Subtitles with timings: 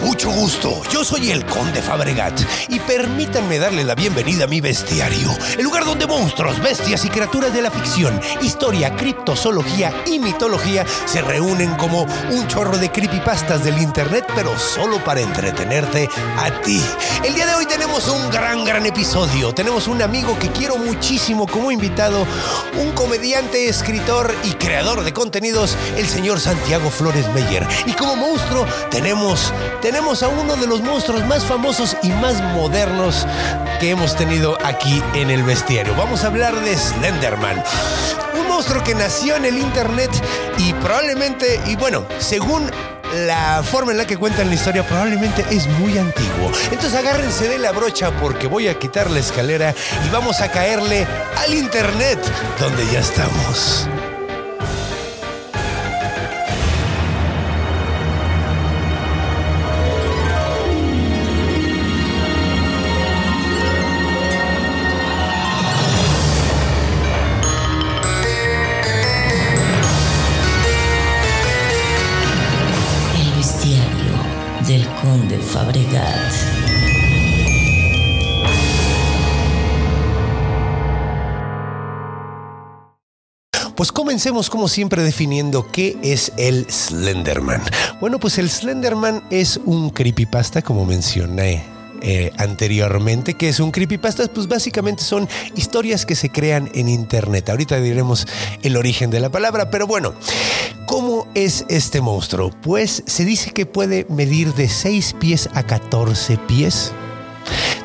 [0.00, 0.82] Mucho gusto.
[0.92, 5.84] Yo soy el Conde Fabregat y permítanme darle la bienvenida a mi bestiario, el lugar
[5.84, 12.06] donde monstruos, bestias y criaturas de la ficción, historia, criptozoología y mitología se reúnen como
[12.30, 16.08] un chorro de creepypastas del internet, pero solo para entretenerte
[16.38, 16.80] a ti.
[17.24, 19.52] El día de hoy tenemos un gran, gran episodio.
[19.52, 22.24] Tenemos un amigo que quiero muchísimo como invitado,
[22.80, 27.66] un comediante, escritor y creador de contenidos, el señor Santiago Flores Meyer.
[27.86, 33.26] Y como monstruo tenemos tenemos a uno de los monstruos más famosos y más modernos
[33.80, 35.94] que hemos tenido aquí en el bestiario.
[35.96, 37.62] Vamos a hablar de Slenderman.
[38.38, 40.10] Un monstruo que nació en el internet
[40.58, 42.70] y probablemente, y bueno, según
[43.26, 46.50] la forma en la que cuentan la historia probablemente es muy antiguo.
[46.70, 49.74] Entonces agárrense de la brocha porque voy a quitar la escalera
[50.06, 51.06] y vamos a caerle
[51.38, 52.18] al internet
[52.58, 53.88] donde ya estamos.
[75.46, 76.32] Fabregat.
[83.76, 87.62] Pues comencemos como siempre definiendo qué es el Slenderman.
[88.00, 94.26] Bueno, pues el Slenderman es un creepypasta, como mencioné eh, anteriormente, que es un creepypasta,
[94.28, 97.48] pues básicamente son historias que se crean en internet.
[97.48, 98.26] Ahorita diremos
[98.62, 100.14] el origen de la palabra, pero bueno,
[100.86, 102.50] ¿cómo es este monstruo?
[102.62, 106.92] Pues se dice que puede medir de 6 pies a 14 pies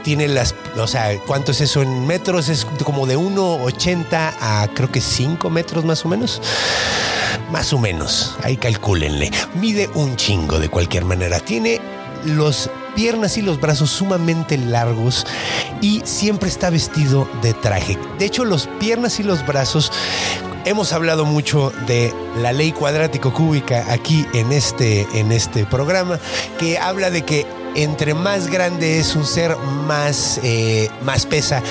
[0.04, 2.50] tiene las, o sea, ¿cuánto es eso en metros?
[2.50, 6.42] Es como de 1,80 a creo que 5 metros más o menos.
[7.52, 9.30] Más o menos, ahí calcúlenle.
[9.56, 11.40] Mide un chingo de cualquier manera.
[11.40, 11.80] Tiene
[12.26, 15.26] los piernas y los brazos sumamente largos
[15.82, 17.98] y siempre está vestido de traje.
[18.20, 19.92] De hecho, los piernas y los brazos
[20.64, 26.20] Hemos hablado mucho de la ley cuadrático cúbica aquí en este, en este programa,
[26.60, 31.64] que habla de que entre más grande es un ser, más, eh, más pesa.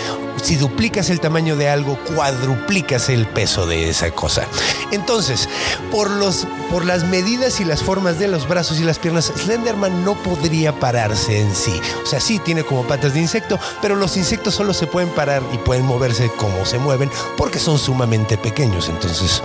[0.43, 4.47] Si duplicas el tamaño de algo, cuadruplicas el peso de esa cosa.
[4.91, 5.49] Entonces,
[5.91, 10.05] por, los, por las medidas y las formas de los brazos y las piernas, Slenderman
[10.05, 11.81] no podría pararse en sí.
[12.03, 15.43] O sea, sí tiene como patas de insecto, pero los insectos solo se pueden parar
[15.53, 18.89] y pueden moverse como se mueven porque son sumamente pequeños.
[18.89, 19.43] Entonces,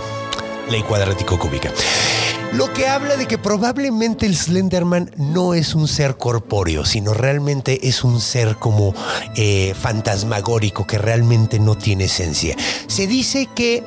[0.70, 1.72] ley cuadrático cúbica.
[2.56, 7.90] Lo que habla de que probablemente el Slenderman no es un ser corpóreo, sino realmente
[7.90, 8.94] es un ser como
[9.36, 12.56] eh, fantasmagórico que realmente no tiene esencia.
[12.88, 13.84] Se dice que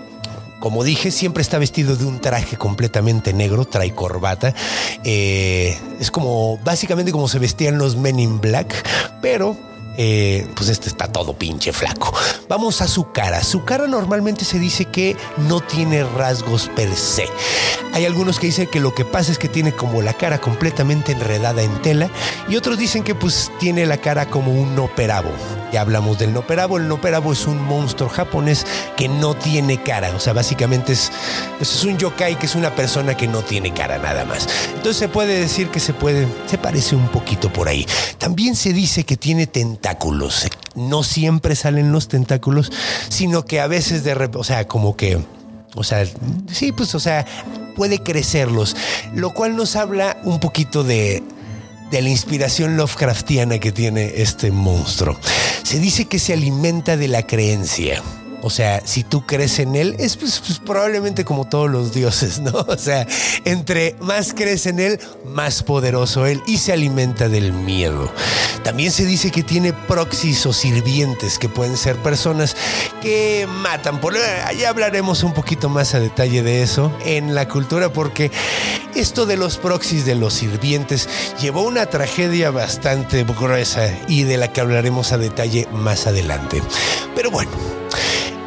[0.60, 4.54] como dije, siempre está vestido de un traje completamente negro, trae corbata.
[5.02, 8.74] Eh, es como, básicamente como se vestían los Men in Black,
[9.22, 9.56] pero
[10.00, 12.14] eh, pues este está todo pinche flaco.
[12.48, 13.42] Vamos a su cara.
[13.42, 15.16] Su cara normalmente se dice que
[15.48, 17.26] no tiene rasgos per se.
[17.92, 21.12] Hay algunos que dicen que lo que pasa es que tiene como la cara completamente
[21.12, 22.08] enredada en tela
[22.48, 25.32] y otros dicen que pues tiene la cara como un noperabo.
[25.72, 26.78] Ya hablamos del noperabo.
[26.78, 30.10] El noperabo es un monstruo japonés que no tiene cara.
[30.16, 31.10] O sea, básicamente es,
[31.60, 34.48] es un yokai que es una persona que no tiene cara nada más.
[34.74, 37.86] Entonces se puede decir que se puede, se parece un poquito por ahí.
[38.18, 40.46] También se dice que tiene tentáculos.
[40.74, 42.72] No siempre salen los tentáculos,
[43.08, 45.18] sino que a veces de, rep- o sea, como que,
[45.74, 46.04] o sea,
[46.50, 47.26] sí, pues, o sea,
[47.76, 48.76] puede crecerlos,
[49.14, 51.22] lo cual nos habla un poquito de
[51.90, 55.18] de la inspiración Lovecraftiana que tiene este monstruo.
[55.62, 58.02] Se dice que se alimenta de la creencia.
[58.42, 62.40] O sea, si tú crees en él, es pues, pues, probablemente como todos los dioses,
[62.40, 62.52] ¿no?
[62.68, 63.06] O sea,
[63.44, 68.12] entre más crees en él, más poderoso él y se alimenta del miedo.
[68.62, 72.56] También se dice que tiene proxys o sirvientes, que pueden ser personas
[73.00, 74.00] que matan.
[74.00, 78.30] Por allá hablaremos un poquito más a detalle de eso en la cultura, porque
[78.94, 81.08] esto de los proxys, de los sirvientes,
[81.40, 86.62] llevó una tragedia bastante gruesa y de la que hablaremos a detalle más adelante.
[87.14, 87.50] Pero bueno.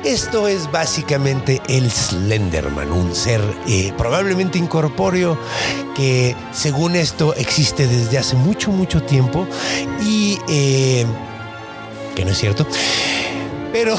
[0.03, 5.37] Esto es básicamente el Slenderman, un ser eh, probablemente incorpóreo
[5.95, 9.47] que según esto existe desde hace mucho, mucho tiempo
[10.01, 11.05] y eh,
[12.15, 12.65] que no es cierto.
[13.71, 13.95] Pero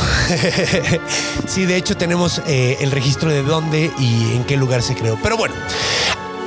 [1.47, 5.17] sí, de hecho tenemos eh, el registro de dónde y en qué lugar se creó.
[5.23, 5.55] Pero bueno,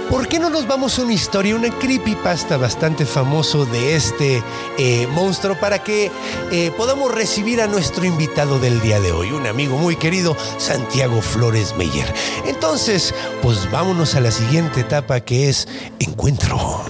[0.09, 4.43] ¿Por qué no nos vamos a una historia, una creepypasta bastante famoso de este
[4.77, 6.11] eh, monstruo para que
[6.51, 11.21] eh, podamos recibir a nuestro invitado del día de hoy, un amigo muy querido, Santiago
[11.21, 12.13] Flores Meyer?
[12.45, 15.67] Entonces, pues vámonos a la siguiente etapa que es
[15.99, 16.85] encuentro.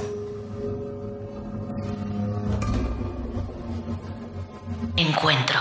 [4.97, 5.59] Encuentro.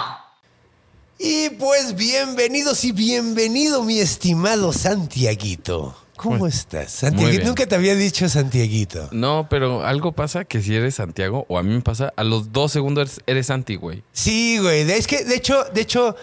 [1.19, 6.04] Y pues bienvenidos y bienvenido mi estimado Santiaguito.
[6.17, 7.05] ¿Cómo estás?
[7.13, 7.45] bien.
[7.45, 9.09] nunca te había dicho Santiaguito.
[9.13, 12.53] No, pero algo pasa que si eres Santiago, o a mí me pasa, a los
[12.53, 14.03] dos segundos eres, Santi, güey.
[14.13, 14.83] Sí, güey.
[14.91, 16.17] Es que, de hecho, de hecho,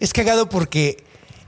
[0.00, 1.04] es cagado porque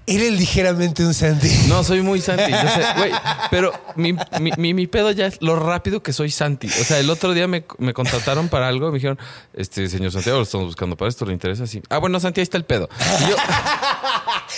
[0.06, 1.50] eres ligeramente un Santi.
[1.68, 2.50] No, soy muy Santi.
[2.50, 3.12] yo sé, güey.
[3.50, 6.66] Pero mi, mi, mi- mi pedo ya es lo rápido que soy Santi.
[6.66, 8.88] O sea, el otro día me, me contrataron para algo.
[8.88, 9.18] Me dijeron,
[9.52, 11.66] este señor Santiago, lo estamos buscando para esto, ¿le interesa?
[11.66, 11.82] Sí.
[11.90, 12.88] Ah, bueno, Santi, ahí está el pedo.
[13.26, 13.36] Y yo,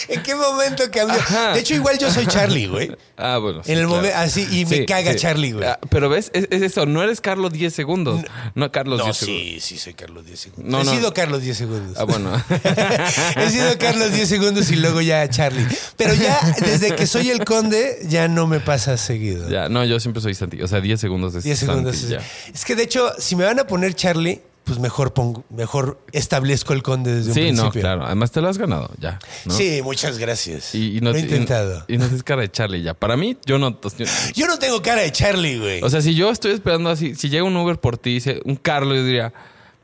[0.08, 1.16] ¿En qué momento cambió?
[1.18, 1.52] Ajá.
[1.54, 2.96] De hecho, igual yo soy Charlie, güey.
[3.16, 3.62] ah, bueno.
[3.64, 3.96] sí, En el claro.
[4.02, 5.18] momento, así, y me Sí, caga sí.
[5.18, 5.66] Charlie, güey.
[5.66, 6.86] Ah, pero ves, es, es eso.
[6.86, 8.20] No eres Carlos 10 segundos.
[8.54, 9.42] No, Carlos No, 10 segundos.
[9.44, 10.70] sí, sí, soy Carlos 10 segundos.
[10.70, 10.90] No, He no.
[10.92, 11.96] sido Carlos 10 segundos.
[11.98, 12.30] Ah, bueno.
[13.36, 15.66] He sido Carlos 10 segundos y luego ya Charlie.
[15.96, 19.48] Pero ya desde que soy el conde, ya no me pasa seguido.
[19.48, 20.62] ya, no, yo siempre soy Santi.
[20.62, 21.96] O sea, 10 segundos es 10 segundos.
[21.96, 22.52] Santi, es- ya.
[22.54, 26.72] Es que de hecho, si me van a poner Charlie, pues mejor pongo, mejor establezco
[26.74, 27.80] el conde desde Sí, un no, principio.
[27.80, 28.06] claro.
[28.06, 29.18] Además te lo has ganado, ya.
[29.46, 29.52] ¿no?
[29.52, 30.72] Sí, muchas gracias.
[30.76, 31.84] Y, y no, Lo he intentado.
[31.88, 32.94] Y, no tienes cara de Charlie ya.
[32.94, 33.80] Para mí, yo no.
[33.80, 34.04] yo-
[34.36, 35.82] Yo no tengo cara de Charlie, güey.
[35.82, 38.54] o sea, si yo estoy esperando así, si llega un Uber por ti, dice un
[38.54, 39.32] Carlos, yo diría,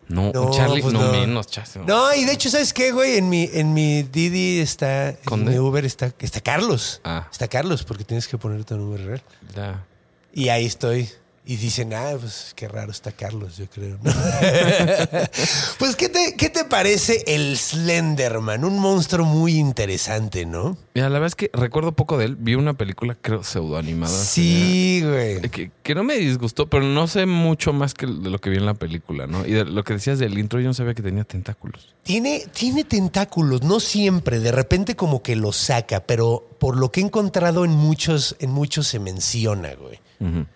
[0.08, 1.10] no, No, un Charlie, pues no, no.
[1.10, 1.84] menos, Charlie.
[1.84, 3.16] no, y de hecho, ¿sabes qué, güey?
[3.16, 5.08] En mi, en mi Didi está.
[5.08, 5.50] En ¿Conde?
[5.50, 7.00] mi Uber está, está Carlos.
[7.02, 7.26] Ah.
[7.32, 9.22] Está Carlos, porque tienes que poner tu número real.
[9.56, 9.84] Ya.
[10.32, 11.08] Y ahí estoy.
[11.48, 13.98] Y dicen, ah, pues qué raro está Carlos, yo creo.
[14.02, 14.10] ¿no?
[15.78, 18.64] pues, ¿qué te, ¿qué te parece el Slenderman?
[18.64, 20.76] Un monstruo muy interesante, ¿no?
[20.92, 22.34] Mira, la verdad es que recuerdo poco de él.
[22.34, 24.12] Vi una película, creo, pseudoanimada.
[24.12, 25.40] Sí, güey.
[25.42, 28.56] Que, que no me disgustó, pero no sé mucho más que de lo que vi
[28.56, 29.46] en la película, ¿no?
[29.46, 31.94] Y de lo que decías del intro, yo no sabía que tenía tentáculos.
[32.02, 37.02] Tiene, tiene tentáculos, no siempre, de repente como que los saca, pero por lo que
[37.02, 40.00] he encontrado en muchos, en muchos se menciona, güey.
[40.18, 40.46] Ujú.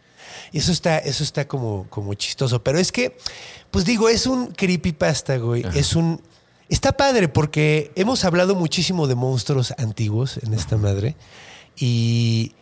[0.53, 2.63] Y eso está, eso está como, como chistoso.
[2.63, 3.17] Pero es que,
[3.71, 5.65] pues digo, es un creepypasta, güey.
[5.75, 6.21] Es un.
[6.69, 11.17] Está padre porque hemos hablado muchísimo de monstruos antiguos en esta madre.
[11.77, 12.53] Y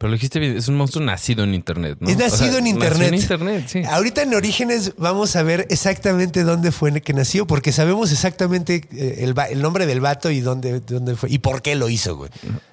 [0.00, 2.08] Pero lo dijiste bien, es un monstruo nacido en internet, ¿no?
[2.08, 2.96] es O sea, nacido en internet.
[2.98, 3.82] Nació en internet, sí.
[3.86, 9.16] Ahorita en Orígenes vamos a ver exactamente dónde fue que nació, porque sabemos exactamente eh,
[9.18, 12.30] el, el nombre del vato y dónde, dónde fue y por qué lo hizo, güey.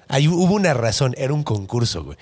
[0.08, 2.16] Ahí hubo una razón, era un concurso, güey.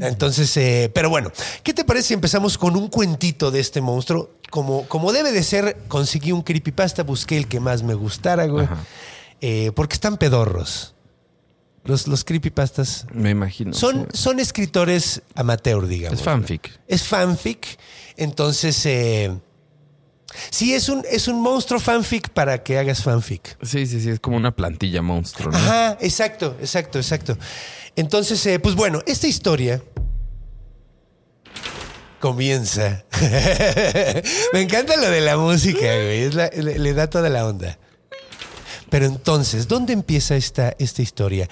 [0.00, 1.30] Entonces, eh, pero bueno,
[1.62, 4.32] ¿qué te parece si empezamos con un cuentito de este monstruo?
[4.50, 8.66] Como, como debe de ser, conseguí un creepypasta, busqué el que más me gustara, güey.
[9.40, 10.96] Eh, porque están pedorros.
[11.88, 13.72] Los, los creepypastas Me imagino.
[13.72, 14.18] son, sí.
[14.22, 16.18] son escritores amateur, digamos.
[16.20, 16.70] Es fanfic.
[16.86, 17.78] Es fanfic.
[18.18, 19.32] Entonces, eh,
[20.50, 23.56] sí, es un, es un monstruo fanfic para que hagas fanfic.
[23.64, 25.56] Sí, sí, sí, es como una plantilla monstruo, ¿no?
[25.56, 27.38] Ajá, exacto, exacto, exacto.
[27.96, 29.82] Entonces, eh, pues bueno, esta historia
[32.20, 33.04] comienza.
[34.52, 36.22] Me encanta lo de la música, güey.
[36.24, 37.78] es la- le, le da toda la onda.
[38.90, 41.48] Pero entonces, ¿dónde empieza esta, esta historia?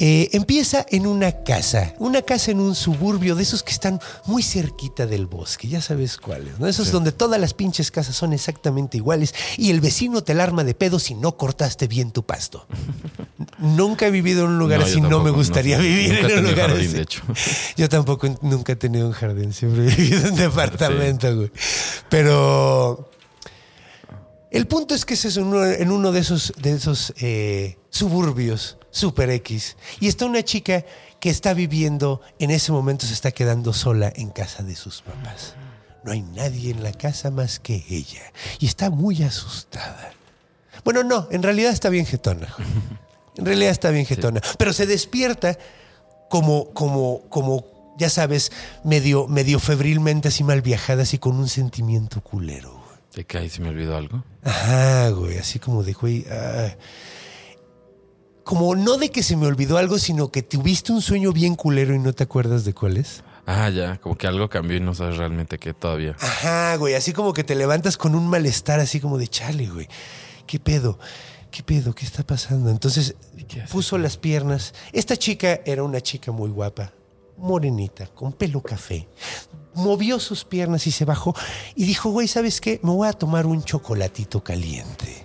[0.00, 4.42] Eh, empieza en una casa, una casa en un suburbio de esos que están muy
[4.42, 6.66] cerquita del bosque, ya sabes cuáles, ¿no?
[6.66, 10.64] Esos donde todas las pinches casas son exactamente iguales y el vecino te la arma
[10.64, 12.66] de pedo si no cortaste bien tu pasto.
[13.60, 15.84] Nunca he vivido en un lugar No, así, no me gustaría no.
[15.84, 16.96] vivir en un lugar jardín, así.
[16.96, 17.22] de hecho.
[17.76, 21.52] Yo tampoco nunca he tenido un jardín, siempre he vivido en departamento, güey.
[22.08, 23.10] Pero
[24.56, 28.78] el punto es que ese es uno- en uno de esos, de esos eh, suburbios
[28.90, 30.84] super X y está una chica
[31.20, 35.54] que está viviendo, en ese momento se está quedando sola en casa de sus papás.
[36.04, 38.22] No hay nadie en la casa más que ella
[38.60, 40.12] y está muy asustada.
[40.84, 42.54] Bueno, no, en realidad está bien jetona.
[43.36, 44.40] En realidad está bien jetona.
[44.58, 45.58] Pero se despierta
[46.28, 47.64] como, como, como,
[47.98, 48.52] ya sabes,
[48.84, 52.83] medio, medio febrilmente así mal viajada, así con un sentimiento culero.
[53.14, 54.24] ¿De que ahí se me olvidó algo?
[54.42, 56.76] Ajá, güey, así como de, güey, ah.
[58.42, 61.94] como no de que se me olvidó algo, sino que tuviste un sueño bien culero
[61.94, 63.22] y no te acuerdas de cuál es.
[63.46, 66.16] Ah, ya, como que algo cambió y no sabes realmente qué todavía.
[66.18, 69.88] Ajá, güey, así como que te levantas con un malestar, así como de chale, güey.
[70.46, 70.98] ¿Qué pedo?
[71.54, 71.94] ¿qué pedo?
[71.94, 72.68] ¿Qué está pasando?
[72.68, 73.14] Entonces
[73.70, 74.74] puso las piernas.
[74.92, 76.92] Esta chica era una chica muy guapa,
[77.36, 79.06] morenita, con pelo café.
[79.74, 81.34] Movió sus piernas y se bajó
[81.74, 82.80] y dijo, güey, ¿sabes qué?
[82.82, 85.24] Me voy a tomar un chocolatito caliente.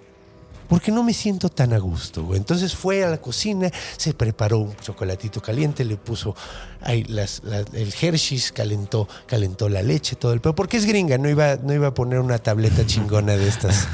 [0.68, 2.38] Porque no me siento tan a gusto, güey.
[2.38, 6.36] Entonces fue a la cocina, se preparó un chocolatito caliente, le puso
[6.82, 10.53] ahí las, las- el Hershey's, calentó, calentó la leche, todo el pedo.
[10.53, 13.88] Porque es gringa, no iba, no iba a poner una tableta chingona de estas,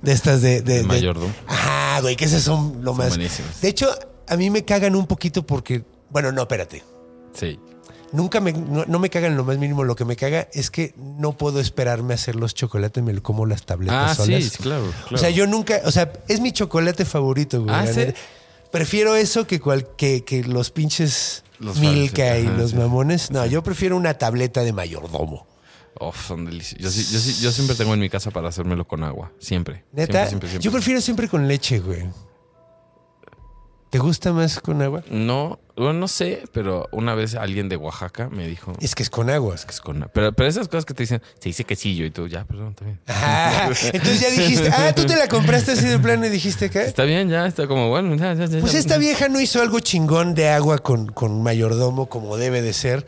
[0.00, 1.30] de estas de, de, de- Mayordomo.
[1.46, 3.08] Ajá, güey, que esas son lo Son más.
[3.10, 3.60] buenísimas.
[3.60, 3.90] De hecho,
[4.26, 6.82] a mí me cagan un poquito porque, bueno, no, espérate.
[7.34, 7.58] Sí.
[8.14, 9.82] Nunca me, no, no me cagan lo más mínimo.
[9.84, 13.22] Lo que me caga es que no puedo esperarme a hacer los chocolates, me lo
[13.22, 14.44] como las tabletas Ah, solas.
[14.44, 15.16] sí, claro, claro.
[15.16, 17.74] O sea, yo nunca, o sea, es mi chocolate favorito, güey.
[17.74, 17.84] Ah.
[18.70, 22.76] Prefiero eso que, cual, que, que los pinches Los Milka y ajá, los sí.
[22.76, 23.30] mamones.
[23.30, 25.46] No, yo prefiero una tableta de mayordomo.
[26.00, 26.94] Uf, son deliciosos.
[27.10, 29.30] Yo, yo, siempre tengo en mi casa para hacérmelo con agua.
[29.38, 29.84] Siempre.
[29.92, 30.64] Neta, Siempre, siempre, siempre.
[30.64, 32.04] yo prefiero siempre con leche, güey.
[33.94, 35.04] ¿Te gusta más con agua?
[35.08, 39.08] No, bueno, no sé, pero una vez alguien de Oaxaca me dijo Es que es
[39.08, 39.54] con agua.
[39.54, 40.10] que es con.
[40.12, 42.86] Pero, pero esas cosas que te dicen, se dice quesillo y tú, ya, perdón, está
[42.86, 42.98] bien.
[43.06, 46.82] Ah, entonces ya dijiste, ah, tú te la compraste así de plano y dijiste que.
[46.82, 48.58] Está bien, ya, está como, bueno, ya, ya, ya.
[48.58, 52.72] Pues esta vieja no hizo algo chingón de agua con, con mayordomo como debe de
[52.72, 53.06] ser.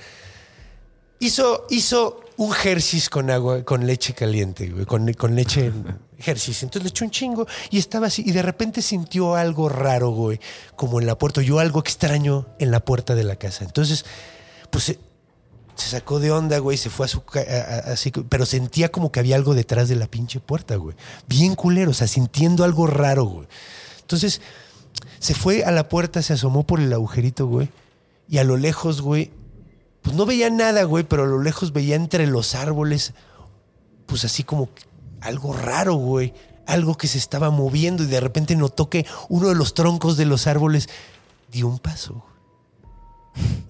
[1.19, 5.73] Hizo, hizo un Hershey's con agua, con leche caliente, güey, con, con leche
[6.19, 6.63] Hershey's.
[6.63, 8.23] Entonces le echó un chingo y estaba así.
[8.25, 10.41] Y de repente sintió algo raro, güey,
[10.75, 11.41] como en la puerta.
[11.41, 13.65] Oyó algo extraño en la puerta de la casa.
[13.65, 14.05] Entonces,
[14.71, 14.99] pues se,
[15.77, 17.23] sacó de onda, güey, se fue a su
[17.85, 20.97] así, pero sentía como que había algo detrás de la pinche puerta, güey.
[21.27, 23.49] Bien culero, o sea, sintiendo algo raro, güey.
[24.01, 24.41] Entonces,
[25.19, 27.69] se fue a la puerta, se asomó por el agujerito, güey.
[28.29, 29.31] Y a lo lejos, güey,
[30.03, 33.13] pues no veía nada, güey, pero a lo lejos veía entre los árboles,
[34.07, 34.69] pues así como
[35.27, 36.33] algo raro, güey.
[36.67, 40.25] Algo que se estaba moviendo y de repente notó que uno de los troncos de
[40.25, 40.89] los árboles
[41.53, 42.25] dio un paso.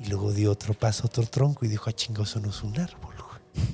[0.00, 2.78] Y luego dio otro paso, otro tronco y dijo, ah, chingo, eso no es un
[2.78, 3.66] árbol, güey.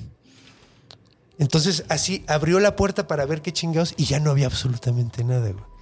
[1.39, 5.51] Entonces así abrió la puerta para ver qué chingados y ya no había absolutamente nada,
[5.51, 5.72] güey.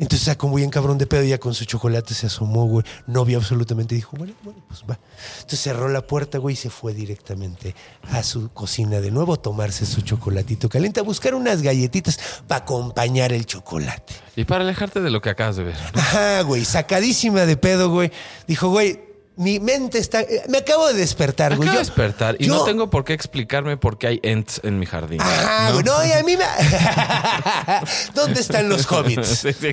[0.00, 2.86] Entonces sacó muy bien cabrón de pedo, ya con su chocolate se asomó, güey.
[3.06, 3.94] No vio absolutamente.
[3.94, 4.98] Dijo, bueno, bueno, pues va.
[5.34, 7.74] Entonces cerró la puerta, güey, y se fue directamente
[8.10, 12.62] a su cocina de nuevo a tomarse su chocolatito caliente, a buscar unas galletitas para
[12.62, 14.14] acompañar el chocolate.
[14.36, 15.76] Y para alejarte de lo que acabas de ver.
[15.94, 18.10] Ajá, güey, sacadísima de pedo, güey.
[18.46, 19.09] Dijo, güey,
[19.40, 20.20] mi mente está.
[20.20, 21.68] eh, Me acabo de despertar, Acabo güey.
[21.70, 24.78] de Yo- despertar y yo- no tengo por qué explicarme por qué hay ents en
[24.78, 25.20] mi jardín.
[25.20, 25.84] Ajá, güey.
[25.84, 26.44] No, y a mí me.
[28.14, 29.40] ¿Dónde están los hobbits?
[29.60, 29.72] Sí.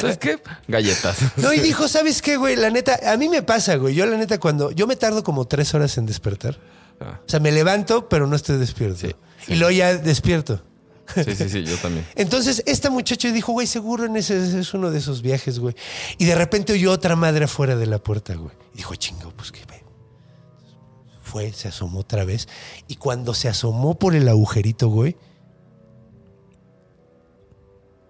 [0.00, 0.38] ¿Sabes qué?
[0.68, 1.16] Galletas.
[1.36, 2.56] No, y dijo, ¿sabes qué, güey?
[2.56, 3.94] La neta, a mí me pasa, güey.
[3.94, 4.70] Yo, la neta, cuando.
[4.70, 6.58] Yo me tardo como tres horas en despertar.
[7.00, 9.06] Ah, O sea, me levanto, pero no estoy despierto.
[9.06, 9.14] Sí.
[9.48, 10.62] Y luego ya despierto.
[11.14, 12.06] Sí, sí, sí, yo también.
[12.14, 15.74] Entonces, esta muchacha dijo, güey, seguro en ese, es uno de esos viajes, güey.
[16.18, 18.52] Y de repente oyó otra madre afuera de la puerta, güey.
[18.74, 19.60] Y dijo, chingo, pues qué.
[21.30, 22.48] Fue, se asomó otra vez.
[22.88, 25.16] Y cuando se asomó por el agujerito, güey,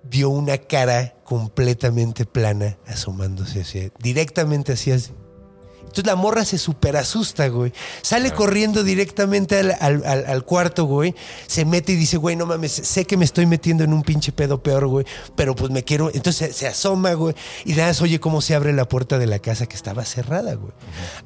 [0.04, 4.96] vio una cara completamente plana asomándose hacia, directamente hacia.
[5.90, 7.72] Entonces la morra se super asusta, güey.
[8.02, 11.14] Sale corriendo directamente al, al- al- al cuarto, güey.
[11.48, 14.30] Se mete y dice, güey, no mames, sé que me estoy metiendo en un pinche
[14.30, 15.04] pedo peor, güey.
[15.34, 16.10] Pero pues me quiero.
[16.14, 17.34] Entonces se, se asoma, güey.
[17.64, 20.54] Y nada más oye cómo se abre la puerta de la casa que estaba cerrada,
[20.54, 20.72] güey.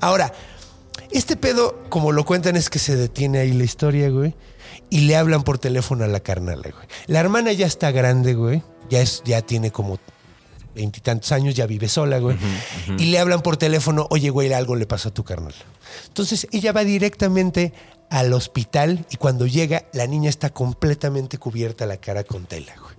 [0.00, 0.32] Ahora,
[1.10, 4.34] este pedo, como lo cuentan, es que se detiene ahí la historia, güey.
[4.90, 6.86] Y le hablan por teléfono a la carnala, güey.
[7.06, 8.62] La hermana ya está grande, güey.
[8.90, 9.98] Ya, es, ya tiene como
[10.74, 12.36] veintitantos años, ya vive sola, güey.
[12.98, 15.54] Y le hablan por teléfono, oye, güey, algo le pasó a tu carnal.
[16.06, 17.72] Entonces ella va directamente
[18.10, 22.94] al hospital y cuando llega, la niña está completamente cubierta la cara con tela, güey.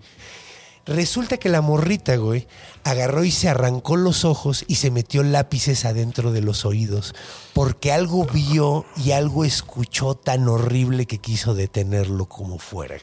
[0.87, 2.47] Resulta que la morrita, güey,
[2.83, 7.15] agarró y se arrancó los ojos y se metió lápices adentro de los oídos
[7.53, 12.97] porque algo vio y algo escuchó tan horrible que quiso detenerlo como fuera.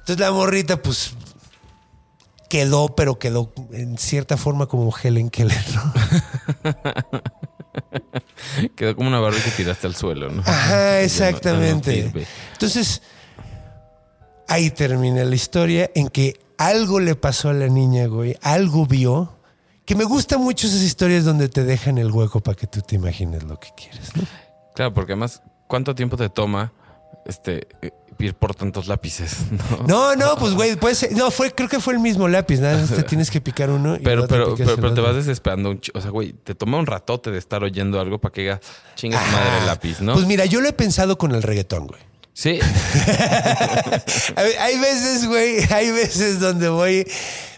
[0.00, 1.14] Entonces la morrita, pues,
[2.52, 5.92] quedó, pero quedó en cierta forma como Helen Keller, ¿no?
[8.76, 10.42] Quedó como una barra que tiraste al suelo, ¿no?
[10.42, 12.10] Ajá, no- exactamente.
[12.14, 12.20] no.
[12.52, 13.00] Entonces,
[14.48, 19.38] ahí termina la historia en que algo le pasó a la niña, güey, algo vio.
[19.86, 22.96] Que me gustan mucho esas historias donde te dejan el hueco para que tú te
[22.96, 24.14] imagines lo que quieres.
[24.14, 24.24] ¿no?
[24.74, 26.70] Claro, porque además, ¿cuánto tiempo te toma
[27.24, 29.36] este eh, ir por tantos lápices?
[29.86, 30.14] No.
[30.14, 31.12] No, no, pues güey, puede ser.
[31.12, 33.96] No, fue, creo que fue el mismo lápiz, nada más te tienes que picar uno.
[33.96, 36.54] y Pero, luego te pero, pero, pero te vas desesperando un O sea, güey, te
[36.54, 38.60] toma un ratote de estar oyendo algo para que diga,
[38.96, 40.14] chinga tu madre el lápiz, ¿no?
[40.14, 42.00] Pues mira, yo lo he pensado con el reggaetón, güey.
[42.34, 42.58] Sí.
[44.60, 47.06] Hay veces, güey, hay veces donde voy,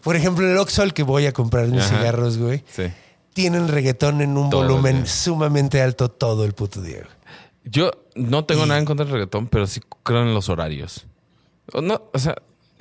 [0.03, 1.99] por ejemplo, el Oxxo al que voy a comprar mis Ajá.
[1.99, 2.85] cigarros, güey, Sí.
[3.33, 6.99] tienen reggaetón en un Todo volumen sumamente alto todo el puto día.
[7.03, 7.09] güey.
[7.65, 11.07] Yo no tengo nada en contra del reggaetón, pero sí creo en los horarios.
[11.83, 12.35] No, o sea.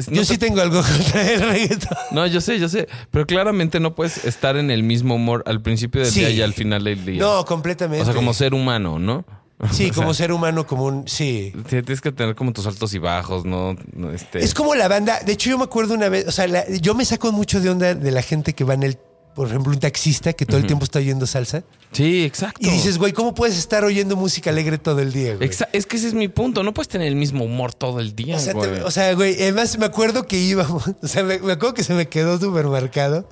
[0.08, 1.98] no Yo te- sí tengo algo contra el reggaetón.
[2.12, 2.88] No, yo sé, yo sé.
[3.12, 6.20] Pero claramente no puedes estar en el mismo humor al principio del Sí.
[6.20, 7.22] día y al final del día.
[7.22, 8.02] No, completamente.
[8.02, 9.26] O sea, como ser humano, ¿no?
[9.72, 11.54] Sí, O como sea, ser humano común, sí.
[11.70, 13.78] Tienes que tener como tus altos y bajos, ¿no?
[13.94, 14.44] No, Este...
[14.44, 15.22] Es como la banda.
[15.26, 16.28] De hecho, yo me acuerdo una vez.
[16.28, 18.84] O sea, la- yo me saco mucho de onda de la gente que va en
[18.84, 18.98] el.
[19.36, 21.64] Por ejemplo, un taxista que todo el tiempo está oyendo salsa.
[21.92, 22.60] Sí, exacto.
[22.62, 25.50] Y dices, güey, ¿cómo puedes estar oyendo música alegre todo el día, güey?
[25.50, 26.64] Exa- es que ese es mi punto.
[26.64, 28.72] No puedes tener el mismo humor todo el día, O sea, güey.
[28.76, 31.84] te- o sea, güey, además me acuerdo que íbamos, o sea, me, me acuerdo que
[31.84, 33.28] se me quedó súper marcado,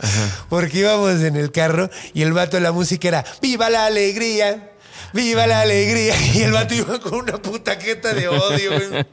[0.50, 4.71] porque íbamos en el carro y el vato de la música era ¡Viva la alegría!
[5.14, 6.16] ¡Viva la alegría!
[6.34, 9.06] Y el vato iba con una puta jeta de odio, güey.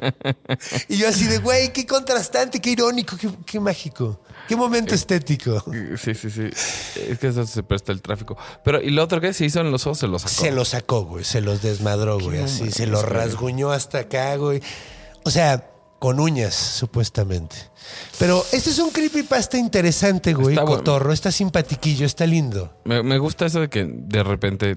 [0.89, 5.65] Y yo así de, güey, qué contrastante, qué irónico, qué, qué mágico, qué momento estético.
[6.01, 6.49] Sí, sí, sí.
[7.09, 8.37] Es que eso se presta el tráfico.
[8.65, 9.99] Pero, ¿y lo otro que se hizo en los ojos?
[9.99, 10.35] Se lo sacó.
[10.35, 14.63] Se los sacó, güey, se los desmadró, güey, así, se los rasguñó hasta acá, güey.
[15.25, 17.57] O sea, con uñas, supuestamente.
[18.19, 20.79] Pero este es un creepypasta interesante, güey, Está bueno.
[20.79, 22.73] cotorro, está simpatiquillo, está lindo.
[22.85, 24.77] Me, me gusta eso de que de repente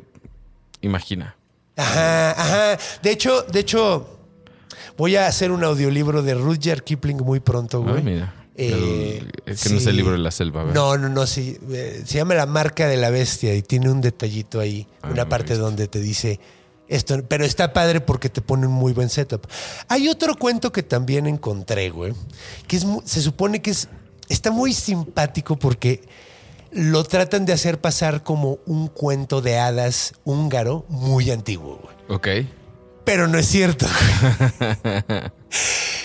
[0.81, 1.35] imagina.
[1.77, 2.77] Ajá, ajá.
[3.01, 4.19] De hecho, de hecho,
[4.97, 7.97] voy a hacer un audiolibro de Rudyard Kipling muy pronto, güey.
[7.97, 8.33] Ah, mira.
[8.55, 10.75] Eh, El- es que no es el libro de la selva, ¿verdad?
[10.75, 11.57] No, no, no, sí.
[11.71, 15.27] eh, Se llama La marca de la bestia y tiene un detallito ahí, Ah, una
[15.29, 16.39] parte donde te dice
[16.89, 19.47] esto, pero está padre porque te pone un muy buen setup.
[19.88, 22.13] Hay otro cuento que también encontré, güey,
[22.67, 23.88] que es se supone que es
[24.27, 26.03] está muy simpático porque
[26.71, 31.95] lo tratan de hacer pasar como un cuento de hadas húngaro muy antiguo, güey.
[32.09, 32.27] Ok.
[33.05, 33.85] Pero no es cierto.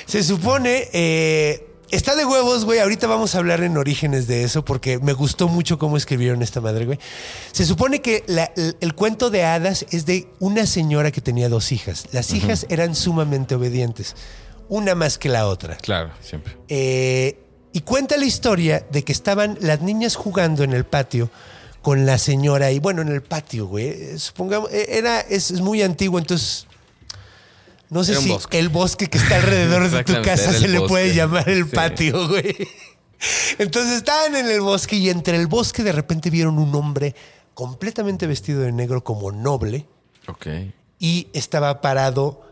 [0.07, 2.79] Se supone, eh, está de huevos, güey.
[2.81, 6.61] Ahorita vamos a hablar en orígenes de eso porque me gustó mucho cómo escribieron esta
[6.61, 6.99] madre, güey.
[7.53, 11.49] Se supone que la- el, el cuento de hadas es de una señora que tenía
[11.49, 12.07] dos hijas.
[12.13, 14.15] Las hijas eran sumamente obedientes,
[14.69, 15.77] una más que la otra.
[15.77, 16.57] Claro, siempre.
[16.69, 17.39] Eh,
[17.77, 21.29] y cuenta la historia de que estaban las niñas jugando en el patio
[21.83, 24.19] con la señora y bueno, en el patio, güey.
[24.19, 26.67] Supongamos, eh, era, es, es muy antiguo, entonces
[27.91, 28.59] no sé si bosque.
[28.59, 31.71] el bosque que está alrededor de tu casa se le puede llamar el Sí.
[31.75, 32.57] patio, güey.
[33.59, 37.15] Entonces estaban en el bosque y entre el bosque de repente vieron un hombre
[37.55, 39.87] completamente vestido de negro como noble
[40.29, 40.47] Ok.
[40.99, 42.43] y estaba parado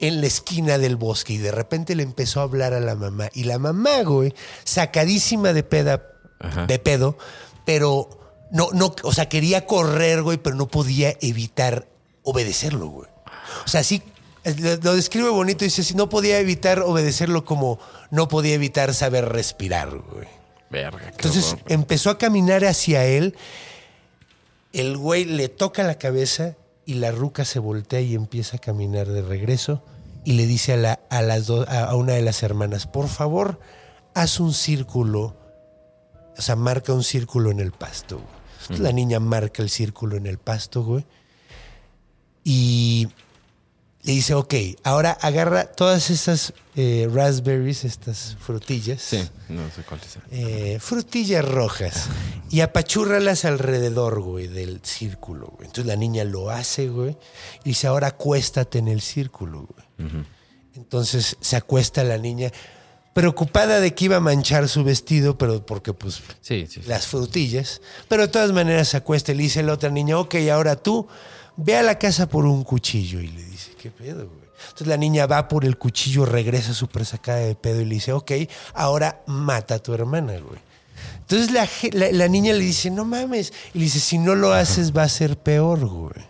[0.00, 3.30] en la esquina del bosque y de repente le empezó a hablar a la mamá
[3.34, 4.34] y la mamá, güey,
[4.64, 6.02] sacadísima de peda,
[6.38, 6.66] Ajá.
[6.66, 7.18] de pedo,
[7.64, 8.08] pero
[8.50, 11.88] no, no, o sea, quería correr, güey, pero no podía evitar
[12.22, 13.08] obedecerlo, güey.
[13.64, 14.02] O sea, sí,
[14.44, 17.78] lo, lo describe bonito, dice, si no podía evitar obedecerlo como
[18.10, 20.28] no podía evitar saber respirar, güey.
[20.70, 21.08] Verga.
[21.08, 21.64] Entonces horror.
[21.68, 23.36] empezó a caminar hacia él.
[24.72, 26.56] El güey le toca la cabeza
[26.88, 29.84] y la ruca se voltea y empieza a caminar de regreso
[30.24, 33.60] y le dice a, la, a, las do- a, una de las hermanas, por favor,
[34.14, 35.36] haz un círculo,
[36.36, 38.22] o sea, marca un círculo en el pasto.
[38.68, 38.80] güey.
[38.80, 41.04] La niña marca el círculo en el pasto, güey.
[42.42, 43.08] Y
[44.02, 49.02] le dice, ok, ahora agarra todas estas eh, raspberries, estas frutillas.
[49.02, 50.18] Sí, no sé cuál es.
[50.30, 52.06] Eh, frutillas rojas
[52.48, 55.66] y apachúrralas alrededor, güey, del círculo, güey.
[55.66, 57.16] Entonces la niña lo hace, güey,
[57.64, 59.66] y dice, ahora acuéstate en el círculo,
[59.98, 60.08] güey.
[60.76, 62.52] Entonces se acuesta la niña,
[63.12, 66.80] preocupada de que iba a manchar su vestido, pero porque pues Sí, sí.
[66.82, 66.88] sí.
[66.88, 70.36] las frutillas, pero de todas maneras se acuesta y le dice la otra niña, ok,
[70.52, 71.08] ahora tú
[71.56, 73.20] ve a la casa por un cuchillo.
[73.20, 74.48] Y le dice, ¿qué pedo, güey?
[74.64, 78.12] Entonces la niña va por el cuchillo, regresa súper sacada de pedo y le dice,
[78.12, 78.32] ok,
[78.74, 80.60] ahora mata a tu hermana, güey.
[81.20, 83.52] Entonces la, la- la niña le dice, no mames.
[83.74, 86.26] Y le dice, si no lo haces va a ser peor, güey.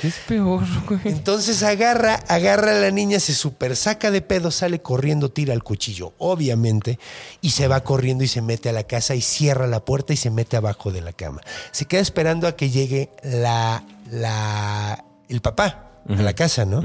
[0.00, 1.00] ¿Qué es peor, güey?
[1.04, 5.62] Entonces agarra, agarra a la niña, se super saca de pedo, sale corriendo, tira el
[5.62, 6.98] cuchillo, obviamente,
[7.40, 10.16] y se va corriendo y se mete a la casa y cierra la puerta y
[10.16, 11.40] se mete abajo de la cama.
[11.70, 16.82] Se queda esperando a que llegue la, la, el papá a la casa, ¿no?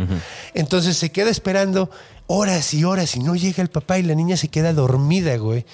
[0.53, 1.89] Entonces se queda esperando
[2.27, 5.65] horas y horas y no llega el papá y la niña se queda dormida, güey.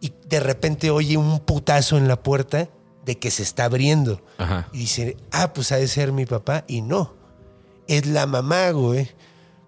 [0.00, 2.68] Y de repente oye un putazo en la puerta
[3.04, 4.22] de que se está abriendo.
[4.38, 4.68] Ajá.
[4.72, 6.64] Y dice, ah, pues ha de ser mi papá.
[6.68, 7.14] Y no,
[7.86, 9.10] es la mamá, güey.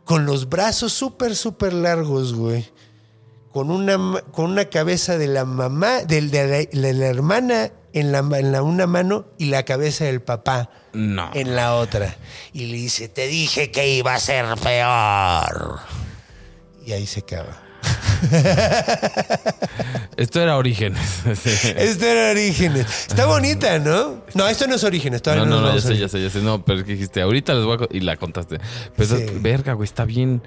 [0.05, 2.67] Con los brazos súper, súper largos, güey.
[3.53, 8.11] Con una, con una cabeza de la mamá, del- de la, de la hermana en,
[8.11, 11.31] la, en la una mano y la cabeza del papá No.
[11.35, 12.17] en la otra.
[12.53, 15.81] Y le dice, te dije que iba a ser peor.
[16.87, 17.63] Y ahí se acaba.
[20.17, 21.01] Esto era Orígenes.
[21.27, 22.87] Esto era Orígenes.
[23.09, 24.23] Está bonita, ¿no?
[24.35, 25.23] No, esto no es Orígenes.
[25.23, 26.41] Todavía No, no, no, no, ya sé, ya sé, ya sé.
[26.41, 27.89] No, pero es que dijiste, ahorita les voy a...
[27.97, 28.59] Y la contaste.
[28.97, 29.27] Pero, Sí.
[29.41, 30.43] verga, güey, está bien...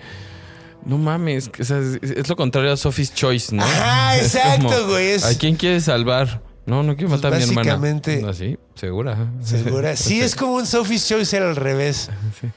[0.86, 3.65] No mames, que, o sea, es, lo contrario a Sophie's Choice, ¿no?
[4.19, 6.43] Es exacto, como, güey, es- ¿A quién quieres salvar?
[6.65, 7.62] No, no quiero Pues matar a mi hermana.
[7.75, 8.58] básicamente- ¿No, ¿Sí?
[8.75, 9.17] ¿Segura?
[9.43, 9.95] ¿Segura?
[9.97, 12.10] Sí, es como un Sophie's Choice al revés.
[12.41, 12.51] De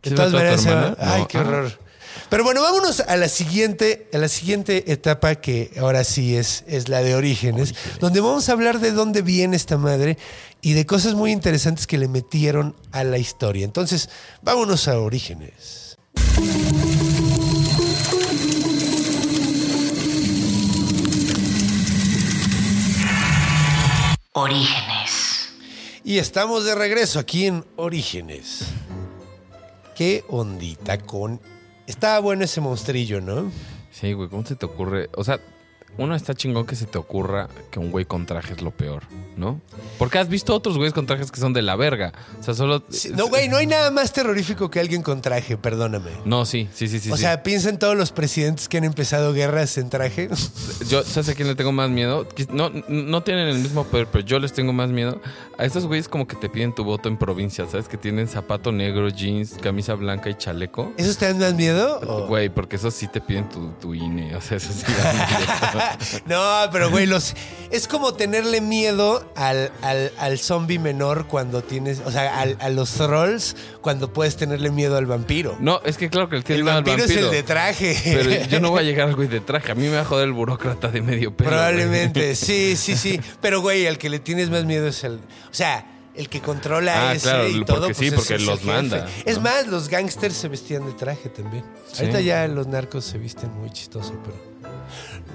[0.00, 1.40] ¿Quieres todas maneras, ay, qué Ah.
[1.42, 1.78] horror.
[2.30, 6.88] Pero bueno, vámonos a la siguiente, a la siguiente etapa que ahora sí es, es
[6.88, 10.18] la de orígenes, donde vamos a hablar de dónde viene esta madre
[10.60, 13.64] y de cosas muy interesantes que le metieron a la historia.
[13.64, 14.08] Entonces,
[14.42, 15.96] vámonos a orígenes.
[24.38, 25.52] Orígenes.
[26.04, 28.66] Y estamos de regreso aquí en Orígenes.
[29.96, 31.40] Qué ondita con...
[31.88, 33.50] Estaba bueno ese monstrillo, ¿no?
[33.90, 35.10] Sí, güey, ¿cómo se te ocurre?
[35.16, 35.40] O sea,
[35.98, 39.02] uno está chingón que se te ocurra que un güey con traje es lo peor,
[39.36, 39.60] ¿no?
[39.98, 42.12] Porque has visto otros güeyes con trajes que son de la verga.
[42.40, 42.84] O sea, solo...
[42.88, 46.10] Sí, no, güey, no hay nada más terrorífico que alguien con traje, perdóname.
[46.24, 47.10] No, sí, sí, sí, sí.
[47.10, 47.22] o sí.
[47.22, 50.28] sea, piensa en todos los presidentes que han empezado guerras en traje.
[50.88, 52.26] Yo, ¿sabes a quién le tengo más miedo?
[52.50, 55.20] No, no tienen el mismo poder, pero yo les tengo más miedo.
[55.58, 57.88] A estos güeyes como que te piden tu voto en provincia, ¿sabes?
[57.88, 60.92] Que tienen zapato negro, jeans, camisa blanca y chaleco.
[60.96, 62.26] ¿Esos te dan más miedo?
[62.28, 64.36] Güey, porque esos sí te piden tu, tu INE.
[64.36, 64.84] O sea, eso sí.
[64.86, 66.22] da miedo.
[66.26, 67.34] No, pero güey, los
[67.70, 72.68] es como tenerle miedo al, al, al zombie menor cuando tienes, o sea, al- a
[72.70, 75.56] los trolls cuando puedes tenerle miedo al vampiro.
[75.60, 77.30] no, es que claro que el que el miedo al vampiro, es el vampiro.
[77.32, 77.96] de traje.
[78.04, 79.72] Pero yo no voy a llegar al güey de traje.
[79.72, 81.50] A mí me va a joder el burócrata de medio pelo.
[81.50, 81.58] güey.
[81.60, 83.20] Probablemente, sí, sí, sí.
[83.40, 85.18] Pero güey, al que le tienes más miedo es el,
[85.58, 87.86] sea, el que controla Ah, ese claro, y todo.
[87.88, 91.28] sí, pues, es- porque es los manda, Es más, los gangsters se vestían de traje
[91.28, 91.64] también.
[91.92, 92.00] Sí.
[92.00, 94.36] Ahorita ya los narcos se visten muy chistoso, pero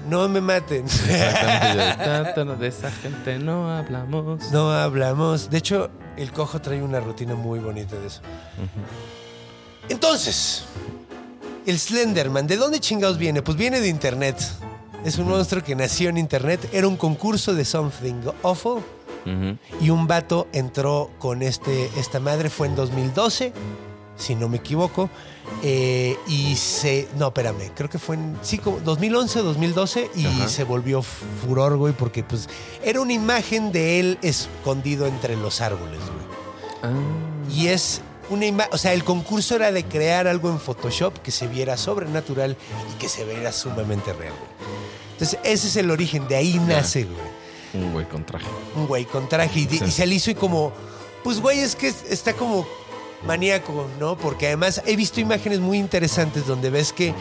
[0.08, 0.84] no me maten.
[0.84, 1.76] Exactamente.
[1.98, 4.50] yo, "Ta, ta, no, De esa gente no hablamos.
[4.52, 5.48] No hablamos.
[5.48, 8.20] De hecho, el cojo trae una rutina muy bonita de eso.
[9.88, 10.64] Entonces,
[11.66, 13.42] el Slenderman, ¿de dónde chingados viene?
[13.42, 14.36] Pues viene de internet.
[15.04, 16.68] Es un monstruo que nació en internet.
[16.72, 18.82] Era un concurso de Something Awful.
[19.80, 23.52] Y un vato entró con este, esta madre, fue en 2012,
[24.16, 25.08] si no me equivoco.
[25.62, 27.08] eh, y se.
[27.18, 28.38] No, espérame, creo que fue en.
[28.42, 30.10] Sí, como 2011 2012.
[30.14, 30.48] Y Ajá.
[30.48, 32.48] se volvió furor, güey, porque pues
[32.82, 36.92] era una imagen de él escondido entre los árboles, güey.
[36.94, 37.50] Ah.
[37.50, 38.72] Y es una imagen.
[38.74, 42.56] O sea, el concurso era de crear algo en Photoshop que se viera sobrenatural
[42.94, 44.74] y que se viera sumamente real, güey.
[45.12, 47.33] Entonces, ese es el origen, de ahí nace, güey
[47.74, 48.46] Un güey con traje.
[48.76, 49.80] un güey con traje y, Sí.
[49.86, 50.72] y se le hizo y como,
[51.22, 52.66] pues güey, es que es- está como
[53.26, 54.16] maníaco, ¿no?
[54.16, 57.14] Porque además he visto imágenes muy interesantes donde ves que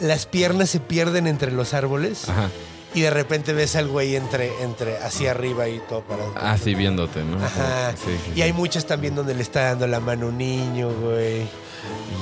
[0.00, 2.48] las piernas se pierden entre los árboles Ajá.
[2.94, 6.32] y de repente ves al güey entre, entre hacia arriba y todo parado.
[6.36, 7.44] Ah, sí, viéndote, ¿no?
[7.44, 7.92] Ajá.
[7.96, 10.90] Sí, sí, Y hay muchas también donde le está dando la mano a un niño,
[11.00, 11.42] güey.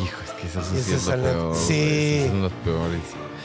[0.02, 1.56] Hijo, es que eso Y sí esos es lo son los- peor.
[1.56, 2.16] sí.
[2.18, 3.00] güey, son los peores.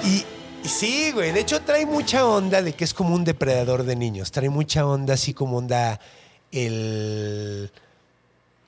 [0.06, 0.25] Y,
[0.63, 1.32] y sí, güey.
[1.32, 4.32] De hecho, trae mucha onda de que es como un depredador de niños.
[4.32, 6.00] Trae mucha onda, así como onda
[6.52, 7.71] el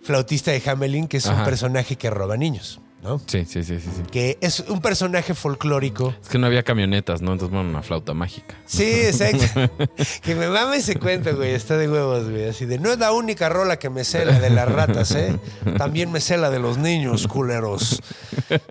[0.02, 3.20] flautista de Hamelin, que es un personaje que roba niños, ¿no?
[3.28, 4.04] Sí, sí, sí, sí, sí.
[4.12, 6.16] Que es un personaje folclórico.
[6.22, 7.34] Es que no había camionetas, ¿no?
[7.34, 8.56] Entonces, bueno, una flauta mágica.
[8.66, 9.70] Sí, exacto.
[10.24, 11.52] que me mame ese cuento, güey.
[11.52, 12.48] Está de huevos, güey.
[12.48, 15.38] Así de, no es la única rola que me sé la de las ratas, ¿eh?
[15.78, 18.02] También me sé la de los niños, culeros.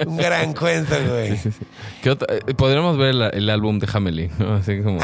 [0.06, 1.38] Un gran cuento, güey.
[2.02, 2.34] ¿Qué otra?
[2.34, 4.54] Eh, Podríamos ver el, el álbum de Hamelin, ¿no?
[4.54, 4.98] Así como.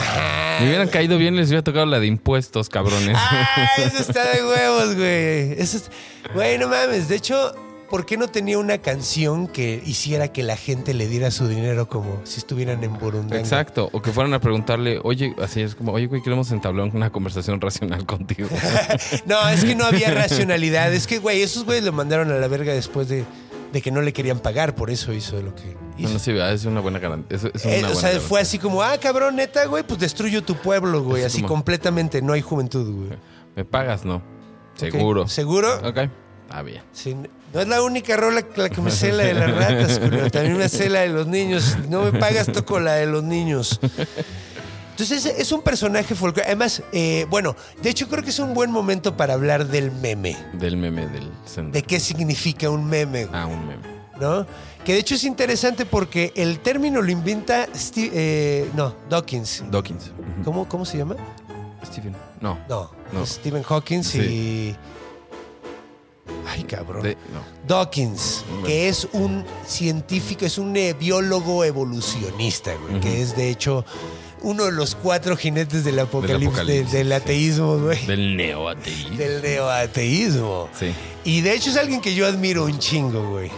[0.60, 3.16] Me hubieran caído bien, les hubiera tocado la de impuestos, cabrones.
[3.16, 5.52] Ah, eso está de huevos, güey.
[5.60, 5.90] Eso es...
[6.34, 7.08] Güey, no mames.
[7.08, 7.52] De hecho,
[7.88, 11.88] ¿por qué no tenía una canción que hiciera que la gente le diera su dinero
[11.88, 13.40] como si estuvieran en Burundanga?
[13.40, 13.88] Exacto.
[13.92, 17.60] O que fueran a preguntarle, oye, así es como, oye, güey, queremos entablar una conversación
[17.60, 18.48] racional contigo.
[19.26, 20.92] No, es que no había racionalidad.
[20.92, 23.24] Es que, güey, esos güeyes lo mandaron a la verga después de,
[23.72, 24.74] de que no le querían pagar.
[24.74, 25.62] Por eso hizo lo que
[25.96, 26.08] hizo.
[26.08, 27.36] Bueno, sí, ah, es una buena garantía.
[27.36, 28.20] Es, es Eh, o sea, garantía.
[28.20, 31.24] fue así como, ah, cabrón, neta, güey, pues destruyo tu pueblo, güey.
[31.24, 33.18] Así como- completamente, no hay juventud, güey.
[33.56, 34.04] ¿Me pagas?
[34.04, 34.22] No.
[34.74, 35.26] Seguro.
[35.28, 35.68] ¿Seguro?
[35.84, 35.98] Ok.
[36.50, 36.82] Ah, bien.
[36.92, 37.14] Sí,
[37.54, 40.30] no es la única rola que la que me sé la de las ratas, culero.
[40.30, 41.76] También me sé la de los niños.
[41.88, 43.80] No me pagas, toco la de los niños.
[44.90, 46.46] Entonces es, un personaje folclórico.
[46.48, 50.36] Además, eh, bueno, de hecho creo que es un buen momento para hablar del meme.
[50.54, 51.72] Del meme del sendero.
[51.72, 53.82] De qué significa un meme, güey, Ah, un meme.
[54.20, 54.44] ¿no?
[54.84, 59.62] Que de hecho es interesante porque el término lo inventa Steve, eh, no, Dawkins.
[59.70, 60.10] Dawkins.
[60.44, 61.14] ¿Cómo, ¿Cómo se llama?
[61.86, 62.16] Stephen.
[62.40, 62.58] No.
[62.68, 63.24] No, No.
[63.24, 64.18] Stephen Hawking Sí.
[64.18, 64.76] y.
[66.46, 67.02] Ay, cabrón.
[67.02, 67.40] De- no.
[67.66, 73.84] Dawkins, que es un científico, es un biólogo evolucionista, güey, que es de hecho
[74.40, 78.06] uno de los cuatro jinetes del apocalipsis, de- apocalipsis, del ateísmo, güey.
[78.06, 79.16] Del neoateísmo.
[79.16, 80.68] Del neoateísmo.
[80.78, 80.92] Sí.
[81.24, 83.50] Y de hecho es alguien que yo admiro un chingo, güey.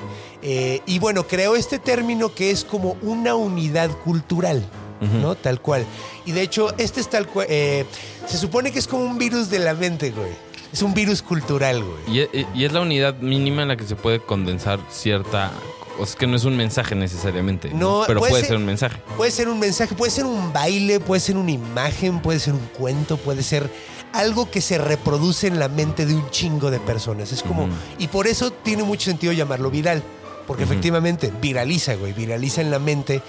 [0.43, 4.65] Eh, y bueno, creó este término que es como una unidad cultural,
[5.01, 5.35] ¿no?
[5.35, 5.85] Tal cual.
[6.25, 7.47] Y de hecho, este es tal cual.
[7.51, 7.85] eh,
[8.27, 10.31] se supone que es como un virus de la mente, güey.
[10.73, 12.17] Es un virus cultural, güey.
[12.17, 15.51] Y, e- y es la unidad mínima en la que se puede condensar cierta.
[15.99, 17.71] O sea, es que no es un mensaje necesariamente.
[17.75, 18.97] No, Pero puede puede ser- ser un mensaje.
[19.17, 22.67] Puede ser un mensaje, puede ser un baile, puede ser una imagen, puede ser un
[22.79, 23.69] cuento, puede ser
[24.13, 27.33] algo que se reproduce en la mente de un chingo de personas.
[27.33, 27.69] Es como.
[27.99, 30.03] Y por eso tiene mucho sentido llamarlo viral.
[30.47, 32.13] Porque efectivamente viraliza, güey.
[32.13, 33.23] Viraliza en la mente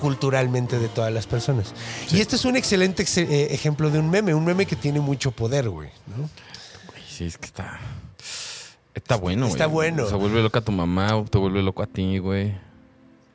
[0.00, 1.74] culturalmente de todas las personas.
[2.12, 4.32] Y este es un excelente ex- eh, ejemplo de un meme.
[4.34, 5.88] Un meme que tiene mucho poder, güey.
[6.06, 6.28] ¿no?
[7.18, 7.80] Sí, es que está.
[8.94, 9.52] Está bueno, güey.
[9.52, 10.08] Está bueno.
[10.08, 12.54] Se vuelve loca tu mamá, te vuelve loco a ti, güey.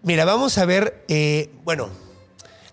[0.03, 1.03] Mira, vamos a ver.
[1.09, 1.89] eh, bueno,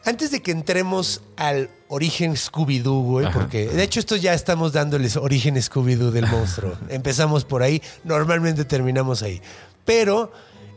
[0.04, 3.40] antes de que entremos al origen Scooby-Doo, güey, Ajá.
[3.40, 6.74] porque de hecho esto ya estamos dándoles origen Scooby-Doo del monstruo.
[6.88, 9.42] Empezamos por ahí, normalmente terminamos ahí.
[9.84, 10.30] Pero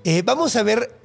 [0.04, 0.98] eh, vamos a ver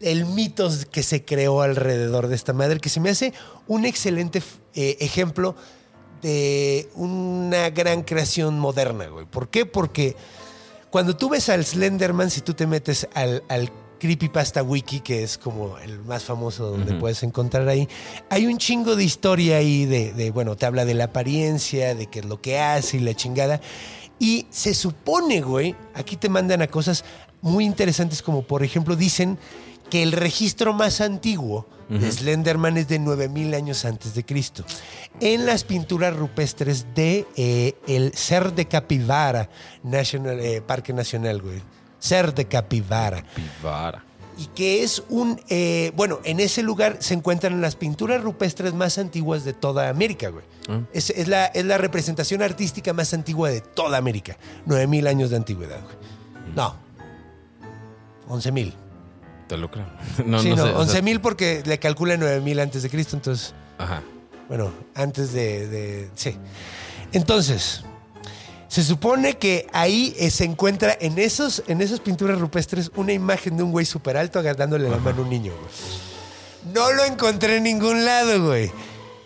[0.00, 3.32] el mito que se creó alrededor de esta madre, que se me hace
[3.68, 4.42] un excelente
[4.74, 5.54] eh, ejemplo
[6.22, 9.26] de una gran creación moderna, güey.
[9.26, 9.66] ¿Por qué?
[9.66, 10.16] Porque
[10.90, 15.36] cuando tú ves al Slenderman, si tú te metes al, al Creepypasta Wiki, que es
[15.36, 17.88] como el más famoso donde puedes encontrar ahí,
[18.30, 22.06] hay un chingo de historia ahí de, de, bueno, te habla de la apariencia, de
[22.06, 23.60] qué es lo que hace y la chingada.
[24.18, 27.04] Y se supone, güey, aquí te mandan a cosas
[27.40, 29.38] muy interesantes como, por ejemplo, dicen
[29.92, 34.64] que el registro más antiguo de Slenderman es de 9000 años antes de Cristo.
[35.20, 39.50] En las pinturas rupestres de eh, el Ser de Capivara,
[39.82, 41.60] National, eh, Parque Nacional, güey.
[41.98, 43.22] Ser de Capivara.
[43.34, 44.02] Pivara.
[44.38, 45.38] Y que es un.
[45.50, 50.30] eh, bueno, en ese lugar se encuentran las pinturas rupestres más antiguas de toda América,
[50.30, 50.46] güey.
[50.70, 50.80] Ah.
[50.94, 54.38] Es, es la, es la representación artística más antigua de toda América.
[54.64, 55.96] 9000 años de antigüedad, güey.
[56.56, 56.76] No.
[58.26, 58.81] 11000.
[59.52, 59.84] Te lo creo.
[60.24, 60.72] No, sí, no, no, sé.
[60.72, 64.02] o sea, 11.000 porque le calcula 9.000 antes de Cristo, entonces, Ajá.
[64.48, 66.38] bueno, antes de, de- sí.
[67.12, 67.84] Entonces,
[68.68, 73.58] se supone que ahí eh, se encuentra en esos, en esas pinturas rupestres una imagen
[73.58, 76.74] de un güey súper alto agarrándole la mano a un niño, güey.
[76.74, 78.72] No lo encontré en ningún lado, güey.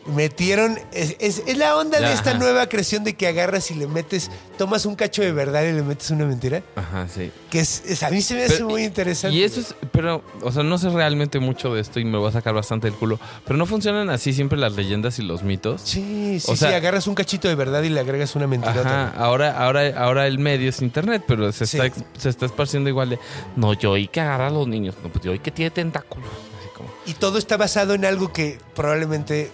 [0.09, 2.39] Metieron, es, es- es la onda de esta ajá.
[2.39, 5.83] nueva creación de que agarras y le metes, tomas un cacho de verdad y le
[5.83, 7.33] metes una mentira, Ajá, sí.
[7.51, 9.37] que es, es- a mí se me hace Pero- muy interesante.
[9.37, 12.29] Y eso es, pero, o sea, no sé realmente mucho de esto y me voy
[12.29, 13.19] a sacar bastante del culo.
[13.45, 15.81] Pero no funcionan así siempre las leyendas y los mitos.
[15.83, 19.09] Sí, sí, O sea- sí, agarras un cachito de verdad y le agregas una mentirota.
[19.09, 21.85] Ajá, ahora, ahora, ahora el medio es internet, pero se, está,
[22.17, 23.19] se está esparciendo igual de.
[23.57, 24.95] No, yo oí que agarra a los niños.
[25.03, 26.29] No, pues yo oí que tiene tentáculos.
[26.61, 26.89] Así como.
[27.07, 29.51] Y todo está basado en algo que probablemente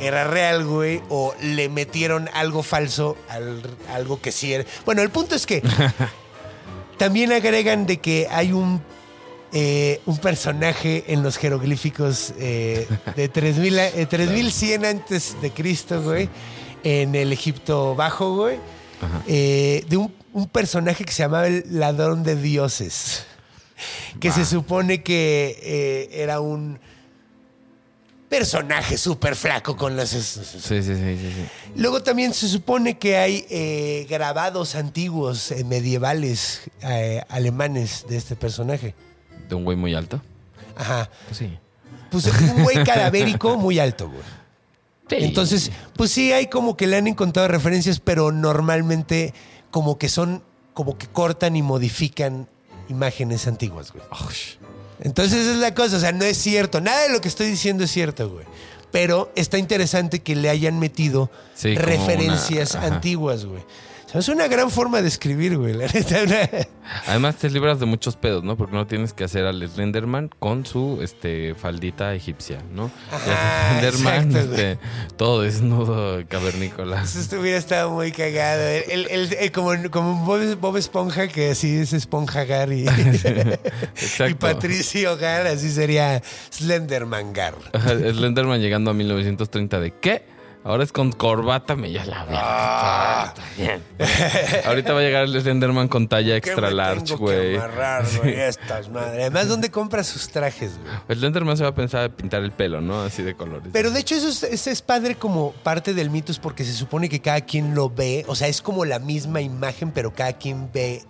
[0.00, 3.62] era real, güey, o le metieron algo falso al
[3.94, 4.64] algo que sí era.
[4.84, 5.62] Bueno, el punto es que
[6.98, 8.80] también agregan de que hay un
[9.52, 16.02] eh, un personaje en los jeroglíficos eh, de 3000 a- eh, 3100 antes de Cristo,
[16.02, 16.28] güey,
[16.82, 18.58] en el Egipto Bajo, güey,
[19.26, 23.24] eh, de un, un personaje que se llamaba el ladrón de dioses,
[24.20, 26.78] que se supone que era un
[28.28, 30.10] personaje súper flaco con las...
[30.10, 31.46] Sí, sí, sí, sí.
[31.76, 38.36] Luego también se supone que hay eh, grabados antiguos eh, medievales eh, alemanes de este
[38.36, 38.94] personaje.
[39.48, 40.20] De un güey muy alto.
[40.76, 41.10] Ajá.
[41.26, 41.58] Pues sí.
[42.10, 44.22] Pues un güey cadavérico muy alto, güey.
[45.08, 45.16] Sí.
[45.20, 49.34] Entonces, pues sí hay como que le han encontrado referencias, pero normalmente
[49.70, 50.42] como que son,
[50.74, 52.48] como que cortan y modifican
[52.88, 54.04] imágenes antiguas, güey.
[54.26, 54.56] Ush.
[55.00, 56.80] Entonces esa es la cosa, o sea, no es cierto.
[56.80, 58.46] Nada de lo que estoy diciendo es cierto, güey.
[58.92, 63.62] Pero está interesante que le hayan metido Sí, referencias una- antiguas, güey.
[64.14, 65.74] Es una gran forma de escribir, güey.
[65.74, 66.20] La neta,
[67.06, 68.56] Además te libras de muchos pedos, ¿no?
[68.56, 72.90] Porque no tienes que hacer al Slenderman con su este faldita egipcia, ¿no?
[73.10, 74.78] Al Slenderman, exacto, este,
[75.16, 77.02] todo desnudo cavernícola.
[77.02, 78.62] Eso esto hubiera estado muy cagado.
[78.62, 82.86] El, el- como, como Bob, Bob Esponja, que así es Esponja Gar y.
[84.38, 87.54] Patricio Gar, así sería Slenderman Gar.
[87.74, 90.35] Slenderman llegando a 1930 de ¿qué?
[90.66, 92.36] Ahora es con corbata, me ya la veo.
[92.40, 93.32] Ah.
[93.36, 93.82] Está bien.
[94.66, 97.56] Ahorita va a llegar el Slenderman con talla ¿Qué extra large, que güey.
[97.56, 98.34] güey?
[98.40, 99.20] Estas madres.
[99.20, 100.92] Además, ¿dónde compra sus trajes, güey?
[101.08, 103.00] El Slenderman se va a pensar pintar el pelo, ¿no?
[103.02, 103.68] Así de colores.
[103.72, 106.72] Pero de hecho eso es, eso es padre como parte del mito es porque se
[106.72, 110.32] supone que cada quien lo ve, o sea, es como la misma imagen, pero cada
[110.32, 111.04] quien ve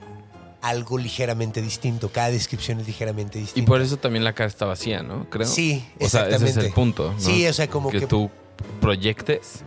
[0.61, 3.69] algo ligeramente distinto, cada descripción es ligeramente Y distinta.
[3.69, 5.31] por eso también la cara está vacía, ¿no?
[5.31, 5.47] Creo.
[5.47, 6.67] Sí, O sea, ese es exactamente.
[6.69, 7.13] el punto.
[7.15, 7.21] ¿no?
[7.21, 8.31] Sí, o sea, como que- tú
[8.81, 9.63] proyectes.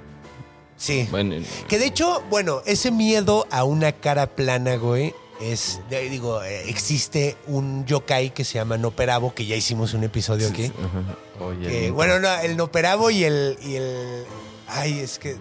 [0.78, 1.08] Sí.
[1.12, 1.36] Bueno,
[1.68, 7.36] Que de hecho, bueno, ese miedo a una cara plana, güey, es, digo, eh, existe
[7.48, 10.66] un yokai que se llama Noperabo, que ya hicimos un episodio aquí.
[10.66, 11.44] Ajá.
[11.46, 14.26] Oye, Que, el- bueno, no, el Noperabo y el, y el.
[14.68, 15.38] Ay, es que.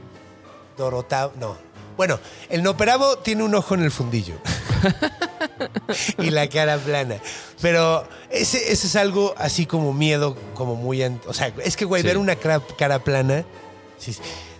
[0.76, 1.32] Dorotao.
[1.40, 1.56] No.
[1.98, 4.36] Bueno, el Noperabo tiene un ojo en el fundillo.
[6.18, 7.16] y la cara plana.
[7.60, 11.02] Pero ese, ese es algo así como miedo, como muy.
[11.26, 12.06] O sea, es que, güey, Sí.
[12.08, 13.44] ver una cara, cara plana.
[13.98, 14.16] sí.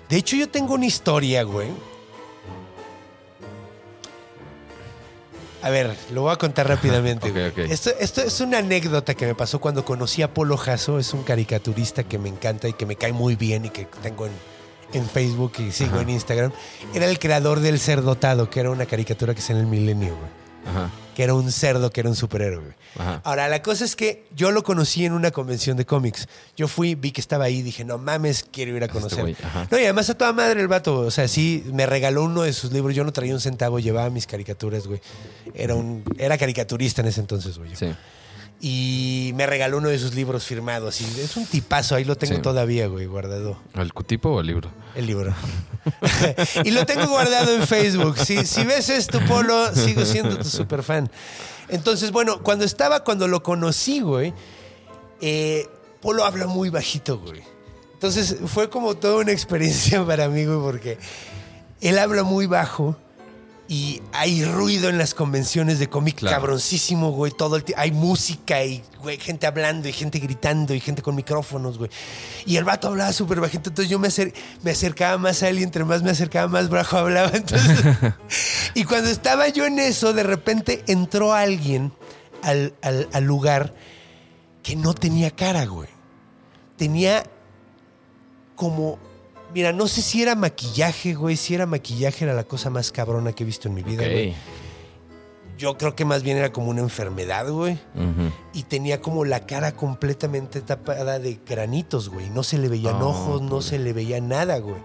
[0.09, 1.69] De hecho, yo tengo una historia, güey.
[5.63, 7.29] A ver, lo voy a contar rápidamente.
[7.29, 7.49] Ok, güey.
[7.51, 7.59] ok.
[7.71, 10.99] Esto, esto es una anécdota que me pasó cuando conocí a Polo Jasso.
[10.99, 14.27] Es un caricaturista que me encanta y que me cae muy bien y que tengo
[14.27, 14.33] en,
[14.93, 16.03] en Facebook y sigo Ajá.
[16.03, 16.53] en Instagram.
[16.95, 20.39] Era el creador del Cerdotado, que era una caricatura que es en el milenio, güey.
[20.69, 20.91] Ajá.
[21.15, 22.75] Que era un cerdo, que era un superhéroe, güey.
[22.99, 23.21] Ajá.
[23.25, 26.29] Ahora, la cosa es que yo lo conocí en una convención de cómics.
[26.57, 29.37] Yo fui, vi que estaba ahí, dije, no mames, quiero ir a Este conocer.
[29.45, 29.67] ajá.
[29.71, 32.53] no, y además a toda madre el vato, o sea, sí, me regaló uno de
[32.53, 32.95] sus libros.
[32.95, 35.01] Yo no traía un centavo, llevaba mis caricaturas, güey.
[35.55, 37.75] Era un, era caricaturista en ese entonces, güey.
[37.75, 37.93] Sí.
[38.61, 41.01] Y me regaló uno de sus libros firmados.
[41.01, 42.43] Y es un tipazo, ahí lo tengo Sí.
[42.43, 43.57] todavía, güey, guardado.
[43.75, 44.69] ¿El cutipo o el libro?
[44.97, 45.33] El libro.
[46.65, 48.19] y lo tengo guardado en Facebook.
[48.19, 51.09] Si, si ves esto, Polo, sigo siendo tu super fan.
[51.69, 54.35] Entonces, bueno, cuando estaba, cuando lo conocí, güey,
[55.21, 55.69] eh,
[56.01, 57.43] Polo habla muy bajito, güey.
[57.95, 60.99] Entonces fue como toda una experiencia para mí, güey, porque
[61.81, 62.97] él habla muy bajo
[63.71, 66.37] y hay ruido en las convenciones de cómic Claro.
[66.37, 67.31] cabroncísimo, güey.
[67.33, 71.77] Todo el hay música y güey, gente hablando y gente gritando y gente con micrófonos,
[71.77, 71.91] güey.
[72.47, 75.59] Y el vato hablaba súper bajito, entonces yo me, acer- me acercaba más a él
[75.59, 77.31] y entre más me acercaba más bajo hablaba.
[77.35, 77.85] Entonces,
[78.75, 81.93] y cuando estaba yo en eso, de repente entró alguien
[82.43, 83.75] al, al- al lugar
[84.63, 85.89] que no tenía cara, güey.
[86.79, 87.23] Tenía
[88.57, 88.99] como.
[89.55, 91.37] Mira, no sé si era maquillaje, güey.
[91.37, 94.35] Si era maquillaje, era la cosa más cabrona que he visto en mi vida, güey.
[95.57, 97.79] Yo creo que más bien era como una enfermedad, güey.
[98.53, 102.31] Y tenía como la cara completamente tapada de granitos, güey.
[102.31, 104.77] No se le veían Ah, ojos, no se le veía nada, güey.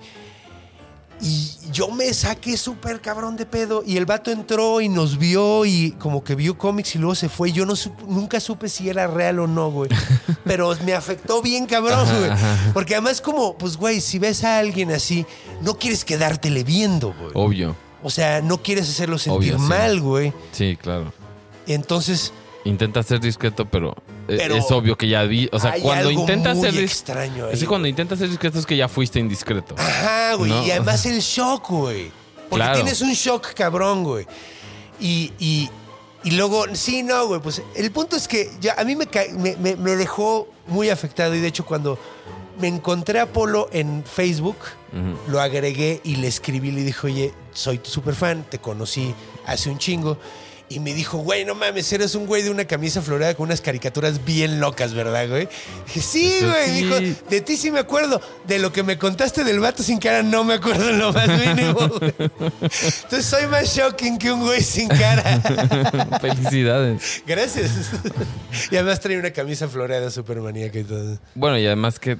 [1.21, 3.83] Y yo me saqué súper cabrón de pedo.
[3.85, 7.29] Y el vato entró y nos vio y como que vio cómics y luego se
[7.29, 7.51] fue.
[7.51, 7.73] Yo no
[8.07, 9.89] nunca supe si era real o no, güey.
[10.43, 12.31] Pero me afectó bien cabrón, güey.
[12.73, 15.25] Porque además como, pues, güey, si ves a alguien así,
[15.61, 17.31] no quieres quedártele viendo, güey.
[17.33, 17.75] Obvio.
[18.03, 19.69] O sea, no quieres hacerlo sentir Obvio, sí.
[19.69, 20.33] mal, güey.
[20.51, 21.13] Sí, claro.
[21.67, 22.33] Entonces...
[22.65, 23.95] Intenta ser discreto, pero,
[24.27, 25.49] eh, Pero es obvio que ya vi.
[25.51, 28.65] O sea, cuando intentas ser dis- extraño ahí, Es que cuando intentas ser discreto es
[28.65, 29.75] que ya fuiste indiscreto.
[29.77, 30.49] Ajá, güey.
[30.49, 32.09] No, y además el shock, güey.
[32.49, 32.75] Porque Claro.
[32.75, 34.25] tienes un shock cabrón, güey.
[34.99, 35.69] Y, y,
[36.23, 37.41] y luego, sí, no, güey.
[37.41, 41.35] Pues el punto es que ya a mí me, me, me- me dejó muy afectado.
[41.35, 41.99] Y de hecho, cuando
[42.59, 44.57] me encontré a Polo en Facebook,
[45.27, 46.71] lo agregué y le escribí.
[46.71, 49.13] Le dije, oye, soy tu super fan, te conocí
[49.47, 50.17] hace un chingo.
[50.69, 53.61] Y me dijo, güey, no mames, eres un güey de una camisa floreada con unas
[53.61, 55.47] caricaturas bien locas, ¿verdad, güey?
[55.85, 56.65] Dije, sí, Yo güey.
[56.65, 56.71] sí.
[56.83, 58.19] Dijo, de ti sí me acuerdo.
[58.47, 61.89] De lo que me contaste del vato sin cara, no me acuerdo lo más mínimo,
[61.89, 62.13] güey.
[62.19, 65.21] Entonces soy más shocking que un güey sin cara.
[66.21, 67.23] Felicidades.
[67.27, 67.71] Gracias.
[68.71, 71.17] Y además trae una camisa floreada súper maníaca y todo.
[71.35, 72.17] Bueno, y además que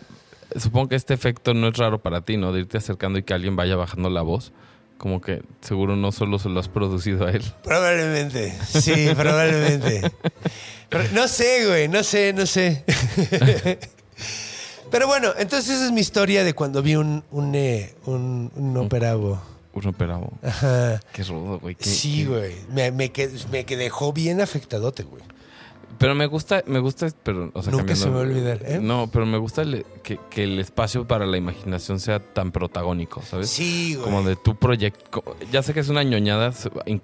[0.60, 2.52] supongo que este efecto no es raro para ti, ¿no?
[2.52, 4.52] De irte acercando y que alguien vaya bajando la voz.
[5.04, 7.44] Como que seguro no solo se lo has producido a él.
[7.62, 8.58] Probablemente.
[8.70, 10.00] Sí, probablemente.
[10.88, 11.90] Pero no sé, güey.
[11.90, 12.86] No sé, no sé.
[14.90, 18.78] Pero bueno, entonces esa es mi historia de cuando vi un, un, eh, un, un
[18.78, 19.42] operabo.
[19.74, 20.32] Un operabo.
[20.42, 21.02] Ajá.
[21.12, 21.76] Qué rudo, güey.
[21.76, 22.56] qué- Sí, qué- güey.
[22.72, 25.24] Me, me, qued- me dejó bien afectadote, güey.
[25.98, 28.80] Pero me gusta, me gusta, pero, o sea, Nunca se me va a olvidar, ¿eh?
[28.82, 33.22] No, pero me gusta el- que, que el espacio para la imaginación sea tan protagónico,
[33.22, 33.50] ¿sabes?
[33.50, 34.04] Sí, güey.
[34.06, 35.24] Como de tu proyecto.
[35.52, 36.54] Ya sé que es una ñoñada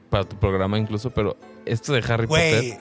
[0.09, 2.71] para tu programa incluso, pero esto de Harry Güey.
[2.71, 2.79] Potter.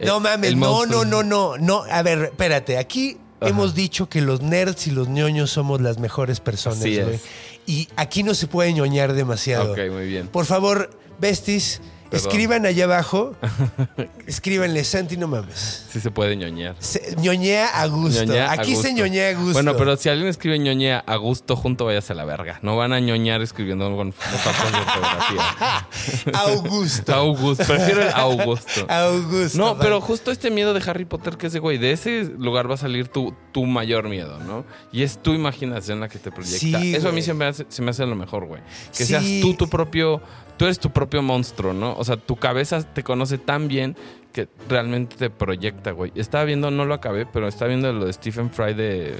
[0.00, 1.82] No eh, mames, no, no, no, no, no.
[1.90, 2.78] A ver, espérate.
[2.78, 3.50] Aquí Ajá.
[3.50, 7.18] hemos dicho que los nerds y los ñoños somos las mejores personas, güey.
[7.66, 9.72] Y aquí no se puede ñoñar demasiado.
[9.72, 10.28] Ok, muy bien.
[10.28, 11.80] Por favor, besties,
[12.10, 12.28] Perdón.
[12.28, 13.34] Escriban allá abajo.
[14.26, 15.86] escríbanle, Santi, no mames.
[15.90, 16.74] Sí se puede ñoñear.
[16.78, 18.24] Se- ñoñea a gusto.
[18.24, 19.52] Ñoñea a Aquí se ñoñea a gusto.
[19.52, 22.58] Bueno, pero si alguien escribe ñoñea a gusto, junto váyase a la verga.
[22.62, 25.86] No van a ñoñar escribiendo con faltas de ortografía.
[26.40, 27.14] Augusto.
[27.14, 27.64] Augusto.
[27.66, 28.86] Prefiero el Augusto.
[28.88, 29.58] Augusto.
[29.58, 32.70] No, pero justo este miedo de Harry Potter que es de, güey, de ese lugar
[32.70, 34.64] va a salir tu, tu mayor miedo, ¿no?
[34.92, 36.58] Y es tu imaginación la que te proyecta.
[36.58, 38.62] Sí, Eso a mí se me, hace, se me hace lo mejor, güey.
[38.96, 39.06] Que Sí.
[39.06, 40.20] seas tú tu propio,
[40.58, 41.94] tú eres tu propio monstruo, ¿no?
[41.94, 43.96] O sea, tu cabeza te conoce tan bien
[44.32, 46.12] que realmente te proyecta, güey.
[46.14, 49.14] Estaba viendo, no lo acabé, pero estaba viendo lo de Stephen Fry de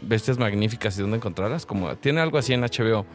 [0.00, 1.66] Bestias Magníficas y dónde encontrarlas.
[1.66, 3.06] Como tiene algo así en HBO.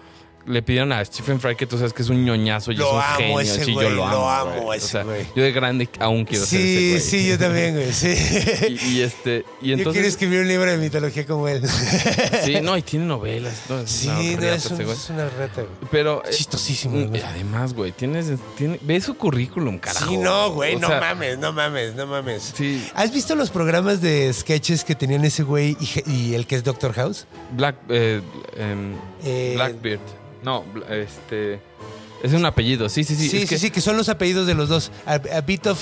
[0.48, 2.94] Le pidieron a Stephen Fry que tú sabes que es un ñoñazo y Lo es
[2.94, 3.40] un amo genio.
[3.42, 4.32] ese sí, güey, yo lo lo amo.
[4.32, 4.78] amo güey.
[4.78, 5.26] ese o sea, güey.
[5.36, 7.02] yo de grande aún quiero ser ese Sí, güey.
[7.02, 7.92] sí, yo también, güey.
[7.94, 8.08] Sí.
[8.70, 9.44] Y, y este, y yo
[9.76, 10.06] quiero entonces.
[10.08, 11.62] escribir un libro de mitología como él.
[12.46, 13.64] Sí, no, y tiene novelas.
[13.70, 14.96] No, es Sí, una no, riata es, un- ese güey.
[14.98, 15.90] es una rata, güey.
[15.92, 16.24] Pero.
[16.26, 17.22] eh, Chistosísimo, güey.
[17.22, 18.28] además, güey, tienes.
[18.58, 20.08] Tiene, ve su currículum, carajo.
[20.10, 22.54] Sí, no, güey, O no mames, no mames, no mames.
[22.56, 25.76] Sí, ¿Has visto los programas de sketches que tenían ese güey
[26.06, 27.26] y el que es Doctor House?
[27.52, 27.76] Black.
[27.90, 28.22] eh,
[28.56, 28.96] em,
[29.26, 30.00] Eh, Blackbeard.
[30.48, 31.60] No, este.
[32.24, 33.30] Es un apellido, sí, sí, sí.
[33.30, 34.92] Sí, sí, que- sí, que son los apellidos de los dos.
[35.06, 35.80] A, a bit of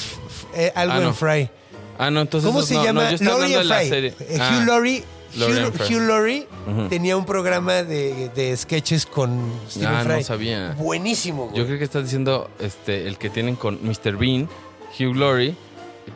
[0.55, 1.13] eh, algo Ah, en.
[1.13, 1.49] Fry.
[1.97, 2.47] Ah, no, entonces.
[2.49, 3.09] ¿Cómo se no, no, llama?
[3.09, 3.89] yo estaba Laurie hablando de and la Fry.
[3.89, 4.13] serie.
[4.35, 5.03] Eh, Ah, Hugh Laurie.
[5.37, 5.81] Laurie Hugh.
[5.97, 6.47] Hugh Laurie
[6.89, 10.15] tenía un programa de, de sketches con Stephen Ah, Fry.
[10.15, 10.75] no sabía.
[10.77, 11.57] Buenísimo, güey.
[11.57, 14.17] Yo creo que estás diciendo este, el que tienen con Mr.
[14.17, 14.47] Bean,
[14.99, 15.55] Hugh Laurie,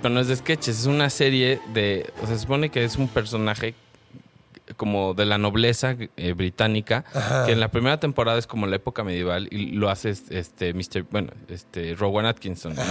[0.02, 2.12] pero no es de sketches, es una serie de.
[2.24, 3.74] O sea, se supone que es un personaje
[4.78, 7.46] como de la nobleza eh, británica, Ajá.
[7.46, 11.04] que en la primera temporada es como la época medieval y lo hace este Mr.
[11.12, 12.84] bueno, este Rowan Atkinson, ¿no?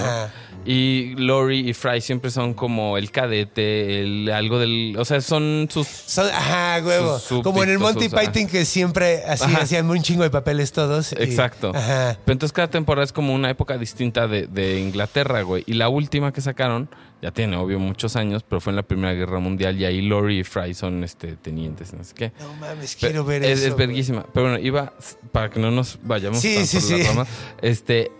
[0.65, 5.69] Y Laurie y Fry siempre son como el cadete, el algo del, o sea, son
[5.71, 7.19] sus Son- ajá, huevo.
[7.19, 8.09] Sus Como en el Monty.
[8.09, 9.63] Python que siempre así Ajá.
[9.63, 11.13] hacían un chingo de papeles todos.
[11.13, 11.73] y- Exacto.
[11.75, 12.19] Ajá.
[12.25, 15.65] Pero entonces cada temporada es como una época distinta de, de Inglaterra, güey.
[15.67, 16.89] Y la última que sacaron,
[17.21, 20.41] ya tiene obvio muchos años, pero fue en la Primera Guerra Mundial y ahí Laurie
[20.41, 22.33] y Fry son este, tenientes, no sé qué.
[22.41, 23.69] No mames, Pero quiero ver es, eso.
[23.69, 24.25] es verguísima.
[24.33, 24.93] Pero bueno, iba,
[25.33, 27.07] para que no nos vayamos Sí, tan sí, por las sí.
[27.09, 27.29] ramas,
[27.63, 28.13] este,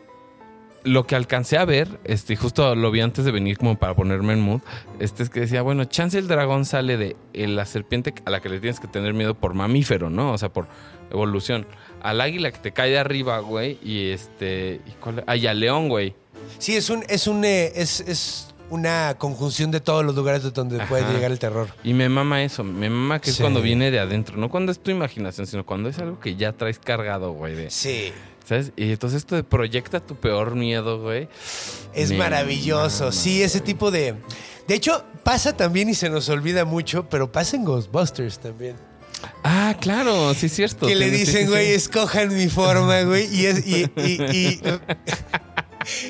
[0.85, 4.33] lo que alcancé a ver, este, justo lo vi antes de venir como para ponerme
[4.33, 4.61] en mood,
[4.99, 8.41] este es que decía, bueno, chance el dragón sale de eh, la serpiente a la
[8.41, 10.33] que le tienes que tener miedo por mamífero, ¿no?
[10.33, 10.67] O sea, por
[11.11, 11.67] evolución.
[12.01, 15.25] Al águila que te cae de arriba, güey, y este, ¿y cuál?
[15.27, 16.15] Ah, y al león, güey.
[16.59, 20.51] Sí, es un, es un, eh, es, es una conjunción de todos los lugares de
[20.51, 21.69] donde puede llegar el terror.
[21.85, 23.43] Y me mama eso, me mama que es Sí.
[23.43, 26.53] cuando viene de adentro, no cuando es tu imaginación, sino cuando es algo que ya
[26.53, 28.13] traes cargado, güey, de, Sí.
[28.45, 28.73] ¿sabes?
[28.77, 31.29] Y entonces esto de proyecta tu peor miedo, güey.
[31.95, 33.07] Es Me maravilloso.
[33.07, 34.15] mama, sí, ese tipo de.
[34.67, 38.77] De hecho, pasa también y se nos olvida mucho, pero pasa en Ghostbusters también.
[39.43, 40.87] Ah, claro, sí es cierto.
[40.87, 41.73] que le dicen, sí, güey, sí.
[41.73, 43.27] escojan mi forma, güey.
[43.35, 44.61] Y, es, y, y, y,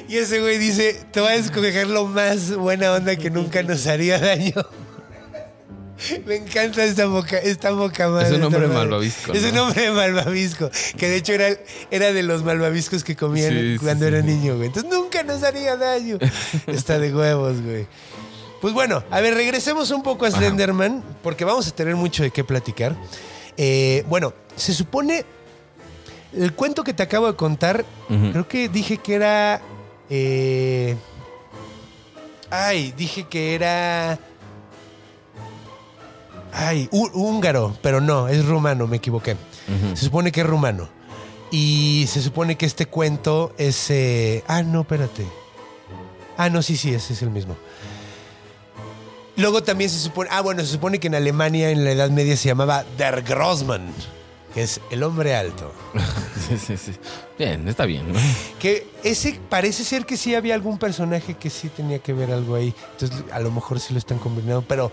[0.09, 3.87] y ese güey dice, te voy a escoger lo más buena onda que nunca nos
[3.87, 4.55] haría daño.
[6.27, 8.29] Me encanta esta boca, esta boca madre.
[8.29, 10.71] Es un hombre malvavisco, Es un hombre malvavisco.
[10.97, 11.57] Que de hecho era,
[11.91, 14.13] era de los malvaviscos que comían Sí, cuando sí.
[14.15, 14.69] era niño, güey.
[14.69, 16.19] Entonces nunca nos haría daño.
[16.67, 17.87] Está de huevos, güey.
[18.61, 22.31] Pues bueno, a ver, regresemos un poco a Slenderman, porque vamos a tener mucho de
[22.31, 22.97] qué platicar.
[23.57, 25.25] Eh, bueno, se supone.
[26.37, 29.61] El cuento que te acabo de contar, creo que dije que era.
[30.11, 30.97] eh,
[32.51, 34.19] ay, dije que era.
[36.53, 39.37] Ay, hú- húngaro, pero no, es rumano, me equivoqué.
[39.95, 40.89] Se supone que es rumano.
[41.51, 43.91] Y se supone que este cuento es.
[43.91, 45.27] eh, ah, no, espérate.
[46.37, 47.57] Ah, no, sí, sí, ese es el mismo.
[49.37, 50.29] Luego también se supone.
[50.33, 53.93] Ah, bueno, se supone que en Alemania en la Edad Media se llamaba Der Grossmann,
[54.55, 55.73] que es el hombre alto.
[56.49, 56.93] Sí, sí, sí.
[57.39, 58.19] Bien, está bien, ¿no?
[58.59, 62.55] Que ese parece ser que sí había algún personaje que sí tenía que ver algo
[62.55, 62.75] ahí.
[62.93, 64.91] Entonces, a lo mejor sí lo están combinando, pero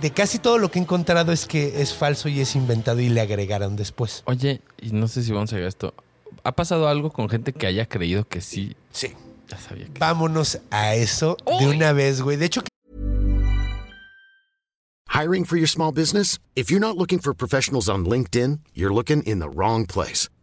[0.00, 3.08] de casi todo lo que he encontrado es que es falso y es inventado y
[3.08, 4.22] le agregaron después.
[4.26, 5.94] Oye, y no sé si vamos a a esto.
[6.44, 8.74] ¿Ha pasado algo con gente que haya creído que sí?
[8.90, 9.12] Sí.
[9.48, 9.98] Ya sabía que.
[9.98, 12.36] Vámonos a eso de una vez, güey.
[12.36, 12.62] De hecho,
[15.08, 16.38] Hiring for your small business?
[16.54, 20.28] If you're not looking for professionals on LinkedIn, you're looking in the wrong place.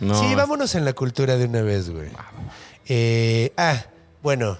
[0.00, 0.18] No.
[0.20, 2.08] sí, vámonos en la cultura de una vez, güey.
[2.88, 3.84] Eh, ah,
[4.22, 4.58] Bueno,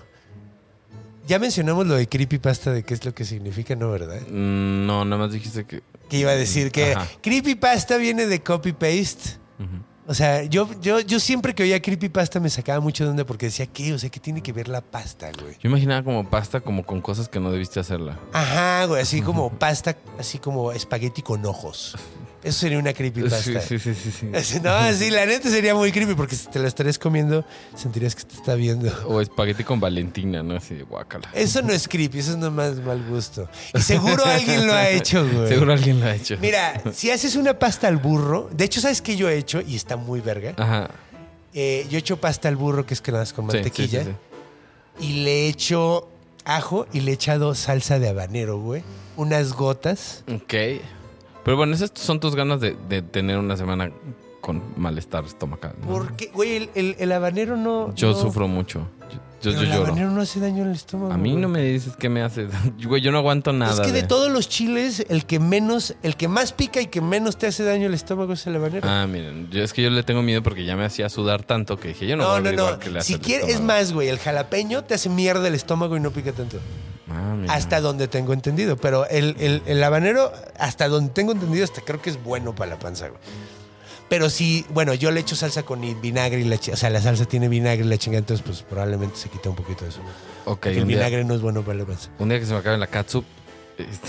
[1.27, 4.21] ya mencionamos lo de creepypasta, de qué es lo que significa, ¿no, verdad?
[4.29, 5.83] Mm, No, nada más dijiste que.
[6.09, 7.07] Que iba a decir que Ajá.
[7.23, 9.41] creepypasta viene de copy-paste.
[10.05, 13.47] O sea, yo, yo, yo siempre que oía creepypasta me sacaba mucho de onda porque
[13.47, 13.95] decía, ¿qué?
[13.95, 15.55] O sea, ¿qué tiene que ver la pasta, güey?
[15.63, 18.19] Yo imaginaba como pasta, como con cosas que no debiste hacerla.
[18.33, 21.97] Ajá, güey, así como pasta, así como espagueti con ojos.
[22.43, 23.61] Eso sería una creepypasta.
[23.61, 26.67] Sí, sí, sí, sí, No, sí, la neta sería muy creepy porque si te la
[26.67, 27.45] estarías comiendo,
[27.77, 28.93] sentirías que te está viendo.
[29.07, 30.57] O espagueti con Valentina, ¿no?
[30.57, 31.29] Así de guácala.
[31.35, 33.49] Eso no es creepy, eso es nomás mal gusto.
[33.75, 35.49] Y seguro alguien lo ha hecho, güey.
[35.49, 36.37] Seguro alguien lo ha hecho.
[36.41, 39.61] Mira, si haces una pasta al burro, de hecho, ¿sabes qué yo he hecho?
[39.61, 40.55] Y está muy verga.
[40.57, 40.91] Ajá.
[41.55, 44.03] Eh, yo he hecho pasta al burro, que es que nada más con mantequilla.
[44.03, 44.11] sí,
[44.99, 45.07] sí.
[45.07, 46.09] Y le he hecho
[46.45, 48.83] ajo y le he echado salsa de habanero, güey.
[49.17, 50.25] Unas gotas.
[50.29, 50.55] Ok.
[51.45, 53.91] Pero bueno, esas son tus ganas de, de tener una semana
[54.41, 55.75] con malestar estomacal.
[55.81, 55.87] ¿no?
[55.89, 57.95] Porque, güey, el, el- el habanero no.
[57.95, 58.89] Yo no- sufro mucho.
[59.43, 59.87] Yo, yo, pero yo el lloro.
[59.89, 61.13] habanero no hace daño al estómago.
[61.13, 62.47] A mí no me dices qué me hace.
[62.87, 63.73] Güey, yo no aguanto nada.
[63.75, 66.87] Es que de de- todos los chiles, el que menos, el que más pica y
[66.87, 68.89] que menos te hace daño al estómago es el habanero.
[68.89, 71.77] Ah, miren, yo, es que yo le tengo miedo porque ya me hacía sudar tanto
[71.77, 73.93] que dije, yo no, no, voy a no, qué le hace Si quieres, es más,
[73.93, 76.59] güey, el jalapeño te hace mierda el estómago y no pica tanto.
[77.15, 77.37] Ah.
[77.55, 78.77] Hasta donde tengo entendido.
[78.77, 82.71] Pero el, el- el habanero, hasta donde tengo entendido, hasta creo que es bueno para
[82.73, 83.21] la panza, güey.
[84.09, 87.25] Pero sí, bueno, yo le echo salsa con vinagre y la O sea, la salsa
[87.25, 90.01] tiene vinagre y la chingada, entonces pues probablemente se quita un poquito de eso.
[90.45, 92.11] Ok, el día, vinagre no es bueno para la panza.
[92.19, 93.25] un día que se me acabe la catsup
[93.79, 94.09] este,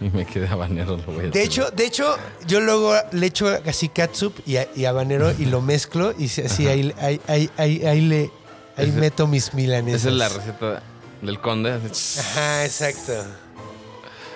[0.00, 1.42] y me quede habanero, lo voy a De hacer.
[1.42, 2.16] hecho, de hecho,
[2.48, 6.92] yo luego le echo así catsup y, y habanero y lo mezclo y así ahí,
[7.00, 8.30] ahí, ahí, ahí, ahí le
[8.76, 10.00] ahí meto mis milanesas.
[10.00, 10.82] esa es la receta
[11.22, 11.72] del conde.
[12.18, 13.12] Ajá, exacto.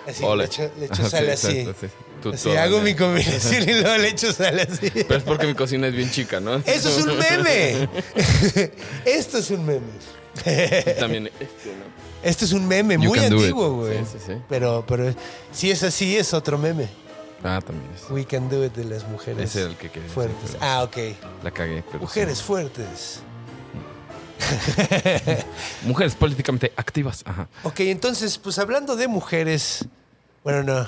[0.06, 0.44] Así ole.
[0.44, 1.58] le echo, le echo Ajá, sal sí, así.
[1.60, 1.92] exacto, sí.
[2.22, 2.82] Tú Así todo, hago ¿no?
[2.84, 4.90] mi combinación y luego le echo sal así.
[4.90, 6.56] Pero es porque mi cocina es bien chica, ¿no?
[6.56, 7.88] Eso es un meme.
[9.04, 9.86] Esto es un meme.
[10.98, 11.84] También este, ¿no?
[12.22, 13.98] Esto es un meme You muy antiguo, güey.
[13.98, 14.32] Sí, sí, sí.
[14.48, 15.14] Pero, pero
[15.52, 16.88] si es así, es otro meme.
[17.44, 18.10] Ah, también es.
[18.10, 20.56] We can do it de las mujeres Ese era el que quería fuertes.
[20.60, 20.96] Ah, ok.
[21.44, 21.84] La cagué.
[21.86, 23.20] Pero Mujeres fuertes.
[25.84, 27.22] Mujeres políticamente activas.
[27.26, 27.48] Ajá.
[27.64, 29.84] Ok, entonces, pues hablando de mujeres.
[30.44, 30.86] Bueno, no.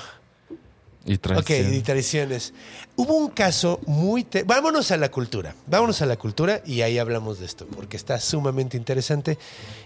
[1.07, 1.75] Y Ok, traición.
[1.75, 2.53] y traiciones.
[2.95, 4.23] Hubo un caso muy...
[4.23, 5.55] te- Vámonos a la cultura.
[5.67, 9.39] Vámonos a la cultura y ahí hablamos de esto, porque está sumamente interesante.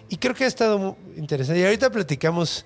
[0.08, 1.60] Y creo que ha estado mu- interesante.
[1.60, 2.64] Y ahorita platicamos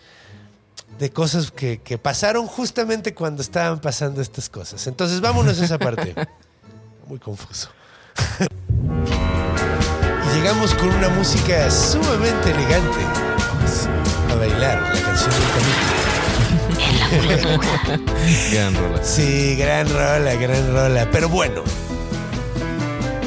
[0.99, 4.87] de cosas que, que pasaron justamente cuando estaban pasando estas cosas.
[4.87, 6.15] Entonces, vámonos a esa parte.
[7.07, 7.69] Muy confuso.
[10.35, 12.99] llegamos con una música sumamente elegante.
[14.31, 15.99] A bailar la canción del capítulo.
[18.53, 19.05] Gran rola.
[19.05, 21.09] Sí, gran rola, gran rola.
[21.11, 21.62] Pero bueno.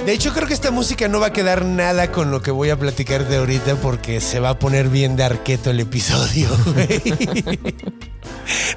[0.05, 2.69] De hecho, creo que esta música no va a quedar nada con lo que voy
[2.69, 6.49] a platicar de ahorita porque se va a poner bien de arqueto el episodio.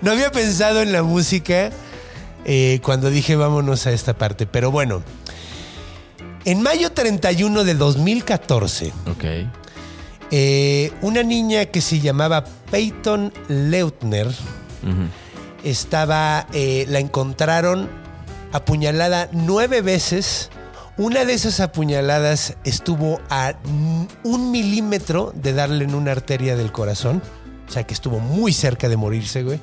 [0.03, 1.71] no había pensado en la música
[2.45, 4.47] eh, cuando dije vámonos a esta parte.
[4.47, 5.03] Pero bueno.
[6.45, 9.25] En mayo 31 de 2014, Ok.
[10.31, 15.09] eh, una niña que se llamaba Peyton Leutner Ujú.
[15.63, 17.89] estaba, eh, la encontraron
[18.53, 20.51] apuñalada nueve veces.
[20.97, 23.55] Una de esas apuñaladas estuvo a
[24.23, 27.23] un milímetro de darle en una arteria del corazón.
[27.69, 29.59] O sea que estuvo muy cerca de morirse, güey.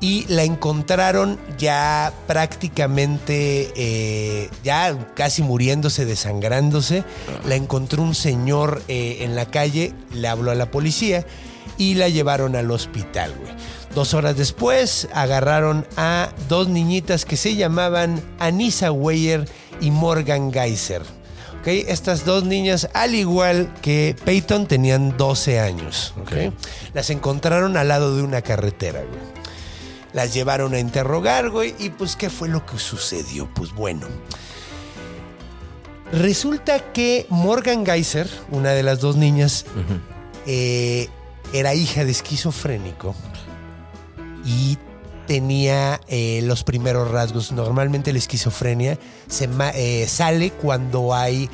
[0.00, 7.02] Y la encontraron ya prácticamente, eh, ya casi muriéndose, desangrándose.
[7.44, 11.26] La encontró un señor eh, en la calle, le habló a la policía
[11.78, 13.52] y la llevaron al hospital, güey.
[13.94, 19.48] Dos horas después agarraron a dos niñitas que se llamaban Anissa Weyer
[19.80, 21.02] y Morgan Geyser.
[21.60, 21.66] ¿ok?
[21.66, 26.14] Estas dos niñas, al igual que Peyton, tenían 12 años.
[26.20, 26.32] ¿ok?
[26.48, 26.54] Ok.
[26.94, 29.37] Las encontraron al lado de una carretera, güey.
[30.12, 31.74] Las llevaron a interrogar, güey.
[31.78, 33.48] Y pues, ¿qué fue lo que sucedió?
[33.54, 34.06] Pues bueno.
[36.12, 39.66] Resulta que Morgan Geyser, una de las dos niñas,
[40.46, 41.08] eh,
[41.52, 43.14] era hija de esquizofrénico
[44.44, 44.78] y
[45.26, 47.52] tenía eh, los primeros rasgos.
[47.52, 48.98] Normalmente la esquizofrenia
[49.28, 51.50] se eh, sale cuando hay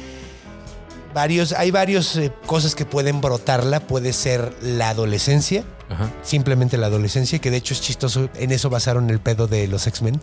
[1.12, 3.80] varios, hay varios eh, cosas que pueden brotarla.
[3.80, 6.10] Puede ser la adolescencia, Ajá.
[6.22, 8.28] simplemente la adolescencia, que de hecho es chistoso.
[8.36, 10.20] En eso basaron el pedo de los X-Men.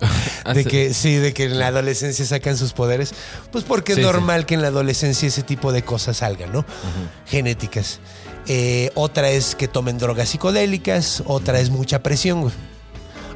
[0.44, 3.12] Ah, De que sí, de que en la adolescencia sacan sus poderes.
[3.50, 4.12] Pues porque Sí, es sí.
[4.12, 6.64] normal que en la adolescencia ese tipo de cosas salgan, ¿no?
[7.26, 7.98] Genéticas.
[8.46, 12.54] Eh, otra es que tomen drogas psicodélicas, otra es mucha presión, güey.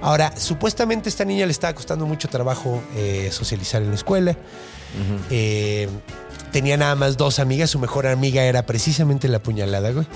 [0.00, 4.36] Ahora, supuestamente esta niña le estaba costando mucho trabajo eh, socializar en la escuela.
[5.30, 5.88] Eh,
[6.52, 7.70] tenía nada más dos amigas.
[7.70, 10.06] Su mejor amiga era precisamente la puñalada, güey.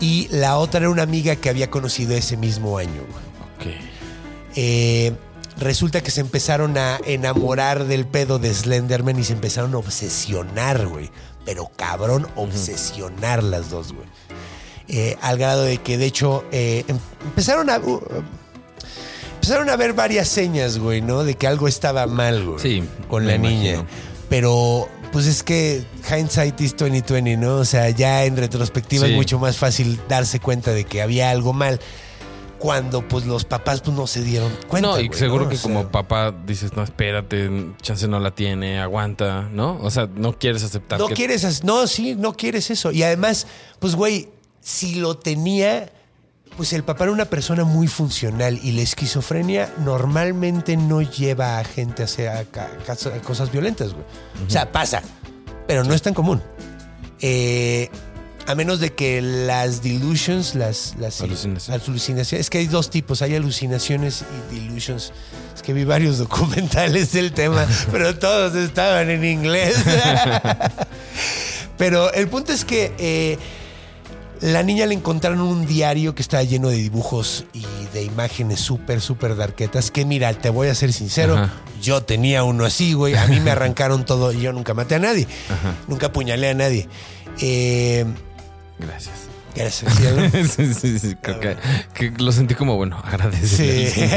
[0.00, 3.72] Y la otra era una amiga que había conocido ese mismo año, güey.
[3.74, 3.80] Ok.
[4.56, 5.12] Eh,
[5.58, 10.86] resulta que se empezaron a enamorar del pedo de Slenderman y se empezaron a obsesionar,
[10.86, 11.10] güey.
[11.44, 14.06] Pero cabrón, obsesionar las dos, güey.
[14.88, 17.78] Eh, al grado de que, de hecho, eh, em- empezaron a...
[17.78, 18.00] uh,
[19.34, 21.24] empezaron a ver varias señas, güey, ¿no?
[21.24, 22.58] De que algo estaba mal, güey.
[22.60, 23.72] Sí, Con la niña.
[23.74, 23.86] imagino.
[24.28, 27.56] Pero, pues es que hindsight is 2020, ¿no?
[27.56, 29.12] O sea, ya en retrospectiva Sí.
[29.12, 31.80] es mucho más fácil darse cuenta de que había algo mal.
[32.58, 34.88] Cuando, pues, los papás pues, no se dieron cuenta.
[34.88, 35.50] no, y güey, seguro ¿no?
[35.50, 37.48] que O como papá dices, no, espérate,
[37.80, 39.78] chance no la tiene, aguanta, ¿no?
[39.80, 41.14] O sea, no quieres aceptar No que...
[41.14, 42.90] quieres, no, sí, no quieres eso.
[42.90, 43.46] Y además,
[43.78, 44.28] pues, güey,
[44.60, 45.92] si lo tenía,
[46.58, 51.64] pues el papá era una persona muy funcional y la esquizofrenia normalmente no lleva a
[51.64, 54.04] gente a hacer a a cosas violentas, güey.
[54.44, 55.00] O sea, pasa,
[55.68, 56.42] pero no es tan común.
[57.20, 57.88] Eh,
[58.48, 61.86] a menos de que las delusions, las, las Alucinaciones.
[61.86, 65.12] alucinaciones, es que hay dos tipos, hay alucinaciones y delusions.
[65.54, 69.76] Es que vi varios documentales del tema, pero todos estaban en inglés.
[71.78, 73.38] Pero el punto es que eh,
[74.40, 79.00] la niña le encontraron un diario que estaba lleno de dibujos y de imágenes súper,
[79.00, 79.90] súper darquetas.
[79.90, 81.52] Que mira, te voy a ser sincero, Ajá.
[81.82, 83.14] yo tenía uno así, güey.
[83.14, 85.26] A mí me arrancaron todo y yo nunca maté a nadie.
[85.86, 86.88] Nunca apuñalé a nadie.
[87.40, 88.04] Eh,
[88.78, 89.14] Gracias.
[89.54, 90.22] gracias, cielo.
[90.56, 91.56] sí, sí, sí, creo que,
[91.94, 93.90] que lo sentí como, bueno, agradece.
[93.90, 94.00] Sí.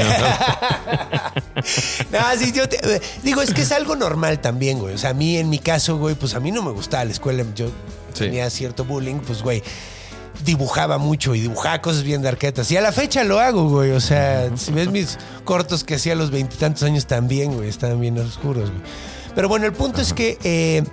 [2.11, 4.95] No, sí, yo te- digo, es que es algo normal también, güey.
[4.95, 7.11] O sea, a mí, en mi caso, güey, pues a mí no me gustaba la
[7.11, 7.43] escuela.
[7.55, 7.67] Yo
[8.13, 8.25] Sí.
[8.25, 9.63] tenía cierto bullying, pues, güey,
[10.43, 12.71] dibujaba mucho y dibujaba cosas bien darquetas.
[12.71, 13.91] Y a la fecha lo hago, güey.
[13.91, 17.99] O sea, si ves mis cortos que hacía a los veintitantos años también, güey, estaban
[17.99, 18.81] bien oscuros, güey.
[19.35, 20.83] Pero bueno, el punto es que eh,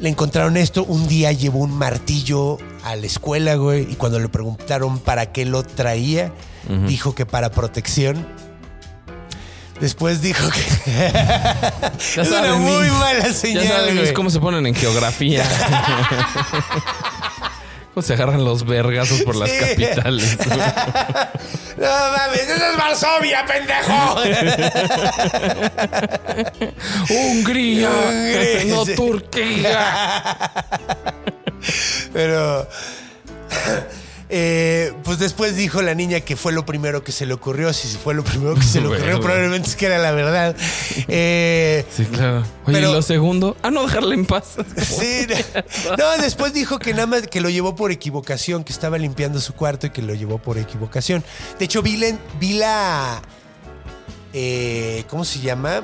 [0.00, 0.84] le encontraron esto.
[0.84, 3.90] Un día llevó un martillo a la escuela, güey.
[3.90, 6.32] Y cuando le preguntaron para qué lo traía,
[6.86, 8.26] dijo que para protección.
[9.80, 10.60] Después dijo que.
[12.20, 13.64] Es una muy mala señal.
[13.64, 14.12] Ya saben güey.
[14.14, 15.44] cómo se ponen en geografía.
[18.02, 19.56] se agarran los vergazos por las Sí.
[19.58, 20.36] capitales.
[21.76, 24.16] No mames, eso es Varsovia, pendejo.
[27.10, 28.84] Hungría, Hungría, no.
[28.86, 30.50] Turquía.
[32.14, 32.66] Pero.
[34.28, 37.72] Eh, pues después dijo la niña que fue lo primero que se le ocurrió.
[37.72, 39.20] Si fue lo primero que se le ocurrió, Bueno.
[39.20, 40.56] probablemente es que era la verdad.
[41.08, 42.40] Eh, Sí, claro.
[42.66, 43.56] Oye, Pero- ¿y lo segundo?
[43.62, 44.56] Ah, no, dejarla en paz.
[44.82, 45.26] Sí,
[45.98, 49.54] no, después dijo que nada más que lo llevó por equivocación, que estaba limpiando su
[49.54, 51.22] cuarto y que lo llevó por equivocación.
[51.58, 53.22] De hecho, vi la, vi la
[54.32, 55.82] eh, ¿cómo se llama?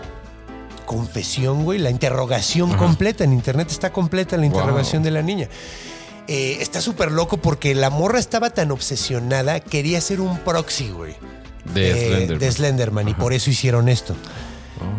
[0.84, 3.24] Confesión, güey, la interrogación completa.
[3.24, 5.04] En internet está completa la interrogación Wow.
[5.04, 5.48] de la niña.
[6.28, 11.14] Eh, está súper loco porque la morra estaba tan obsesionada, quería ser un proxy, güey.
[11.74, 12.38] De eh, Slenderman.
[12.38, 14.14] de Slenderman, y por eso hicieron esto.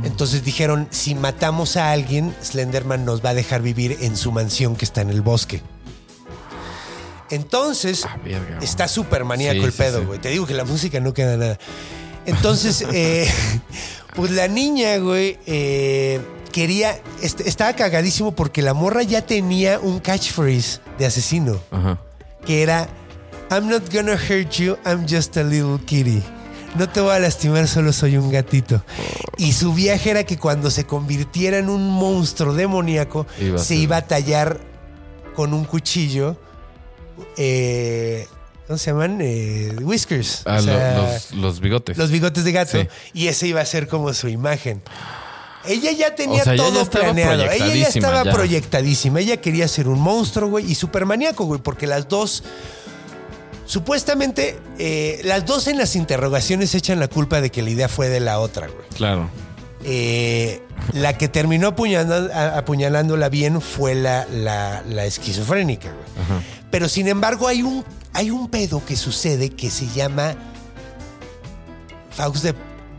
[0.04, 4.76] Entonces dijeron, si matamos a alguien, Slenderman nos va a dejar vivir en su mansión
[4.78, 5.62] que está en el bosque.
[7.30, 10.06] Entonces, Ah, verga, está súper maníaco Sí, el pedo, sí.
[10.06, 10.20] güey.
[10.20, 11.58] Te digo que la música no queda nada.
[12.26, 13.30] Entonces, eh,
[14.16, 16.22] pues la niña, güey, eh,
[16.54, 22.00] quería, est- estaba cagadísimo porque la morra ya tenía un catchphrase de asesino Ajá.
[22.46, 22.88] que era
[23.52, 26.24] I'm not gonna hurt you, I'm just a little kitty.
[26.76, 28.84] No te voy a lastimar, solo soy un gatito.
[29.38, 33.98] Y su viaje era que cuando se convirtiera en un monstruo demoníaco, Iba se iba
[33.98, 34.60] a tallar
[35.36, 36.36] con un cuchillo.
[37.38, 38.28] Eh,
[38.66, 39.20] ¿Cómo se llaman?
[39.22, 40.42] Eh, whiskers.
[40.46, 41.98] Ah, O sea, lo- los, los bigotes.
[41.98, 42.82] los bigotes de gato.
[42.82, 42.88] Sí.
[43.14, 44.82] Y ese iba a ser como su imagen.
[45.66, 47.44] Ella ya tenía O sea, todo planeado.
[47.50, 48.32] Ella ya estaba ya.
[48.32, 49.20] proyectadísima.
[49.22, 52.44] Ella quería ser un monstruo, güey, y súper maníaco, güey, porque las dos.
[53.66, 58.10] Supuestamente, eh, las dos en las interrogaciones echan la culpa de que la idea fue
[58.10, 58.88] de la otra, güey.
[58.96, 59.30] Claro.
[59.86, 60.62] Eh,
[60.94, 66.42] la que terminó apuñalando- apuñalándola bien fue la, la- la esquizofrénica, güey.
[66.72, 70.36] Pero sin embargo, hay un, hay un pedo que sucede que se llama
[72.12, 72.54] Faust de,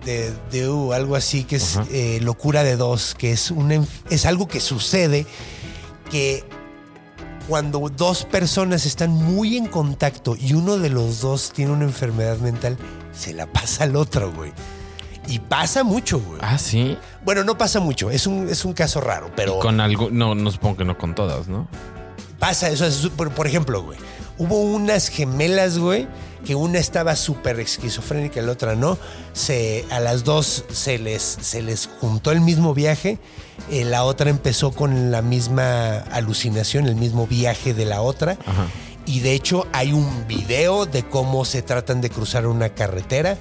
[0.05, 4.27] de, de U, algo así, que es eh, locura de dos, que es, un, es
[4.27, 5.27] algo que sucede
[6.11, 6.45] que
[7.49, 12.39] cuando dos personas están muy en contacto y uno de los dos tiene una enfermedad
[12.39, 12.77] mental,
[13.13, 14.53] se la pasa al otro, güey.
[15.27, 16.39] Y pasa mucho, güey.
[16.43, 16.99] Ah, sí.
[17.25, 20.11] Bueno, no pasa mucho, es un, es un caso raro, pero Con algo.
[20.11, 21.67] No, no supongo que no con todas, ¿no?
[22.45, 22.85] pasa eso.
[22.85, 23.99] es por, por ejemplo, güey,
[24.39, 26.07] hubo unas gemelas, güey,
[26.45, 28.99] que una estaba súper esquizofrénica y la otra no.
[29.33, 33.19] Se, a las dos se les, se les juntó el mismo viaje.
[33.71, 38.37] eh, la otra empezó con la misma alucinación, el mismo viaje de la otra.
[38.47, 38.67] Ajá.
[39.07, 43.37] Y de hecho hay un video de cómo se tratan de cruzar una carretera.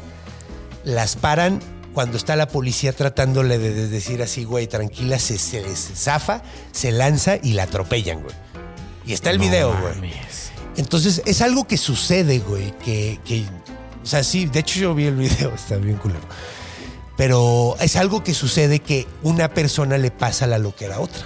[0.84, 1.60] Las paran.
[1.94, 6.41] Cuando está la policía tratándole de, de decir así, güey, tranquila, se, se les zafa,
[6.72, 8.34] se lanza y la atropellan, güey.
[9.06, 10.12] Y está el No video, güey.
[10.78, 13.45] Entonces es algo que sucede, güey, que, que,
[14.03, 16.21] o sea, sí, de hecho yo vi el video, está bien culero.
[17.15, 21.21] Pero es algo que sucede que una persona le pasa la loquera a otra.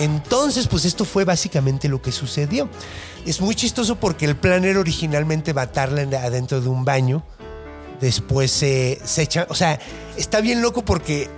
[0.00, 2.68] Entonces, pues esto fue básicamente lo que sucedió.
[3.26, 7.24] Es muy chistoso porque el plan era originalmente matarla en- adentro de un baño.
[8.00, 9.80] Después se, se echa, o sea,
[10.16, 11.28] está bien loco porque,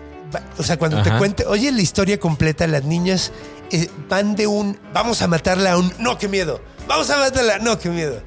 [0.59, 3.33] o sea, cuando te cuente, oye la historia completa, las niñas
[3.73, 7.59] eh, van de un, vamos a matarla a un, no, qué miedo, vamos a matarla,
[7.59, 8.23] no, qué miedo.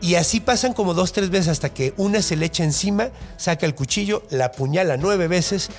[0.00, 3.08] Y así pasan como dos, tres veces hasta que una se le echa encima,
[3.38, 5.70] saca el cuchillo, la apuñala nueve veces,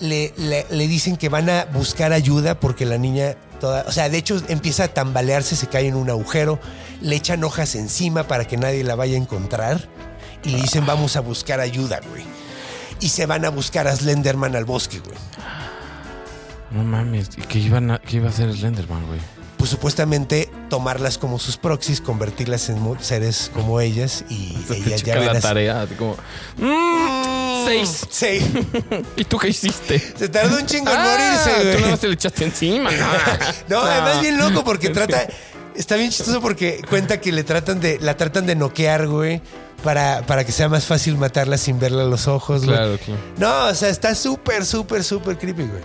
[0.00, 4.08] le, le- le dicen que van a buscar ayuda porque la niña, toda, o sea,
[4.08, 6.58] de hecho empieza a tambalearse, se cae en un agujero,
[7.00, 9.88] le echan hojas encima para que nadie la vaya a encontrar
[10.42, 12.24] y le dicen vamos a buscar ayuda, güey.
[13.00, 15.16] Y se van a buscar a Slenderman al bosque, güey.
[16.74, 17.30] No mames.
[17.36, 19.20] ¿Y qué, iban a- qué iba a hacer Slenderman, güey?
[19.56, 25.32] Pues supuestamente tomarlas como sus proxies, convertirlas en seres como ellas y ellas ya checa
[25.32, 25.86] la tarea.
[25.96, 26.16] como.
[26.58, 28.06] "Mm, seis.
[28.10, 28.38] Sí.
[29.16, 29.98] ¿Y tú qué hiciste?
[29.98, 31.82] Se tardó un chingo en Ah, morirse, güey.
[31.82, 32.90] Tú más te le echaste encima.
[33.68, 33.82] No, No.
[33.82, 35.26] además bien loco porque trata.
[35.74, 39.40] Está bien chistoso porque cuenta que le tratan de, la tratan de noquear, güey,
[39.82, 42.76] para, para que sea más fácil matarla sin verla a los ojos, güey.
[42.76, 43.20] Claro, claro.
[43.38, 45.82] No, o sea, está súper, súper, súper creepy, güey.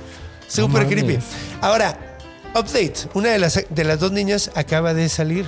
[0.50, 1.20] Súper creepy.
[1.62, 2.18] Ahora,
[2.54, 3.10] update.
[3.14, 5.48] Una de las, de las dos niñas acaba de salir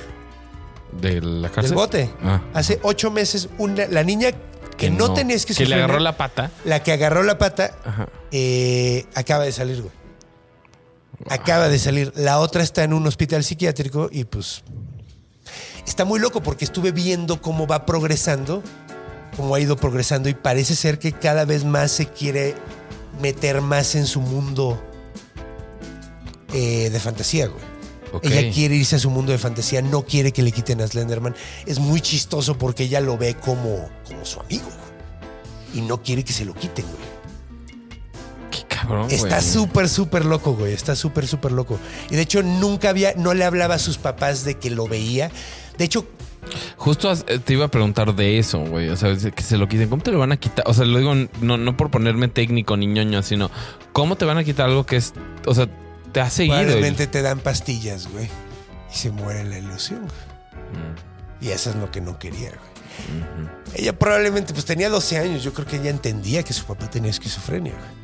[0.93, 1.71] ¿De la cárcel?
[1.71, 2.09] del bote.
[2.23, 2.41] Ah.
[2.53, 4.29] Hace ocho meses, una, la niña
[4.77, 5.77] que, no, tenía Que esquizofrenia.
[5.77, 6.51] le agarró la pata.
[6.65, 7.75] La que agarró la pata
[8.31, 9.93] eh, acaba de salir, güey.
[11.29, 12.11] Acaba de salir.
[12.15, 14.63] La otra está en un hospital psiquiátrico y pues
[15.85, 18.63] está muy loco porque estuve viendo cómo va progresando,
[19.37, 22.55] cómo ha ido progresando y parece ser que cada vez más se quiere
[23.21, 24.81] meter más en su mundo
[26.53, 27.71] eh, de fantasía, güey.
[28.23, 31.33] Ella quiere irse a su mundo de fantasía, no quiere que le quiten a Slenderman.
[31.65, 34.65] Es muy chistoso porque ella lo ve como, como su amigo.
[34.65, 35.79] güey.
[35.79, 37.11] Y no quiere que se lo quiten, güey.
[38.51, 40.73] Qué cabrón, Está súper, súper loco, güey.
[40.73, 41.79] Está súper, súper loco.
[42.09, 45.31] Y de hecho, nunca había, no le hablaba a sus papás de que lo veía.
[45.77, 46.05] De hecho,
[46.75, 48.89] Justo eh, te iba a preguntar de eso, güey.
[48.89, 49.89] O sea, que se lo quiten.
[49.89, 50.65] ¿Cómo te lo van a quitar?
[50.67, 53.51] O sea, lo digo no, no por ponerme técnico ni ñoño, sino
[53.93, 55.13] ¿cómo te van a quitar algo que es.
[55.45, 55.69] O sea,
[56.11, 56.57] te ha seguido.
[56.57, 58.29] probablemente te dan pastillas, güey.
[58.91, 60.11] Y se muere la ilusión, güey.
[60.11, 61.45] Mm.
[61.45, 62.71] Y eso es lo que no quería, güey.
[63.75, 65.43] Ella probablemente, pues tenía 12 años.
[65.43, 68.01] Yo creo que ella entendía que su papá tenía esquizofrenia, güey.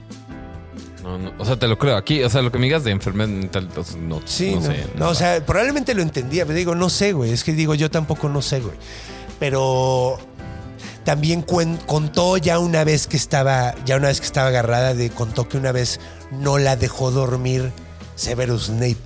[1.03, 1.95] No, no, o sea, te lo creo.
[1.95, 4.61] Aquí, o sea, lo que me digas de enfermedad mental, o sea, no, Sí, no,
[4.61, 4.85] no, sé.
[4.95, 7.31] no, o sea, probablemente lo entendía, pero digo, no sé, güey.
[7.31, 8.75] Es que digo, yo tampoco no sé, güey.
[9.39, 10.17] Pero
[11.03, 15.47] también contó ya una vez que estaba, ya una vez que estaba agarrada, de, contó
[15.47, 15.99] que una vez
[16.31, 17.71] no la dejó dormir
[18.17, 18.97] Severus Snape.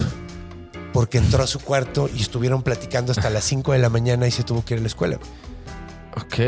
[0.94, 4.32] Porque entró a su cuarto y estuvieron platicando hasta las 5 de la mañana y
[4.32, 5.20] se tuvo que ir a la escuela.
[6.18, 6.40] Ok.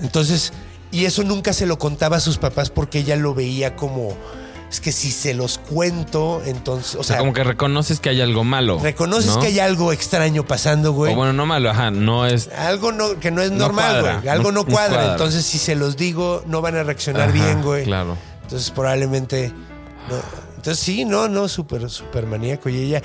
[0.00, 0.52] Entonces,
[0.92, 4.16] y eso nunca se lo contaba a sus papás porque ella lo veía como,
[4.70, 8.10] es que si se los cuento, entonces, o O sea, sea, como que reconoces que
[8.10, 8.78] hay algo malo.
[8.80, 9.40] reconoces ¿no?
[9.40, 11.12] que hay algo extraño pasando, güey.
[11.12, 12.48] O bueno, no malo, ajá, no es.
[12.56, 14.28] Algo no, que no es No normal, cuadra, güey.
[14.28, 14.94] Algo no- no, no cuadra.
[14.94, 15.12] cuadra.
[15.12, 17.82] Entonces, si se los digo, no van a reaccionar Ajá, bien, güey.
[17.84, 18.16] Claro.
[18.44, 19.52] Entonces, probablemente.
[20.58, 20.62] No.
[20.62, 22.68] Entonces, sí, no, no, súper, súper maníaco.
[22.68, 23.02] Y ella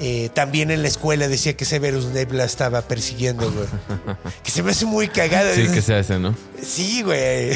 [0.00, 3.66] eh, también en la escuela decía que Severus Snape la estaba persiguiendo, güey.
[4.42, 5.54] que se me hace muy cagada.
[5.54, 6.34] Sí, que sea ese, ¿no?
[6.60, 7.52] Sí, güey.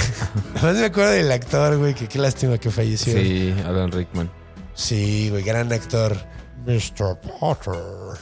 [0.57, 3.13] Además me acuerdo del actor, güey, que qué lástima que falleció.
[3.13, 4.31] Sí, Alan Rickman.
[4.75, 6.17] Sí, güey, gran actor.
[6.67, 7.19] Mr.
[7.41, 8.19] Potter.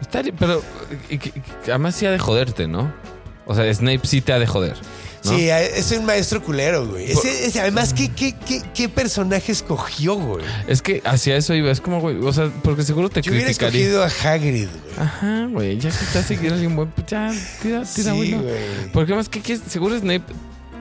[0.00, 0.62] Está, pero
[1.08, 1.32] que
[1.68, 2.92] además sí ha de joderte, ¿no?
[3.46, 4.76] O sea, Snape sí te ha de joder.
[5.24, 5.30] ¿No?
[5.36, 7.10] Sí, es un maestro culero, güey.
[7.10, 10.44] Ese- ese- además, ¿qué, qué, qué, qué personaje escogió, güey?
[10.66, 11.70] Es que hacia eso iba.
[11.70, 13.80] Es como, güey, o sea, porque seguro te Yo hubiera criticaría.
[13.86, 15.06] escogido a Hagrid, güey.
[15.06, 17.30] Ajá, güey, ya que seguir a alguien buen, pues ya,
[17.62, 18.42] tira, tira, Sí, bueno.
[18.42, 18.54] güey.
[18.92, 20.22] Porque más que, que seguro Snape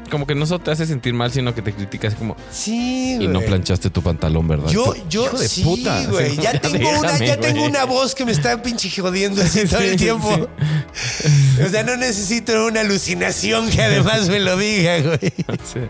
[0.09, 3.13] como que no solo te hace sentir mal, sino que te critica así como Sí,
[3.13, 3.27] y güey.
[3.29, 4.69] no planchaste tu pantalón, ¿verdad?
[4.69, 6.05] Yo, yo, hijo de sí, puta.
[6.09, 6.27] güey.
[6.33, 9.81] Así, Ya, tengo una, ya tengo una voz que me está pinche jodiendo así todo
[9.81, 10.47] el Sí, tiempo.
[11.65, 15.33] O sea, no necesito una alucinación que además me lo diga, güey.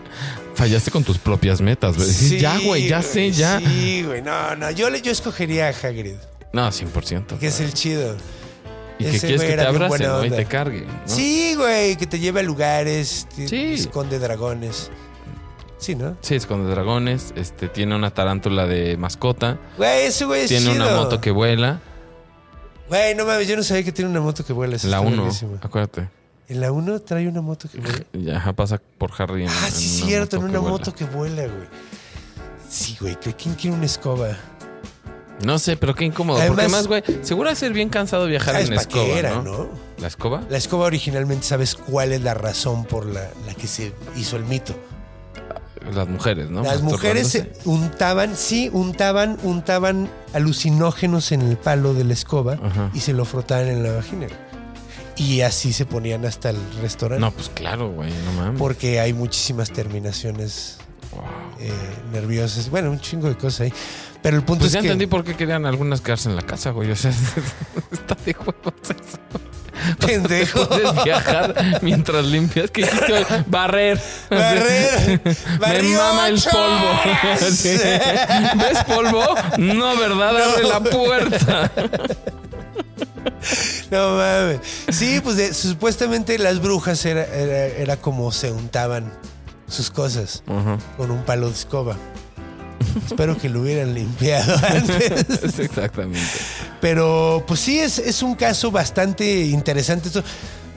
[0.54, 2.38] Fallaste con tus propias metas, güey.
[2.40, 3.58] Ya, güey, ya sé, ya.
[3.60, 4.22] Sí, güey.
[4.22, 4.70] No, no.
[4.70, 6.14] Yo, yo escogería a Hagrid,
[6.52, 7.38] No, 100%.
[7.38, 8.16] que es el chido.
[8.98, 10.06] Y que quieres que te abrace.
[10.26, 10.82] Y te cargue.
[10.86, 10.92] ¿no?
[11.06, 13.74] Sí, güey, que te lleve a lugares, te- Sí.
[13.74, 14.90] esconde dragones.
[15.78, 16.16] Sí, ¿no?
[16.22, 17.32] Sí, esconde dragones.
[17.36, 19.58] Este, tiene una tarántula de mascota.
[19.76, 21.80] Güey, ese güey es Tiene una moto que vuela.
[22.88, 24.76] Güey, no mames, yo no sabía que tiene una moto que vuela.
[24.76, 25.58] eso La está 1, verguísima.
[25.62, 26.08] acuérdate.
[26.48, 28.04] En la 1 trae una moto que vuela.
[28.12, 31.04] Ya pasa por Harry en, Ah, en sí, una cierto, en una que moto que
[31.04, 31.68] vuela, güey.
[32.68, 34.36] Sí, güey, ¿quién quiere una escoba?
[35.42, 36.38] No sé, pero qué incómodo.
[36.38, 39.42] Además- porque más, güey, seguro de ser bien cansado viajar en es escoba, paquera, ¿no?
[39.42, 39.68] ¿no?
[39.98, 40.42] ¿La escoba?
[40.48, 44.44] La escoba originalmente, ¿sabes cuál es la razón por la, la que se hizo el
[44.44, 44.74] mito?
[45.92, 46.62] Las mujeres, ¿no?
[46.62, 52.90] Las mujeres se untaban, sí, untaban, untaban alucinógenos en el palo de la escoba Ajá.
[52.94, 54.28] y se lo frotaban en la vagina.
[55.16, 57.20] Y así se ponían hasta el restaurante.
[57.20, 58.58] No, pues claro, güey, no mames.
[58.58, 60.78] Porque hay muchísimas terminaciones
[61.60, 61.70] eh,
[62.12, 62.70] nerviosas.
[62.70, 63.72] Bueno, un chingo de cosas ahí.
[64.24, 64.86] Pero el punto Pues es ya que.
[64.86, 66.90] entendí por qué querían algunas quedarse en la casa, güey.
[66.90, 67.10] O sea,
[67.92, 69.18] está de huevos eso.
[70.06, 70.66] Pendejo.
[70.68, 72.70] Puedes viajar mientras limpias.
[72.70, 73.24] ¿Qué hiciste hoy?
[73.46, 74.00] Barrer.
[74.30, 75.20] Barrer.
[75.60, 77.00] Me mama el polvo.
[78.56, 79.24] ¿Ves polvo?
[79.58, 80.36] No, ¿verdad?
[80.42, 81.70] Abre la puerta.
[83.90, 84.60] No mames.
[84.90, 89.12] Sí, pues de- supuestamente las brujas era, era, era como se untaban
[89.68, 90.42] sus cosas
[90.96, 91.96] con un palo de escoba.
[93.06, 95.58] Espero que lo hubieran limpiado antes.
[95.58, 96.20] Exactamente.
[96.80, 100.22] Pero pues sí, es, es un caso bastante interesante esto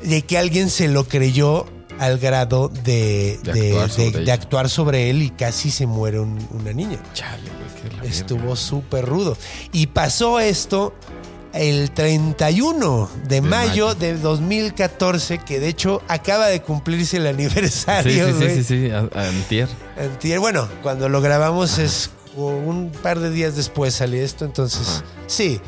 [0.04, 1.66] de que alguien se lo creyó
[2.00, 4.34] al grado de, De de- actuar sobre de- de ella.
[4.36, 7.00] actuar sobre él y casi se muere un- una niña.
[7.14, 8.04] Chale, güey, qué la.
[8.04, 9.36] Estuvo súper rudo.
[9.72, 10.94] Y pasó esto
[11.54, 13.96] el 31 de, mayo, mayo.
[13.96, 18.28] de 2014, que de hecho acaba de cumplirse el Sí, aniversario.
[18.28, 19.68] sí, sí, sí, sí, a- antier.
[20.00, 20.40] Antier.
[20.40, 25.04] Bueno, cuando lo grabamos es un par de días después salió esto, entonces Ajá.
[25.28, 25.60] sí.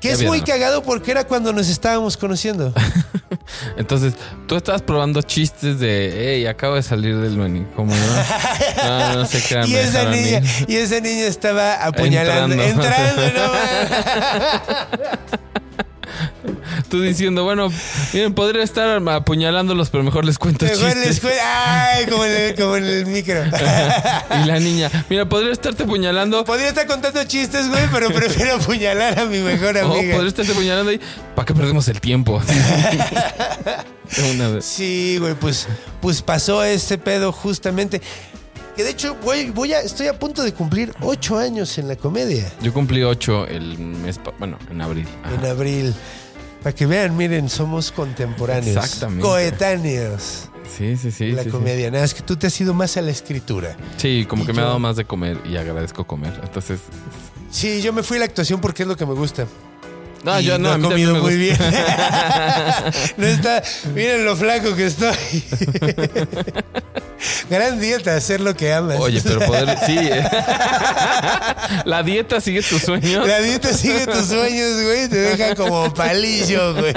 [0.00, 2.72] Que es muy cagado porque era cuando nos estábamos conociendo.
[3.76, 4.14] Entonces,
[4.46, 7.94] tú estabas probando chistes de, hey, acabo de salir del manicomio.
[7.96, 8.84] ¿no?
[8.84, 12.62] No, no sé qué y, esa niña, y esa niña estaba apuñalando.
[12.62, 13.22] Entrando.
[13.22, 13.50] Entrando, no.
[16.90, 17.70] Tú diciendo, bueno,
[18.12, 21.22] miren, podría estar apuñalándolos, pero mejor les cuento Mejor chistes.
[21.22, 23.44] les Ay, como en el, como en el micro.
[24.42, 26.44] y la niña, mira, podría estarte apuñalando.
[26.44, 30.14] Podría estar contando chistes, güey, pero prefiero apuñalar a mi mejor O amiga.
[30.14, 31.00] podría estarte apuñalando y
[31.36, 32.42] ¿para qué perdemos el tiempo?
[34.34, 34.64] Una vez.
[34.64, 35.68] Sí, güey, pues,
[36.00, 38.00] pues pasó este pedo justamente.
[38.76, 41.96] Que de hecho, voy, voy a, estoy a punto de cumplir ocho años en la
[41.96, 42.50] comedia.
[42.62, 45.06] Yo cumplí ocho el mes, bueno, en abril.
[45.22, 45.34] Ajá.
[45.34, 45.94] En abril.
[46.62, 48.76] Para que vean, miren, somos contemporáneos.
[48.76, 49.22] Exactamente.
[49.22, 50.48] Coetáneos.
[50.76, 51.32] Sí, sí, sí.
[51.32, 51.50] la sí, sí.
[51.50, 51.90] comedia.
[51.90, 53.76] Nada, es que tú te has ido más a la escritura.
[53.96, 56.38] Sí, como Y que me ha dado más de comer y agradezco comer.
[56.42, 56.80] Entonces,
[57.50, 59.46] Sí, yo me fui a la actuación porque es lo que me gusta.
[60.24, 61.56] No, Y yo no, he a mí comido muy bien.
[63.16, 63.62] no está.
[63.94, 65.14] Miren lo flaco que estoy.
[67.50, 68.98] Gran dieta, hacer lo que amas.
[68.98, 69.96] Oye, pero poder, sí.
[69.98, 70.24] eh.
[71.84, 73.26] La dieta sigue tus sueños.
[73.26, 75.08] La dieta sigue tus sueños, güey.
[75.08, 76.94] Te deja como palillo, güey.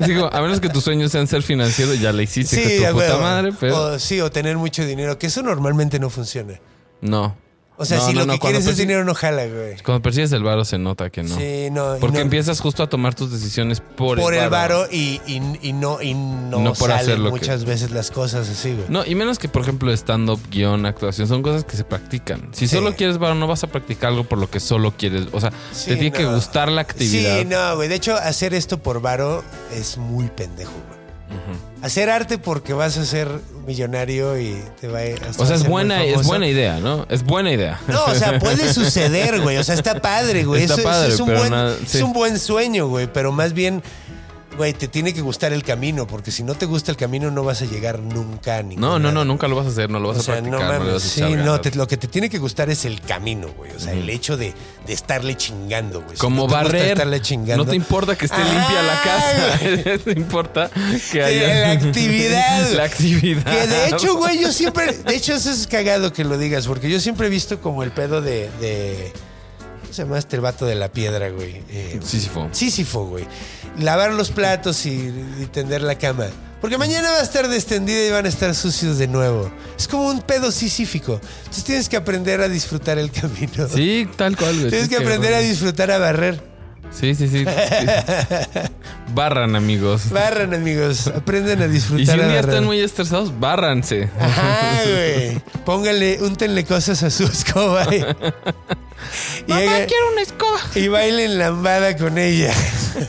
[0.00, 2.96] Digo, a menos que tus sueños sean ser financiero, ya le hiciste que a tu
[2.96, 6.54] puta madre, pero O, sí, o tener mucho dinero, que eso normalmente no funciona.
[7.00, 7.36] no.
[7.80, 9.76] O sea, No, si no, lo no, que quieres es dinero, no jala, güey.
[9.82, 11.34] Cuando persigues el varo se nota que no.
[11.34, 11.96] Sí, no.
[11.98, 14.86] Porque empiezas justo a tomar tus decisiones por, por el varo.
[14.90, 18.74] y, y, y no, y no, por hacer salen que- muchas veces las cosas así,
[18.74, 18.84] güey.
[18.90, 22.48] No, y menos que, por ejemplo, stand-up, guion, actuación, son cosas que se practican.
[22.52, 22.76] Si Sí.
[22.76, 25.28] solo quieres varo, no vas a practicar algo por lo que solo quieres.
[25.32, 27.38] O sea, Sí, te tiene que gustar la actividad.
[27.38, 27.88] Sí, no, güey.
[27.88, 29.42] De hecho, hacer esto por varo
[29.74, 30.99] es muy pendejo, güey.
[31.82, 33.28] Hacer arte porque vas a ser
[33.66, 35.02] millonario y te va a.
[35.38, 37.06] O sea, es buena, es buena idea, ¿no?
[37.08, 37.80] Es buena idea.
[37.88, 39.56] No, o sea, puede suceder, güey.
[39.56, 40.62] O sea, está padre, güey.
[40.62, 43.06] Está Eso- eso padre, es, un buen, nada- es un buen sueño, güey.
[43.10, 43.82] Pero más bien,
[44.56, 46.06] güey, te tiene que gustar el camino.
[46.06, 48.98] Porque si no te gusta el camino, no vas a llegar nunca a ningún No,
[48.98, 50.66] no, no, nunca lo vas a hacer, no lo vas O a sea, practicar, no
[50.66, 50.94] no, le mames.
[50.94, 53.70] vas a Sí, no, te- lo que te tiene que gustar es el camino, güey.
[53.72, 54.52] O sea, el hecho de,
[54.86, 56.16] de estarle chingando, güey.
[56.16, 56.90] Si Como no te gusta barrer.
[56.92, 57.64] estarle chingando.
[57.64, 59.98] No te importa que esté limpia la casa.
[60.04, 60.70] te importa
[61.12, 61.58] que haya.
[61.66, 62.70] la actividad.
[62.74, 63.44] la actividad.
[63.44, 64.92] Que de hecho, güey, yo siempre.
[64.92, 67.90] De hecho, eso es cagado que lo digas, porque yo siempre he visto como el
[67.92, 68.50] pedo de.
[68.60, 69.12] de
[69.90, 71.62] ¿Cómo se llama este vato de la piedra, güey?
[71.68, 72.48] Eh, Sísifo.
[72.52, 73.26] Sísifo, güey.
[73.80, 76.26] Lavar los platos y, y tender la cama.
[76.60, 79.50] Porque mañana va a estar destendida y van a estar sucios de nuevo.
[79.76, 81.20] Es como un pedo sísífico.
[81.38, 83.66] Entonces tienes que aprender a disfrutar el camino.
[83.68, 84.70] Sí, tal cual, güey.
[84.70, 86.49] Tienes que aprender a disfrutar a barrer.
[86.92, 87.44] Sí, sí, sí.
[89.14, 90.10] Barran, amigos.
[90.10, 91.06] Barran, amigos.
[91.08, 92.06] Aprendan a Y disfrutar.
[92.16, 94.08] si un a día están muy estresados, bárranse.
[94.18, 95.40] Ajá, güey.
[95.64, 97.86] Póngale, úntenle cosas a su escoba.
[97.94, 97.98] Y,
[99.46, 100.58] y haga- una escoba.
[100.74, 102.52] y bailen lambada con ella.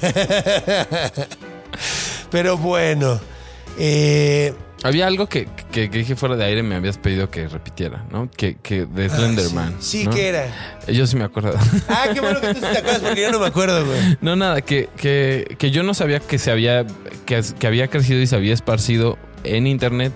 [2.32, 3.20] Pero bueno.
[3.78, 4.54] eh,
[4.84, 8.30] Había algo que, que, que dije fuera de aire, me habías pedido que repitiera, ¿no?
[8.32, 9.74] Que, que de Slenderman.
[9.78, 10.12] Ah, Sí, ¿no?
[10.12, 10.48] ¿qué era?
[10.88, 11.54] Yo sí me acuerdo.
[11.88, 14.18] Ah, qué bueno que tú sí te acuerdas porque yo no me acuerdo, güey.
[14.22, 16.86] No, nada, que, que, que yo no sabía que se había,
[17.26, 20.14] que, que había crecido y se había esparcido en internet.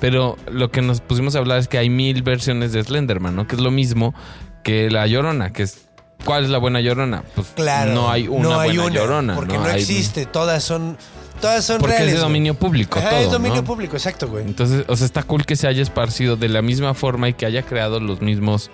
[0.00, 3.46] Pero lo que nos pusimos a hablar es que hay mil versiones de Slenderman, ¿no?
[3.46, 4.14] Que es lo mismo
[4.62, 5.78] que la Llorona, que es...
[6.24, 7.22] ¿Cuál es la buena Llorona?
[7.34, 7.92] Pues Claro.
[7.92, 9.34] no hay una no hay buena una, Llorona.
[9.36, 10.26] Porque no, Hay- existe.
[10.26, 10.96] Todas son.
[11.40, 12.08] Todas son Porque reales.
[12.08, 12.28] es de güey.
[12.30, 13.64] dominio público Ajá, todo, es dominio ¿no?
[13.64, 14.44] público, exacto, güey.
[14.44, 17.46] Entonces, o sea, está cool que se haya esparcido de la misma forma y que
[17.46, 18.70] haya creado los mismos...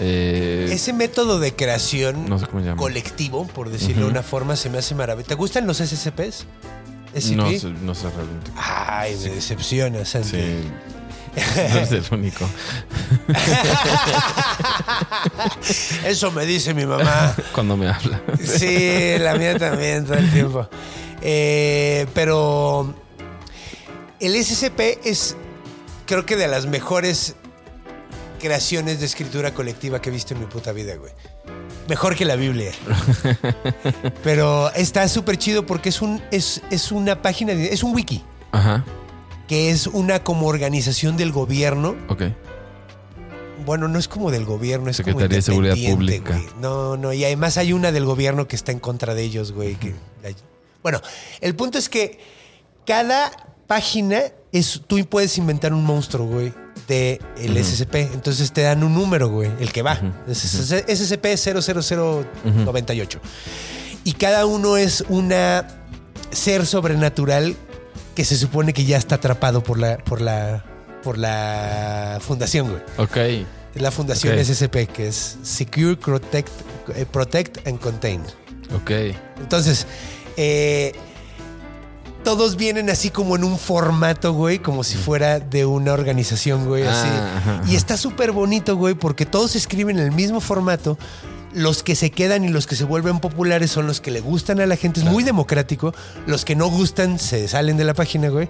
[0.00, 2.80] eh, Ese método de creación No sé cómo se llama.
[2.80, 5.28] colectivo, por decirlo de una forma, se me hace maravilloso.
[5.28, 6.46] ¿Te gustan los SCPs?
[7.14, 7.36] SCP?
[7.36, 7.50] no,
[7.82, 8.50] no sé realmente.
[8.56, 10.28] Ay, me decepciona, Santi.
[10.30, 10.60] Sí.
[11.72, 12.48] No es el único.
[16.04, 17.34] Eso me dice mi mamá.
[17.54, 18.20] Cuando me habla.
[18.42, 20.68] Sí, la mía también todo el tiempo.
[21.22, 22.94] Eh, pero
[24.20, 25.36] el SCP es,
[26.06, 27.34] creo que de las mejores
[28.40, 31.12] creaciones de escritura colectiva que he visto en mi puta vida, güey.
[31.88, 32.70] Mejor que la Biblia.
[34.22, 38.84] Pero está súper chido porque es, un, es, es una página, es un wiki, Ajá.
[39.46, 41.96] que es una como organización del gobierno.
[42.08, 42.24] Ok.
[43.64, 46.34] Bueno, no es como del gobierno, es como Secretaría de Seguridad Pública.
[46.36, 46.46] güey.
[46.60, 49.74] No, no, y además hay una del gobierno que está en contra de ellos, güey.
[49.76, 49.94] que-
[50.82, 51.00] Bueno,
[51.40, 52.18] el punto es que
[52.86, 53.30] cada
[53.66, 54.22] página
[54.52, 56.52] es, tú puedes inventar un monstruo, güey,
[56.86, 57.94] de el SCP.
[58.14, 60.00] Entonces te dan un número, güey, el que va.
[60.26, 63.20] Es SCP 00098.
[64.04, 65.66] Y cada uno es una
[66.30, 67.56] ser sobrenatural
[68.14, 70.64] que se supone que ya está atrapado por la, por la,
[71.02, 72.82] por la fundación, güey.
[72.96, 73.46] Ok.
[73.74, 74.44] La fundación Ok.
[74.44, 76.48] SCP, que es Secure, Protect,
[76.96, 78.22] eh, Protect and Contain.
[78.74, 78.90] Ok.
[79.40, 79.86] Entonces,
[80.40, 80.92] eh,
[82.24, 86.84] todos vienen así como en un formato, güey, como si fuera de una organización, güey,
[86.84, 87.08] Ah, así.
[87.08, 90.98] ajá, Y está súper bonito, güey, porque todos escriben en el mismo formato.
[91.54, 94.60] Los que se quedan y los que se vuelven populares son los que le gustan
[94.60, 95.00] a la gente.
[95.00, 95.94] Es muy democrático.
[96.26, 98.48] Los que no gustan se salen de la página, güey.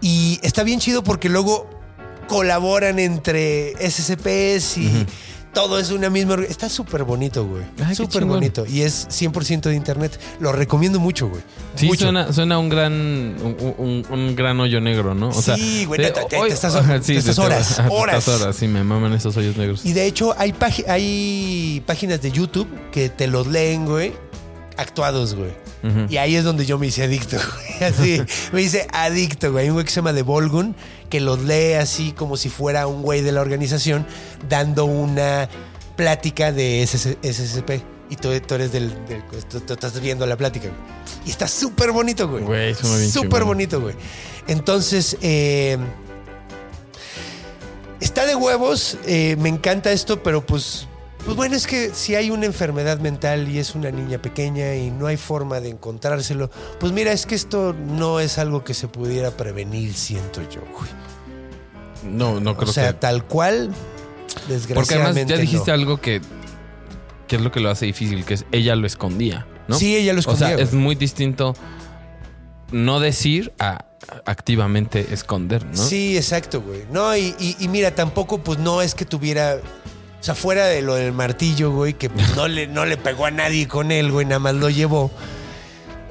[0.00, 1.70] Y está bien chido porque luego
[2.26, 5.06] colaboran entre SCPs y
[5.54, 6.36] todo es una misma.
[6.48, 7.62] Está súper bonito, güey.
[7.94, 8.66] Súper bonito.
[8.66, 10.20] Y es 100% de internet.
[10.40, 11.40] Lo recomiendo mucho, güey.
[11.76, 12.02] Sí, mucho.
[12.04, 15.28] suena, suena un gran un, un- un gran hoyo negro, ¿no?
[15.30, 18.18] O sea, Sí, güey, te- te- hoy- te estás- ajá, te estás horas, ajá, horas.
[18.18, 19.84] estás horas, sí, me maman esos hoyos negros.
[19.86, 20.54] Y de hecho, hay,
[20.88, 24.12] hay páginas de YouTube que te los leen, güey,
[24.76, 25.52] actuados, güey.
[26.08, 27.36] Y ahí es donde yo me hice adicto,
[27.80, 27.90] güey.
[27.90, 28.22] Así,
[28.52, 29.64] me hice adicto, güey.
[29.64, 30.74] Hay un güey que se llama The Volgun
[31.10, 34.06] que los lee así como si fuera un güey de la organización
[34.48, 35.48] dando una
[35.96, 37.82] plática de SS SCP.
[38.10, 38.90] Y tú, tú eres del.
[39.06, 40.80] del- tú, tú estás viendo la plática, güey.
[41.26, 42.44] Y está súper bonito, güey.
[42.44, 42.74] Güey,
[43.10, 43.94] Súper bonito, güey.
[44.48, 45.78] Entonces, eh,
[48.00, 50.86] Está de huevos, eh, me encanta esto, pero pues,
[51.24, 54.90] pues bueno, es que si hay una enfermedad mental y es una niña pequeña y
[54.90, 58.88] no hay forma de encontrárselo, pues mira, es que esto no es algo que se
[58.88, 60.90] pudiera prevenir, siento yo, güey.
[62.04, 62.98] No, no creo o sea, que.
[62.98, 63.70] tal cual,
[64.34, 65.74] Porque desgraciadamente además ya dijiste no.
[65.74, 66.20] algo que,
[67.26, 69.76] que es lo que lo hace difícil, que es ella lo escondía, ¿no?
[69.78, 70.48] Sí, ella lo O escondía.
[70.48, 71.54] sea, es muy distinto
[72.70, 73.86] no decir a
[74.26, 75.76] activamente esconder, ¿no?
[75.76, 76.84] Sí, exacto, güey.
[76.92, 79.58] No, y, y- y mira, tampoco, pues no es que tuviera.
[80.24, 83.26] O sea, fuera de lo del martillo, güey, que pues, no, le, no le pegó
[83.26, 85.10] a nadie con él, güey, nada más lo llevó.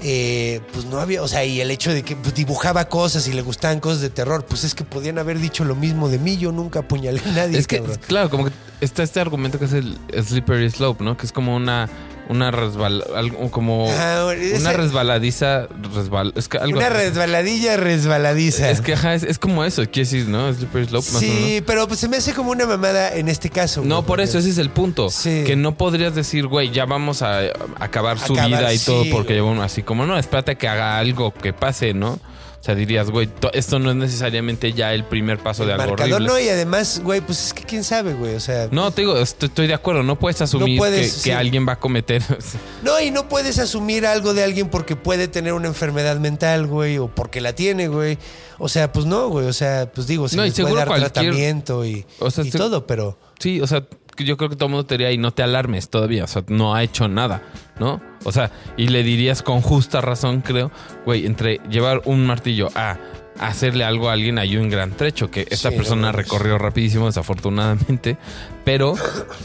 [0.04, 3.34] Eh, pues no había, o sea, y el hecho de que pues, dibujaba cosas y
[3.34, 6.38] le gustaban cosas de terror, pues es que podían haber dicho lo mismo de mí,
[6.38, 7.58] yo nunca apuñalé a nadie.
[7.58, 7.98] Es que, cabrón.
[8.06, 8.52] claro, como que
[8.82, 11.18] está este argumento que es el slippery slope, ¿no?
[11.18, 11.90] Que es como una,
[12.30, 18.70] una resbala, algo como Ah, una resbaladiza, resbal, es que algo Una resbaladilla resbaladiza.
[18.70, 20.52] Es que ajá, es, es como eso, quiere decir, ¿no?
[20.54, 21.38] Slippery slope más o menos.
[21.38, 23.82] Sí, pero pues se me hace como una mamada en este caso.
[23.82, 25.10] güey, No, por eso, ese es el punto.
[25.10, 25.44] Sí.
[25.46, 27.42] Que no podrías decir, güey, ya vamos a
[27.80, 29.36] acabar su vida y sí, todo porque güey.
[29.36, 32.20] lleva uno así como, no, espérate que haga algo que pase, ¿no?
[32.64, 35.86] O sea, dirías, güey, to- esto no es necesariamente ya el primer paso de algo
[35.86, 36.28] marcador horrible.
[36.34, 38.70] no, y además, güey, pues es que quién sabe, güey, o sea.
[38.72, 41.24] No, te digo, estoy, estoy de acuerdo, no puedes asumir puedes, que, sí.
[41.26, 42.24] que alguien va a cometer.
[42.84, 47.00] No, y no puedes asumir algo de alguien porque puede tener una enfermedad mental, güey,
[47.00, 48.18] o porque la tiene, güey.
[48.60, 49.46] O sea, pues no, güey.
[49.48, 52.46] O sea, pues digo, se No, y les puede dar cualquier- tratamiento y, O sea,
[52.46, 53.86] y se- todo, pero sí, o sea,
[54.18, 56.44] yo creo que todo el mundo te diría, y no te alarmes todavía, o sea,
[56.48, 57.42] no ha hecho nada,
[57.80, 58.02] ¿no?
[58.24, 60.72] O sea, y le dirías con justa razón, creo,
[61.06, 62.98] güey, entre llevar un martillo a
[63.40, 68.18] hacerle algo a alguien hay un gran trecho que esta Sí, persona recorrió rapidísimo, desafortunadamente,
[68.64, 68.94] pero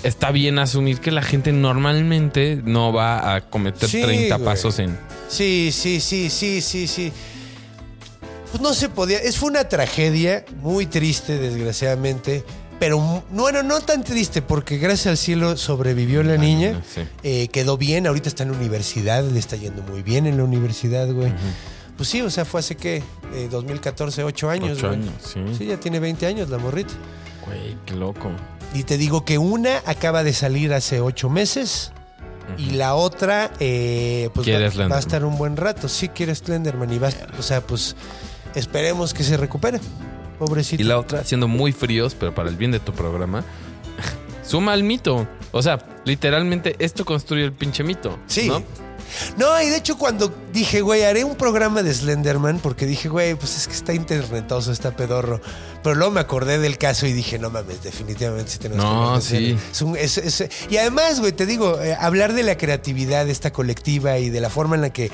[0.03, 4.45] está bien asumir que la gente normalmente no va a cometer Sí, 30 güey.
[4.47, 4.99] pasos en...
[5.29, 7.13] Sí, sí, sí, sí, sí, sí.
[8.51, 9.19] Pues no se podía.
[9.19, 12.45] Es fue una tragedia muy triste, desgraciadamente.
[12.79, 16.81] Pero bueno, no tan triste, porque gracias al cielo sobrevivió la niña.
[16.95, 17.03] sí.
[17.25, 20.45] Eh, quedó bien, ahorita está en la universidad, le está yendo muy bien en la
[20.45, 21.33] universidad, güey.
[21.97, 23.03] Pues sí, o sea, fue hace qué,
[23.35, 25.01] Eh, 2014, 8 años, Ocho güey.
[25.01, 25.41] años, sí.
[25.59, 26.95] Sí, ya tiene 20 años la morrita.
[27.45, 28.31] Güey, qué loco.
[28.73, 31.91] Y te digo que una acaba de salir hace 8 meses.
[32.57, 35.87] Y la otra, eh, pues va, va a estar un buen rato.
[35.89, 36.91] Sí, quiere Slenderman.
[36.93, 37.95] Y va, o sea, pues
[38.55, 39.81] esperemos que se recupere.
[40.39, 40.83] Pobrecito.
[40.83, 43.45] Y la otra, siendo muy fríos, pero para el bien de tu programa,
[44.47, 45.27] suma al mito.
[45.53, 48.19] O sea, literalmente esto construye el pinche mito.
[48.27, 48.49] Sí.
[48.49, 48.63] ¿no?
[49.39, 53.35] No, y de hecho cuando dije, güey, haré un programa de Slenderman, porque dije, güey,
[53.37, 55.41] pues es que está internetoso, está pedorro.
[55.83, 59.21] Pero luego me acordé del caso y dije, no mames, definitivamente sí tenemos No, que
[59.23, 59.29] sí.
[59.29, 59.59] Slender.
[59.73, 63.33] Es un- es- es- y además, güey, te digo, eh, hablar de la creatividad de
[63.33, 65.11] esta colectiva y de la forma en la que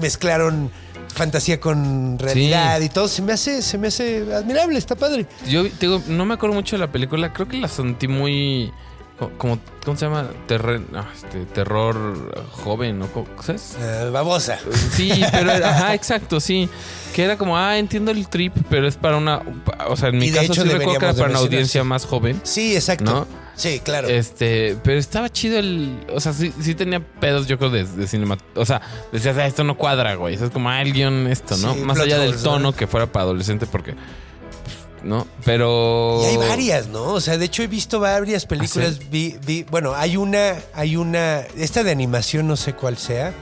[0.00, 0.70] mezclaron
[1.16, 5.26] fantasía con realidad y todo, se me hace, se me hace admirable, está padre.
[5.48, 7.32] Yo te digo, no me acuerdo mucho de la película.
[7.32, 8.70] Creo que la sentí muy.
[9.18, 10.28] co- Como, ¿Cómo se llama?
[10.46, 13.06] Terre- no, este, terror joven, ¿no?
[13.08, 13.76] ¿Cómo- ¿Sabes?
[13.80, 14.58] Eh, babosa.
[14.92, 16.68] Sí, pero era, ajá, exacto, sí.
[17.14, 19.40] Que era como, ah, entiendo el trip, pero es para una.
[19.88, 22.04] O sea, en mi Y caso hecho sí recuerdo que era para una audiencia más
[22.04, 22.40] joven.
[22.44, 23.04] Sí, exacto.
[23.04, 23.45] ¿No?
[23.56, 24.08] Sí, claro.
[24.08, 25.98] Este, pero estaba chido el.
[26.12, 28.36] O sea, sí, sí tenía pedos, yo creo, de, de cinema.
[28.54, 28.82] O sea,
[29.12, 30.34] decías, ah, esto no cuadra, güey.
[30.34, 31.72] Eso es como, ah, el guion, esto, ¿no?
[31.74, 33.94] Sí, Más allá del tono que fuera para adolescente, porque.
[35.02, 35.26] ¿No?
[35.44, 36.20] Pero.
[36.22, 37.04] Y hay varias, ¿no?
[37.14, 38.98] O sea, de hecho he visto varias películas.
[39.00, 43.32] ¿Ah, vi, vi- bueno, hay una, hay una, esta de animación no sé cuál sea,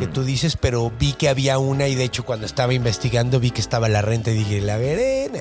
[0.00, 3.50] que tú dices, pero vi que había una y de hecho cuando estaba investigando vi
[3.50, 5.28] que estaba la renta y dije, la veré.
[5.32, 5.40] nah.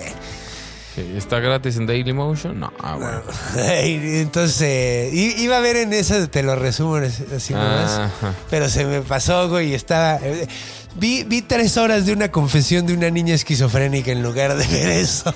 [0.98, 2.60] ¿Está gratis en Dailymotion?
[2.60, 3.22] No, ah, bueno.
[3.74, 7.92] Entonces, eh, iba a ver en esa, te lo resumo así nomás.
[8.00, 8.34] Ajá.
[8.50, 10.18] Pero se me pasó, güey, y estaba...
[10.22, 10.48] eh,
[10.96, 14.90] vi, vi tres horas de una confesión de una niña esquizofrénica en lugar de ver
[14.90, 15.34] eso.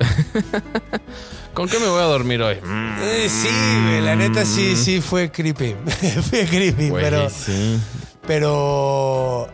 [1.54, 2.56] ¿Con qué me voy a dormir hoy?
[2.56, 3.48] Mm, Eh, sí,
[3.84, 5.74] güey, la neta sí, sí fue creepy.
[6.30, 7.28] fue creepy, güey, pero...
[7.30, 7.78] sí.
[8.26, 9.48] Pero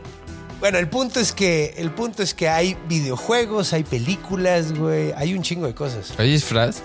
[0.61, 5.35] bueno, el punto es que el punto es que hay videojuegos, hay películas, güey, hay
[5.35, 6.13] un chingo de cosas.
[6.19, 6.83] ¿Hay disfraz?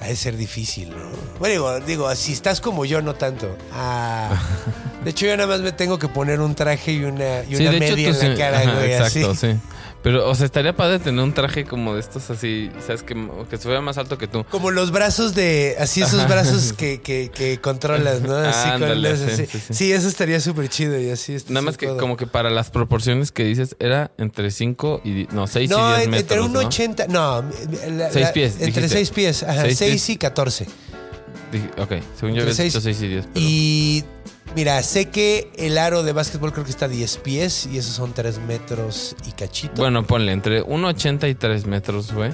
[0.00, 0.96] Ha de ser difícil, ¿no?
[1.38, 3.56] Bueno, digo, digo, si estás como yo, no tanto.
[3.72, 4.30] Ah,
[5.04, 7.66] de hecho, yo nada más me tengo que poner un traje y una, y Sí,
[7.66, 9.52] una hecho, media en la sí- cara, ajá, güey, Exacto, así.
[9.52, 9.56] sí.
[10.02, 13.04] Pero, o sea, estaría padre tener un traje como de estos así, ¿sabes?
[13.04, 13.14] Que,
[13.48, 14.44] que se vea más alto que tú.
[14.50, 18.34] Como los brazos de, así esos brazos que, que, que controlas, ¿no?
[18.36, 19.46] Así con Ándale, los- sí, así.
[19.46, 19.74] sí, sí.
[19.74, 21.36] Sí, eso estaría súper chido y así.
[21.48, 21.98] Nada más que codo.
[21.98, 25.28] como que para las proporciones que dices era entre 5 y...
[25.32, 26.58] No, 6 No, y 10 en- metros, entre un ¿no?
[26.68, 27.42] 80, no,
[27.96, 28.88] la- Seis la- pies, Entre dijiste.
[28.88, 30.10] 6 pies, ajá, Seis 6 pies.
[30.10, 30.66] y 14.
[31.52, 33.26] Dije, ok, según yo había seis- dicho 6 y 10.
[33.34, 33.46] Pero...
[33.46, 34.04] Y
[34.54, 37.94] mira, sé que el aro de básquetbol creo que está a 10 pies y esos
[37.94, 39.82] son 3 metros y cachito.
[39.82, 42.30] Bueno, ponle entre 1,80 y 3 metros, güey.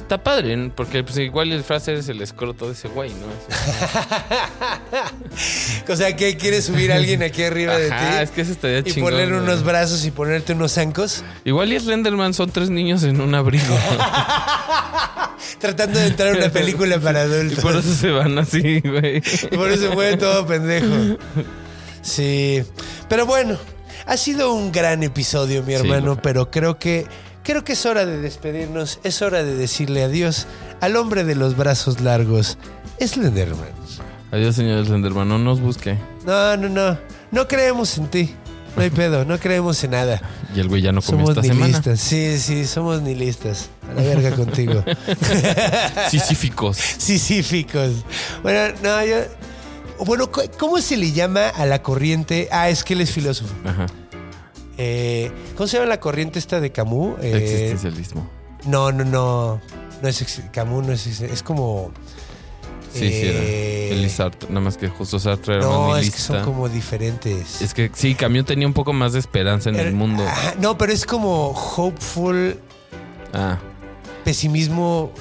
[0.00, 0.72] Está padre, ¿no?
[0.74, 3.26] porque pues, igual el frase es el escroto de ese güey, ¿no?
[5.92, 8.24] o sea, ¿qué quieres subir a alguien aquí arriba de Ajá, ti?
[8.24, 9.12] es que eso estaría y chingón.
[9.12, 9.40] poner güey.
[9.40, 13.66] unos brazos y ponerte unos zancos, Igual y Slenderman son tres niños en un abrigo.
[15.60, 17.60] tratando de entrar a una película para y adultos.
[17.62, 19.22] por eso se van así, güey.
[19.50, 21.18] Y por eso fue todo pendejo.
[22.02, 22.62] Sí.
[23.08, 23.56] Pero bueno,
[24.06, 27.06] ha sido un gran episodio, mi hermano, pero creo que
[27.42, 30.46] creo que es hora de despedirnos, es hora de decirle adiós
[30.80, 32.58] al hombre de los brazos largos,
[33.00, 33.68] Slenderman.
[34.32, 35.28] Adiós, señor Slenderman.
[35.28, 35.98] No nos busque.
[36.24, 36.98] No, no, no.
[37.32, 38.34] No creemos en ti.
[38.76, 40.20] No hay pedo, no creemos en nada.
[40.54, 41.96] Y el güey ya no comió Somos esta semana.
[41.96, 43.70] Sí, sí, somos nihilistas.
[43.88, 44.82] A la verga contigo.
[46.10, 46.76] Sisíficos.
[46.76, 48.04] Sisíficos.
[48.42, 49.16] Bueno, no, yo.
[50.06, 52.48] Bueno, ¿cómo se le llama a la corriente?
[52.50, 53.52] Ah, es que él es filósofo.
[53.64, 53.86] Ajá.
[54.78, 57.16] Eh, ¿Cómo se llama la corriente esta de Camus?
[57.22, 58.28] Eh, Existencialismo.
[58.66, 59.60] no, no, no.
[60.02, 61.92] No es Camus, no es Es como.
[62.92, 63.38] Sí, sí, era.
[63.40, 64.48] eh, El Sartre.
[64.48, 67.60] Nada más que justo Sartre era No, es que son como diferentes.
[67.62, 70.24] Es que sí, Camus tenía un poco más de esperanza en el Er- mundo.
[70.26, 72.58] Ajá, no, pero es como hopeful,
[73.32, 73.58] Ah,
[74.24, 75.12] pesimismo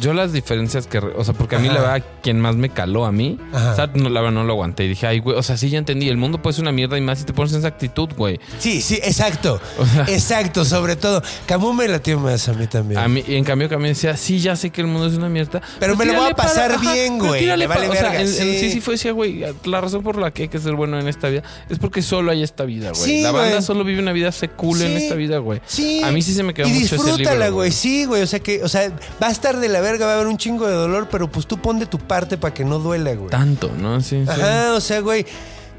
[0.00, 1.74] yo las diferencias que, o sea, porque a mí Ajá.
[1.74, 3.72] la verdad, quien más me caló a mí, Ajá.
[3.72, 4.84] o sea, no, la verdad no lo aguanté.
[4.84, 6.96] Y dije, ay, güey, o sea, sí ya entendí, el mundo puede ser una mierda
[6.98, 8.40] y más si te pones en esa actitud, güey.
[8.58, 9.60] Sí, sí, exacto.
[10.08, 11.22] Exacto, sobre todo.
[11.46, 13.00] Camus me latió más a mí también.
[13.00, 15.28] A mí, y en cambio, mí decía, sí, ya sé que el mundo es una
[15.28, 15.60] mierda.
[15.78, 18.20] Pero me lo voy a para- pasar ajá, bien, güey, me vale o sea, verga,
[18.20, 18.70] en- en- sí.
[18.70, 21.28] sí, fue decía, güey, la razón por la que hay que ser bueno en esta
[21.28, 23.02] vida es porque solo hay esta vida, güey.
[23.02, 23.62] Sí, la banda güey.
[23.62, 25.02] solo vive una vida secula en Sí.
[25.04, 25.60] esta vida, güey.
[25.66, 26.02] Sí.
[26.04, 27.70] A mí sí se me quedó y mucho ese libro, güey.
[27.72, 28.22] Sí, güey.
[28.22, 28.90] O sea que, o sea,
[29.22, 31.46] va a estar de la verga, va a haber un chingo de dolor, pero pues
[31.46, 33.30] tú pon de tu parte para que no duela, güey.
[33.30, 34.00] Tanto, ¿no?
[34.00, 34.30] Sí, sí.
[34.30, 35.26] Ajá, o sea, güey.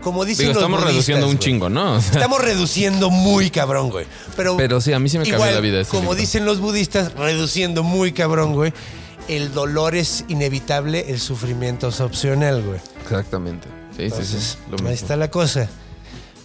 [0.01, 1.39] Como dicen Digo, los estamos budistas, reduciendo un güey.
[1.45, 1.93] chingo, ¿no?
[1.97, 4.07] O sea, Estamos reduciendo muy cabrón, güey.
[4.35, 6.15] Pero, Pero sí, a mí sí me cambió igual, la vida ese Como libro.
[6.15, 8.73] dicen los budistas, reduciendo muy cabrón, güey.
[9.27, 12.79] El dolor es inevitable, el sufrimiento es opcional, güey.
[13.03, 13.67] Exactamente.
[13.95, 14.57] Sí, sí, sí.
[14.71, 14.89] Lo ahí mismo.
[14.89, 15.69] está la cosa.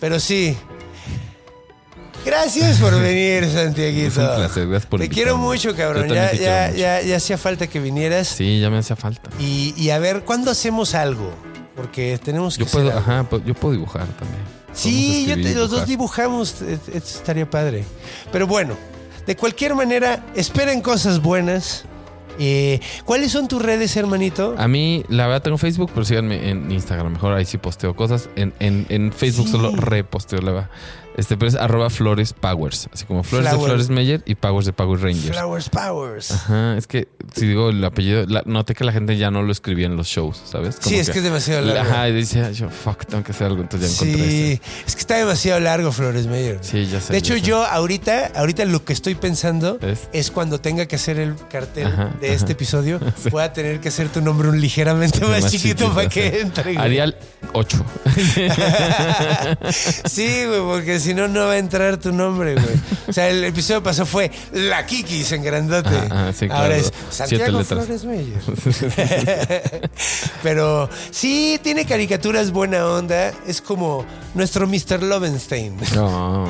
[0.00, 0.54] Pero sí.
[2.26, 4.08] Gracias por venir, Santiaguito.
[4.08, 6.08] Es un placer, gracias por Te quiero mucho, cabrón.
[6.08, 6.78] Ya, te quiero ya, mucho.
[6.80, 8.26] ya, ya hacía falta que vinieras.
[8.28, 9.30] Sí, ya me hacía falta.
[9.38, 11.32] Y, y a ver, ¿cuándo hacemos algo?
[11.76, 14.40] Porque tenemos que Yo puedo, ajá, yo puedo dibujar también.
[14.72, 17.84] Sí, yo te- los dos dibujamos, eh, eh, estaría padre.
[18.32, 18.74] Pero bueno,
[19.26, 21.84] de cualquier manera, esperen cosas buenas.
[22.38, 24.54] Eh, ¿Cuáles son tus redes, hermanito?
[24.58, 27.12] A mí, la verdad, tengo Facebook, pero síganme en Instagram.
[27.12, 28.28] Mejor ahí sí posteo cosas.
[28.36, 29.52] En, en, en Facebook Sí.
[29.52, 30.70] solo reposteo, la verdad.
[31.16, 32.88] Este, pero es arroba Flores Powers.
[32.92, 35.36] Así como Flores de Flores Meyer y Powers de Power Rangers.
[35.36, 36.30] Flowers Powers.
[36.30, 39.50] Ajá, es que si digo el apellido, la- noté que la gente ya no lo
[39.50, 40.76] escribía en los shows, ¿sabes?
[40.80, 41.90] Sí, es que es demasiado largo.
[41.90, 43.62] Ajá, y dice, "Ay, yo, fuck, tengo que hacer algo.
[43.62, 44.60] Entonces ya encontré Sí, ese.
[44.86, 46.58] es que está demasiado largo Flores Meyer.
[46.60, 47.12] Sí, ya sé.
[47.14, 47.40] De hecho, sé.
[47.40, 50.08] yo ahorita, ahorita lo que estoy pensando ¿Es?
[50.12, 52.36] es cuando tenga que hacer el cartel Ajá, de ajá.
[52.36, 55.94] este episodio, voy a tener que hacer tu nombre un ligeramente más, Más chiquito, chiquito,
[55.94, 56.20] para sí.
[56.20, 56.76] que entre.
[56.78, 57.16] Arial
[57.54, 57.84] 8.
[60.06, 62.66] Sí, güey, porque si no, no va a entrar tu nombre, güey.
[63.08, 65.88] O sea, el episodio pasado fue La Kikis en grandote.
[65.88, 66.62] Ajá, ajá, sí, claro.
[66.62, 67.64] Ahora es Santiago.
[67.64, 68.38] Flores Meyer.
[70.42, 73.32] Pero sí, tiene caricaturas buena onda.
[73.46, 74.04] Es como
[74.34, 75.02] nuestro Mr.
[75.02, 75.76] Lovenstein.
[75.94, 76.46] No,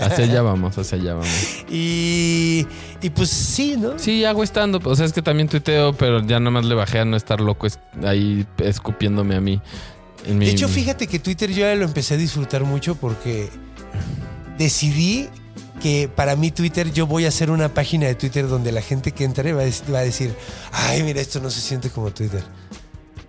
[0.00, 1.28] hacia allá vamos, hacia allá vamos.
[1.70, 2.66] Y,
[3.02, 3.98] y pues sí, ¿no?
[3.98, 4.80] Sí, hago estando.
[4.84, 7.40] O sea, es que también tuiteo, pero ya nada más le bajé a no estar
[7.40, 9.60] loco es- ahí escupiéndome a mí.
[10.28, 13.50] Mi- De hecho, fíjate que Twitter yo ya lo empecé a disfrutar mucho porque
[14.58, 15.28] decidí
[15.80, 19.12] que para mí Twitter yo voy a hacer una página de Twitter donde la gente
[19.12, 20.34] que entre va a, dec- va a decir,
[20.72, 22.42] ay, mira, esto no se siente como Twitter.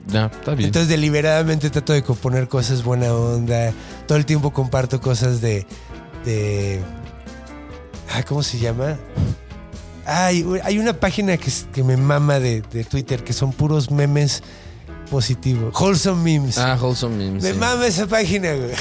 [0.07, 0.67] Ya, está bien.
[0.67, 3.73] Entonces deliberadamente trato de componer cosas buena onda.
[4.07, 5.65] Todo el tiempo comparto cosas de...
[6.23, 6.79] de
[8.13, 8.97] ah, ¿Cómo se llama?
[10.05, 14.43] Ay, hay una página que, que me mama de, de Twitter que son puros memes
[15.05, 15.73] positivos.
[15.79, 16.57] Wholesome memes.
[16.57, 17.43] ah, Wholesome Memes.
[17.43, 17.57] me sí.
[17.57, 18.71] mama esa página, güey.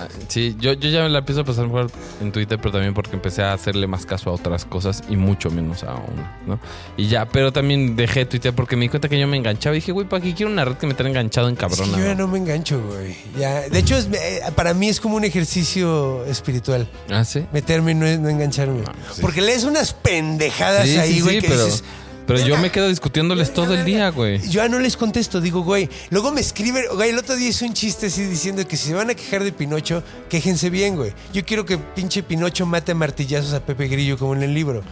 [0.00, 1.88] Ah, Sí, yo, yo ya la empiezo a pasar mejor
[2.20, 5.50] en Twitter, pero también porque empecé a hacerle más caso a otras cosas y mucho
[5.50, 6.58] menos a una, ¿no?
[6.96, 9.78] Y ya, pero también dejé Twitter porque me di cuenta que yo me enganchaba y
[9.78, 11.94] dije, güey, ¿para qué quiero una red que me tenga enganchado en Es cabrona?
[11.96, 12.26] que yo ya no?
[12.26, 13.16] me engancho, güey.
[13.38, 16.88] Ya, de hecho, es- eh, para mí es como un ejercicio espiritual.
[17.10, 17.46] Ah, sí.
[17.52, 18.82] Meterme y no, no engancharme.
[19.14, 19.20] sí.
[19.20, 21.84] Porque lees unas pendejadas Sí, ahí, güey, sí, que pero, dices,
[22.26, 24.40] pero yo "Verga, me quedo discutiéndoles todo el día, güey.
[24.48, 25.88] Yo ya no les contesto, digo, güey.
[26.10, 28.94] Luego me escriben, güey, el otro día hice un chiste así diciendo que si se
[28.94, 31.12] van a quejar de Pinocho, quéjense bien, güey.
[31.32, 34.82] Yo quiero que pinche Pinocho mate a martillazos a Pepe Grillo como en el libro.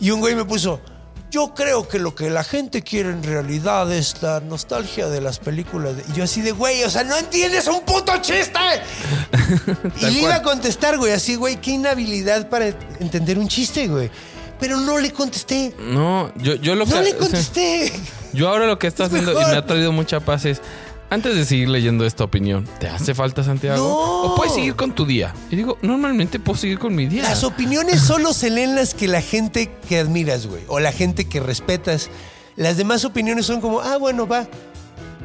[0.00, 0.80] Y un güey me puso,
[1.30, 5.38] yo creo que lo que la gente quiere en realidad es la nostalgia de las
[5.38, 5.96] películas.
[5.96, 6.04] de-".
[6.12, 8.58] Y yo así de, güey, o sea, no entiendes un puto chiste.
[10.00, 12.66] y le iba a contestar, güey, así, güey, qué inhabilidad para
[13.00, 14.10] entender un chiste, güey.
[14.62, 15.74] Pero no le contesté.
[15.90, 17.00] No, yo, yo lo No que...
[17.02, 17.92] le o sea, contesté.
[18.32, 20.62] yo ahora lo que está Es haciendo y me ha traído mucha paz es...
[21.10, 23.76] Antes de seguir leyendo esta opinión, ¿te hace falta Santiago?
[23.76, 24.32] No.
[24.32, 25.34] ¿O puedes seguir con tu día?
[25.50, 27.24] Y digo, normalmente puedo seguir con mi día.
[27.24, 31.26] Las opiniones solo se leen las que la gente que admiras, güey, o la gente
[31.26, 32.08] que respetas.
[32.56, 34.46] Las demás opiniones son como, ah, bueno, va.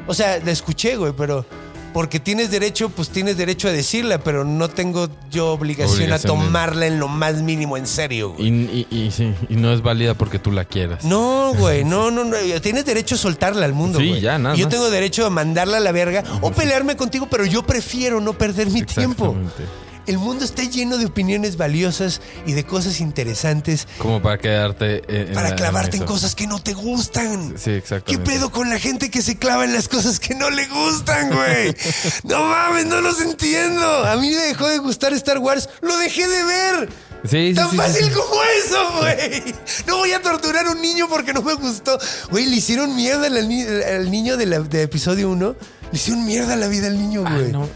[0.08, 1.46] O sea, la escuché, güey, pero
[1.92, 6.18] porque tienes derecho, pues tienes derecho a decirla, pero no tengo yo obligación, Obligación a
[6.18, 8.48] de- tomarla en lo más mínimo en serio, güey.
[8.48, 11.04] Y, y- y sí, y no es válida porque tú la quieras.
[11.04, 12.36] No, güey, no, no, no.
[12.62, 14.20] Tienes derecho a soltarla al mundo, Sí, güey.
[14.20, 14.74] ya, nada Y yo más.
[14.74, 18.66] tengo derecho a mandarla a la verga o pelearme contigo, pero yo prefiero no perder
[18.70, 19.34] mi tiempo.
[19.36, 19.87] Exactamente.
[20.08, 25.28] El mundo está lleno de opiniones valiosas y de cosas interesantes Como para quedarte en,
[25.28, 27.54] en para la- clavarte en cosas que no te gustan.
[27.58, 28.30] Sí, ¿Qué exactamente.
[28.30, 31.74] pedo con la gente que se clava en las cosas que no le gustan, güey?
[32.24, 33.82] No mames, no los entiendo.
[34.06, 36.88] A mí me dejó de gustar Star Wars, lo dejé de ver.
[37.24, 39.54] Sí, sí, Tan sí, fácil como eso, güey.
[39.86, 41.98] No voy a torturar a un niño porque no me gustó.
[42.30, 45.56] Güey, le hicieron mierda al, ni- al niño de, la- de episodio 1.
[45.92, 47.52] Le hicieron mierda a la vida al niño, Ah, güey.
[47.52, 47.68] no.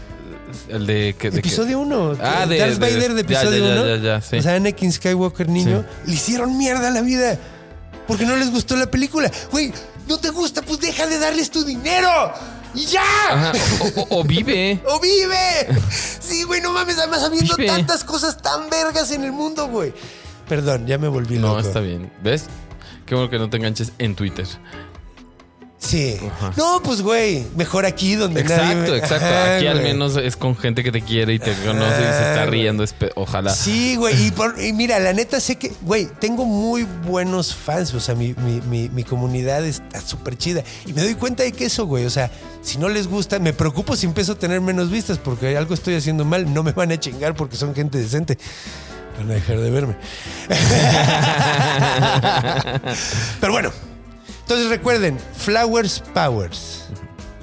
[0.69, 1.29] El de que.
[1.31, 2.17] de Episodio 1.
[2.21, 3.85] Ah, de- Darth de- Vader de episodio ya, 1.
[3.85, 4.37] ya, ya, ya, sí.
[4.37, 5.83] O sea, Anakin Skywalker niño.
[6.05, 7.37] Le hicieron mierda a la vida.
[8.07, 9.31] porque no les gustó la película.
[9.51, 9.71] Güey,
[10.09, 12.33] no te gusta, pues deja de darles tu dinero.
[12.75, 13.01] ¡Y ya!
[13.29, 13.51] Ajá,
[13.95, 14.81] o, o- o vive.
[14.87, 15.79] ¡O vive!
[16.19, 17.69] Sí, güey, no mames, además habiendo Vive.
[17.69, 19.93] tantas cosas tan vergas en el mundo, güey.
[20.49, 21.59] Perdón, ya me volví No, loco.
[21.59, 22.11] está bien.
[22.21, 22.45] ¿Ves?
[23.05, 24.47] Qué bueno que no te enganches en Twitter.
[25.93, 26.17] Sí.
[26.57, 28.97] No, pues, güey, mejor aquí donde Exacto, nadie...
[28.97, 29.25] exacto.
[29.27, 32.29] Ajá, Aquí al menos es con gente que te quiere y te conoce y se
[32.31, 32.83] está riendo.
[33.13, 33.53] Ojalá.
[33.53, 34.25] Sí, güey.
[34.25, 37.93] Y, por- y mira, la neta sé que, güey, tengo muy buenos fans.
[37.93, 40.63] O sea, mi, mi- mi- mi comunidad está súper chida.
[40.87, 42.05] Y me doy cuenta de que eso, güey.
[42.05, 42.31] O sea,
[42.63, 45.93] si no les gusta, me preocupo si empiezo a tener menos vistas porque algo estoy
[45.93, 46.51] haciendo mal.
[46.51, 48.39] No me van a chingar porque son gente decente.
[49.19, 49.95] Van a dejar de verme.
[53.39, 53.92] Pero bueno.
[54.53, 56.83] Entonces recuerden, Flowers Powers.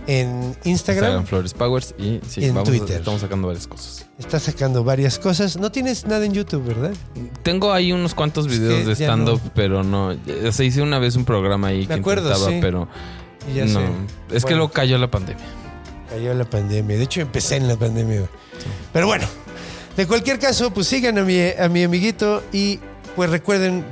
[0.07, 0.69] En Instagram.
[0.69, 2.99] Instagram Flores Powers y sí, en vamos, Twitter.
[2.99, 4.07] estamos sacando varias cosas.
[4.17, 5.57] Está sacando varias cosas.
[5.57, 6.93] No tienes nada en YouTube, ¿verdad?
[7.43, 9.51] Tengo ahí unos cuantos videos de stand-up, no.
[9.57, 10.17] pero no.
[10.47, 12.59] O sea, hice una vez un programa ahí que acuerdo, intentaba, sí.
[12.61, 12.89] pero
[13.53, 13.81] ya no.
[13.81, 13.87] sé.
[14.37, 15.45] Es que luego cayó la pandemia.
[16.09, 16.97] Cayó la pandemia.
[16.97, 18.23] De hecho, empecé en la pandemia.
[18.93, 19.27] Pero bueno,
[19.97, 22.79] de cualquier caso, pues sigan a mi, a mi amiguito y
[23.17, 23.85] pues recuerden,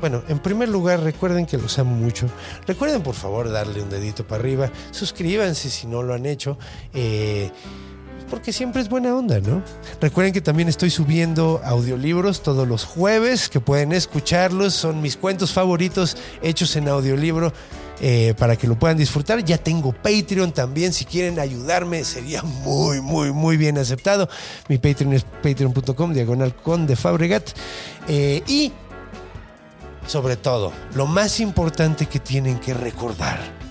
[0.00, 2.26] bueno, en primer lugar, recuerden que los amo mucho.
[2.66, 4.70] Recuerden, por favor, darle un dedito para arriba.
[4.90, 6.58] Suscríbanse si no lo han hecho.
[6.92, 7.50] eh,
[8.28, 9.62] porque siempre es buena onda, ¿no?
[10.00, 14.74] Recuerden que también estoy subiendo audiolibros todos los jueves, que pueden escucharlos.
[14.74, 17.52] Son mis cuentos favoritos hechos en audiolibro
[18.00, 19.44] eh, para que lo puedan disfrutar.
[19.44, 20.92] Ya tengo Patreon también.
[20.92, 24.28] Si quieren ayudarme, sería muy, muy, muy bien aceptado.
[24.68, 27.50] Mi Patreon es patreon.com, diagonal con de Fabregat.
[28.08, 28.72] Eh, y,
[30.06, 33.63] sobre todo, lo más importante que tienen que recordar.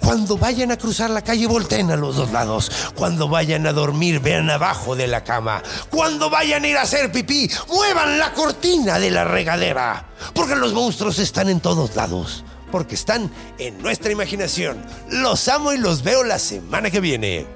[0.00, 2.70] Cuando vayan a cruzar la calle, volteen a los dos lados.
[2.94, 5.62] Cuando vayan a dormir, vean abajo de la cama.
[5.90, 10.08] Cuando vayan a ir a hacer pipí, muevan la cortina de la regadera.
[10.34, 12.44] Porque los monstruos están en todos lados.
[12.70, 14.84] Porque están en nuestra imaginación.
[15.08, 17.46] Los amo y los veo la semana que viene.